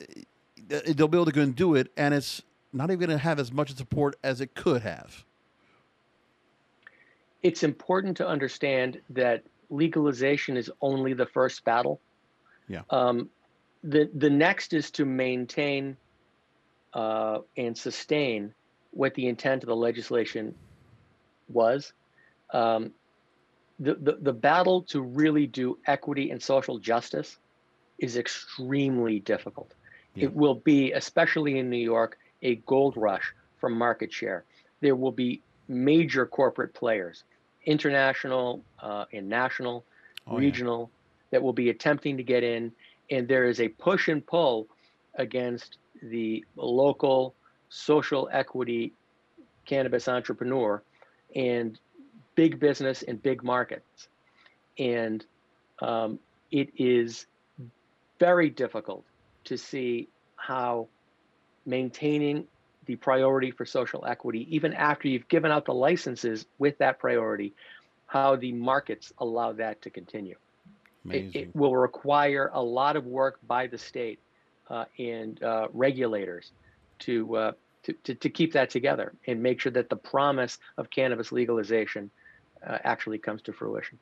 they'll 0.67 1.07
be 1.07 1.17
able 1.17 1.25
to 1.25 1.31
go 1.31 1.41
and 1.41 1.55
do 1.55 1.75
it, 1.75 1.91
and 1.95 2.13
it's 2.13 2.41
not 2.73 2.89
even 2.89 2.99
going 2.99 3.17
to 3.17 3.17
have 3.17 3.39
as 3.39 3.51
much 3.51 3.73
support 3.75 4.17
as 4.23 4.41
it 4.41 4.53
could 4.53 4.81
have. 4.81 5.23
It's 7.41 7.63
important 7.63 8.17
to 8.17 8.27
understand 8.27 8.99
that 9.11 9.43
legalization 9.69 10.57
is 10.57 10.71
only 10.81 11.13
the 11.13 11.25
first 11.25 11.63
battle. 11.63 11.99
Yeah. 12.67 12.81
Um, 12.89 13.29
the 13.83 14.09
the 14.15 14.29
next 14.29 14.73
is 14.73 14.89
to 14.91 15.05
maintain 15.05 15.95
uh, 16.93 17.39
and 17.55 17.77
sustain 17.77 18.53
what 18.91 19.13
the 19.13 19.27
intent 19.27 19.63
of 19.63 19.67
the 19.67 19.75
legislation 19.75 20.55
was. 21.47 21.93
Um, 22.51 22.91
the, 23.79 23.95
the, 23.95 24.17
the 24.21 24.33
battle 24.33 24.81
to 24.83 25.01
really 25.01 25.47
do 25.47 25.77
equity 25.85 26.31
and 26.31 26.41
social 26.41 26.77
justice 26.79 27.37
is 27.99 28.17
extremely 28.17 29.19
difficult. 29.19 29.73
Yeah. 30.15 30.25
It 30.25 30.35
will 30.35 30.55
be, 30.55 30.91
especially 30.93 31.59
in 31.59 31.69
New 31.69 31.77
York, 31.77 32.17
a 32.41 32.55
gold 32.67 32.95
rush 32.97 33.33
for 33.57 33.69
market 33.69 34.11
share. 34.13 34.43
There 34.81 34.95
will 34.95 35.11
be 35.11 35.41
major 35.67 36.25
corporate 36.25 36.73
players, 36.73 37.23
international 37.65 38.61
uh, 38.81 39.05
and 39.13 39.27
national, 39.27 39.83
Oh, 40.27 40.39
yeah. 40.39 40.45
regional, 40.45 40.89
that 41.29 41.41
will 41.43 41.53
be 41.53 41.69
attempting 41.69 42.17
to 42.17 42.23
get 42.23 42.43
in. 42.43 42.71
And 43.11 43.27
there 43.27 43.45
is 43.45 43.59
a 43.59 43.67
push 43.67 44.07
and 44.07 44.25
pull 44.25 44.67
against 45.15 45.77
the 46.01 46.43
local 46.55 47.35
social 47.69 48.27
equity 48.31 48.91
cannabis 49.65 50.07
entrepreneur 50.07 50.81
and 51.35 51.79
big 52.35 52.59
business 52.59 53.03
and 53.03 53.21
big 53.21 53.43
markets. 53.43 54.07
And 54.77 55.25
um, 55.81 56.19
it 56.51 56.69
is 56.77 57.25
very 58.19 58.49
difficult 58.49 59.03
to 59.45 59.57
see 59.57 60.09
how 60.35 60.87
maintaining 61.65 62.45
the 62.85 62.95
priority 62.95 63.51
for 63.51 63.65
social 63.65 64.05
equity, 64.05 64.47
even 64.55 64.73
after 64.73 65.07
you've 65.07 65.27
given 65.27 65.51
out 65.51 65.65
the 65.65 65.73
licenses 65.73 66.45
with 66.59 66.77
that 66.77 66.99
priority, 66.99 67.53
how 68.05 68.35
the 68.35 68.51
markets 68.51 69.11
allow 69.17 69.51
that 69.53 69.81
to 69.81 69.89
continue. 69.89 70.35
It, 71.09 71.35
it 71.35 71.55
will 71.55 71.75
require 71.75 72.49
a 72.53 72.61
lot 72.61 72.95
of 72.95 73.05
work 73.05 73.39
by 73.47 73.67
the 73.67 73.77
state 73.77 74.19
uh, 74.69 74.85
and 74.97 75.41
uh, 75.43 75.67
regulators 75.71 76.51
to, 76.99 77.35
uh, 77.35 77.51
to, 77.83 77.93
to 77.93 78.15
to 78.15 78.29
keep 78.29 78.53
that 78.53 78.71
together 78.71 79.13
and 79.27 79.41
make 79.41 79.59
sure 79.61 79.71
that 79.71 79.89
the 79.89 79.95
promise 79.95 80.57
of 80.77 80.89
cannabis 80.89 81.31
legalization 81.31 82.09
uh, 82.65 82.77
actually 82.83 83.17
comes 83.17 83.41
to 83.43 83.53
fruition. 83.53 83.97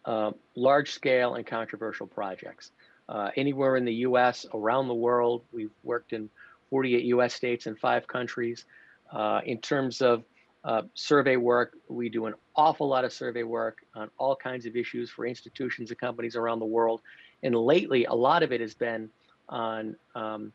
uh, 0.04 0.32
large 0.54 0.92
scale 0.92 1.34
and 1.34 1.46
controversial 1.46 2.06
projects. 2.06 2.70
Uh, 3.08 3.30
anywhere 3.36 3.76
in 3.76 3.84
the 3.84 3.94
US, 3.94 4.46
around 4.52 4.88
the 4.88 4.94
world, 4.94 5.42
we've 5.52 5.70
worked 5.82 6.12
in 6.12 6.28
48 6.70 7.04
US 7.04 7.34
states 7.34 7.66
and 7.66 7.78
five 7.78 8.06
countries. 8.06 8.64
Uh, 9.10 9.40
in 9.44 9.58
terms 9.58 10.02
of 10.02 10.24
uh, 10.64 10.82
survey 10.94 11.36
work, 11.36 11.76
we 11.88 12.08
do 12.08 12.26
an 12.26 12.34
awful 12.56 12.88
lot 12.88 13.04
of 13.04 13.12
survey 13.12 13.42
work 13.44 13.78
on 13.94 14.10
all 14.18 14.36
kinds 14.36 14.66
of 14.66 14.76
issues 14.76 15.08
for 15.10 15.26
institutions 15.26 15.90
and 15.90 15.98
companies 15.98 16.36
around 16.36 16.58
the 16.58 16.66
world. 16.66 17.00
And 17.42 17.54
lately, 17.54 18.04
a 18.04 18.14
lot 18.14 18.42
of 18.42 18.52
it 18.52 18.60
has 18.60 18.74
been 18.74 19.08
on 19.48 19.96
um, 20.14 20.52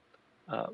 uh, 0.47 0.67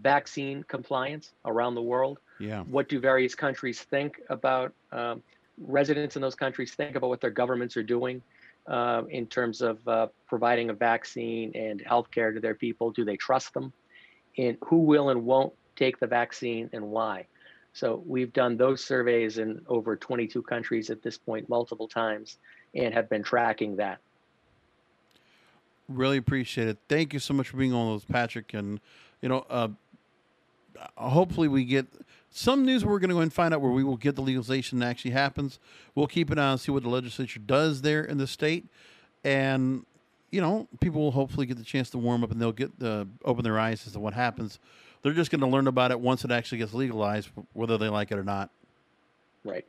vaccine 0.00 0.62
compliance 0.68 1.32
around 1.44 1.74
the 1.74 1.82
world 1.82 2.18
Yeah. 2.38 2.62
what 2.62 2.88
do 2.88 3.00
various 3.00 3.34
countries 3.34 3.80
think 3.82 4.20
about 4.30 4.72
um, 4.92 5.22
residents 5.58 6.16
in 6.16 6.22
those 6.22 6.34
countries 6.34 6.74
think 6.74 6.96
about 6.96 7.08
what 7.08 7.20
their 7.20 7.30
governments 7.30 7.76
are 7.76 7.82
doing 7.82 8.22
uh, 8.66 9.02
in 9.10 9.26
terms 9.26 9.62
of 9.62 9.86
uh, 9.88 10.06
providing 10.26 10.70
a 10.70 10.74
vaccine 10.74 11.52
and 11.54 11.82
healthcare 11.84 12.34
to 12.34 12.40
their 12.40 12.54
people 12.54 12.90
do 12.90 13.04
they 13.04 13.16
trust 13.16 13.54
them 13.54 13.72
and 14.38 14.56
who 14.64 14.78
will 14.78 15.10
and 15.10 15.24
won't 15.24 15.52
take 15.76 15.98
the 15.98 16.06
vaccine 16.06 16.68
and 16.72 16.84
why 16.84 17.26
so 17.72 18.02
we've 18.06 18.32
done 18.32 18.56
those 18.56 18.82
surveys 18.82 19.38
in 19.38 19.60
over 19.68 19.96
22 19.96 20.42
countries 20.42 20.90
at 20.90 21.02
this 21.02 21.18
point 21.18 21.48
multiple 21.48 21.88
times 21.88 22.38
and 22.74 22.92
have 22.92 23.08
been 23.08 23.22
tracking 23.22 23.76
that 23.76 23.98
Really 25.88 26.16
appreciate 26.16 26.66
it. 26.66 26.78
Thank 26.88 27.12
you 27.12 27.20
so 27.20 27.32
much 27.32 27.48
for 27.48 27.58
being 27.58 27.72
on 27.72 27.86
those, 27.86 28.04
Patrick. 28.04 28.54
And 28.54 28.80
you 29.22 29.28
know, 29.28 29.46
uh, 29.48 29.68
hopefully 30.96 31.46
we 31.46 31.64
get 31.64 31.86
some 32.36 32.64
news. 32.64 32.84
We're 32.84 32.98
going 32.98 33.08
to 33.08 33.14
go 33.14 33.20
and 33.20 33.32
find 33.32 33.54
out 33.54 33.60
where 33.60 33.72
we 33.72 33.82
will 33.84 33.96
get 33.96 34.14
the 34.16 34.22
legalization 34.22 34.78
that 34.80 34.86
actually 34.86 35.12
happens. 35.12 35.58
We'll 35.94 36.06
keep 36.06 36.30
an 36.30 36.38
eye 36.38 36.48
on 36.48 36.58
see 36.58 36.70
what 36.72 36.82
the 36.82 36.88
legislature 36.88 37.40
does 37.40 37.82
there 37.82 38.04
in 38.04 38.18
the 38.18 38.26
state, 38.26 38.66
and 39.24 39.84
you 40.30 40.40
know, 40.40 40.68
people 40.80 41.00
will 41.00 41.12
hopefully 41.12 41.46
get 41.46 41.56
the 41.56 41.64
chance 41.64 41.88
to 41.90 41.98
warm 41.98 42.22
up 42.22 42.30
and 42.30 42.40
they'll 42.40 42.52
get 42.52 42.78
the 42.78 43.08
open 43.24 43.44
their 43.44 43.58
eyes 43.58 43.86
as 43.86 43.92
to 43.94 44.00
what 44.00 44.12
happens. 44.12 44.58
They're 45.02 45.12
just 45.12 45.30
going 45.30 45.40
to 45.40 45.46
learn 45.46 45.66
about 45.66 45.92
it 45.92 46.00
once 46.00 46.24
it 46.24 46.30
actually 46.30 46.58
gets 46.58 46.74
legalized, 46.74 47.30
whether 47.52 47.78
they 47.78 47.88
like 47.88 48.10
it 48.10 48.18
or 48.18 48.24
not. 48.24 48.50
right 49.44 49.64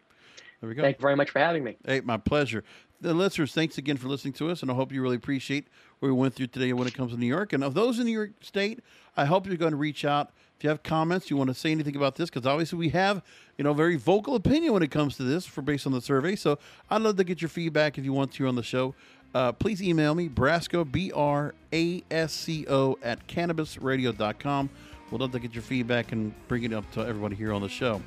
There 0.59 0.67
we 0.67 0.75
go. 0.75 0.81
thank 0.81 0.97
you 0.97 1.01
very 1.01 1.15
much 1.15 1.29
for 1.29 1.39
having 1.39 1.63
me 1.63 1.77
Hey, 1.85 2.01
my 2.01 2.17
pleasure. 2.17 2.63
The 2.99 3.13
listeners, 3.13 3.53
thanks 3.53 3.77
again 3.77 3.97
for 3.97 4.07
listening 4.07 4.33
to 4.35 4.49
us, 4.49 4.63
and 4.63 4.71
I 4.71 4.73
hope 4.73 4.91
you 4.91 5.03
really 5.03 5.17
appreciate 5.17 5.67
what 5.99 6.07
we 6.07 6.13
went 6.13 6.33
through 6.33 6.47
today 6.47 6.73
when 6.73 6.87
it 6.87 6.95
comes 6.95 7.11
to 7.11 7.17
New 7.17 7.27
York. 7.27 7.53
And 7.53 7.63
of 7.63 7.75
those 7.75 7.99
in 7.99 8.05
New 8.05 8.11
York 8.11 8.31
State, 8.41 8.79
I 9.15 9.25
hope 9.25 9.45
you're 9.45 9.55
going 9.55 9.71
to 9.71 9.77
reach 9.77 10.03
out 10.03 10.31
if 10.57 10.63
you 10.63 10.69
have 10.71 10.81
comments, 10.81 11.29
you 11.29 11.37
want 11.37 11.49
to 11.49 11.53
say 11.53 11.71
anything 11.71 11.95
about 11.95 12.15
this, 12.15 12.31
because 12.31 12.47
obviously 12.47 12.79
we 12.79 12.89
have, 12.89 13.21
you 13.57 13.63
know, 13.63 13.73
very 13.73 13.95
vocal 13.95 14.33
opinion 14.33 14.73
when 14.73 14.81
it 14.81 14.89
comes 14.89 15.15
to 15.17 15.23
this, 15.23 15.45
for 15.45 15.61
based 15.61 15.85
on 15.85 15.93
the 15.93 16.01
survey. 16.01 16.35
So 16.35 16.57
I'd 16.89 17.03
love 17.03 17.17
to 17.17 17.23
get 17.23 17.39
your 17.41 17.49
feedback 17.49 17.99
if 17.99 18.03
you 18.03 18.13
want 18.13 18.31
to 18.33 18.47
on 18.47 18.55
the 18.55 18.63
show. 18.63 18.95
Uh, 19.35 19.51
please 19.51 19.83
email 19.83 20.15
me 20.15 20.27
Brasco 20.29 20.89
B 20.89 21.11
R 21.11 21.53
A 21.71 22.03
S 22.09 22.33
C 22.33 22.65
O 22.67 22.97
at 23.03 23.27
cannabisradio.com. 23.27 24.69
We'd 25.11 25.21
love 25.21 25.31
to 25.33 25.39
get 25.39 25.53
your 25.53 25.61
feedback 25.61 26.11
and 26.11 26.33
bring 26.47 26.63
it 26.63 26.73
up 26.73 26.89
to 26.93 27.01
everybody 27.01 27.35
here 27.35 27.53
on 27.53 27.61
the 27.61 27.69
show. 27.69 28.01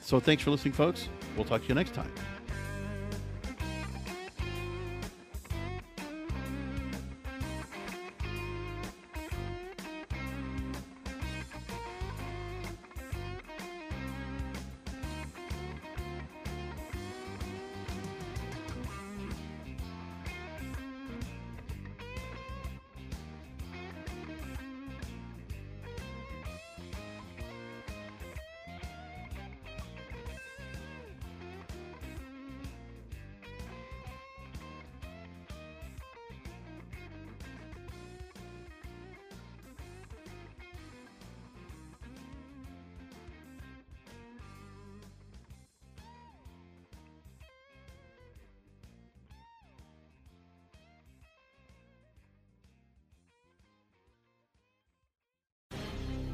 So 0.00 0.18
thanks 0.18 0.42
for 0.42 0.50
listening, 0.50 0.74
folks. 0.74 1.08
We'll 1.36 1.46
talk 1.46 1.62
to 1.62 1.68
you 1.68 1.74
next 1.76 1.94
time. 1.94 2.10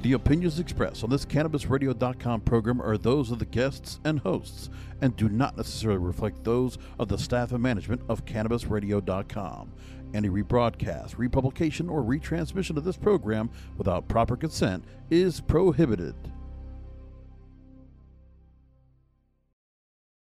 The 0.02 0.14
opinions 0.14 0.58
expressed 0.58 1.04
on 1.04 1.10
this 1.10 1.26
CannabisRadio.com 1.26 2.40
program 2.40 2.80
are 2.80 2.96
those 2.96 3.30
of 3.30 3.38
the 3.38 3.44
guests 3.44 4.00
and 4.04 4.18
hosts 4.20 4.70
and 5.02 5.14
do 5.14 5.28
not 5.28 5.58
necessarily 5.58 5.98
reflect 5.98 6.42
those 6.42 6.78
of 6.98 7.08
the 7.08 7.18
staff 7.18 7.52
and 7.52 7.62
management 7.62 8.00
of 8.08 8.24
CannabisRadio.com. 8.24 9.72
Any 10.14 10.30
rebroadcast, 10.30 11.18
republication, 11.18 11.88
or 11.88 12.02
retransmission 12.02 12.78
of 12.78 12.84
this 12.84 12.96
program 12.96 13.50
without 13.76 14.08
proper 14.08 14.36
consent 14.36 14.84
is 15.10 15.40
prohibited. 15.40 16.14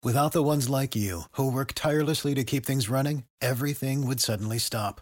Without 0.04 0.34
the 0.34 0.44
ones 0.44 0.70
like 0.70 0.96
you, 0.96 1.24
who 1.32 1.50
work 1.50 1.72
tirelessly 1.74 2.36
to 2.36 2.44
keep 2.44 2.66
things 2.66 2.90
running, 2.90 3.24
everything 3.42 4.06
would 4.06 4.20
suddenly 4.20 4.60
stop. 4.60 5.02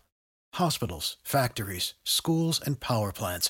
Hospitals, 0.53 1.17
factories, 1.23 1.95
schools, 2.03 2.61
and 2.63 2.79
power 2.79 3.11
plants, 3.11 3.49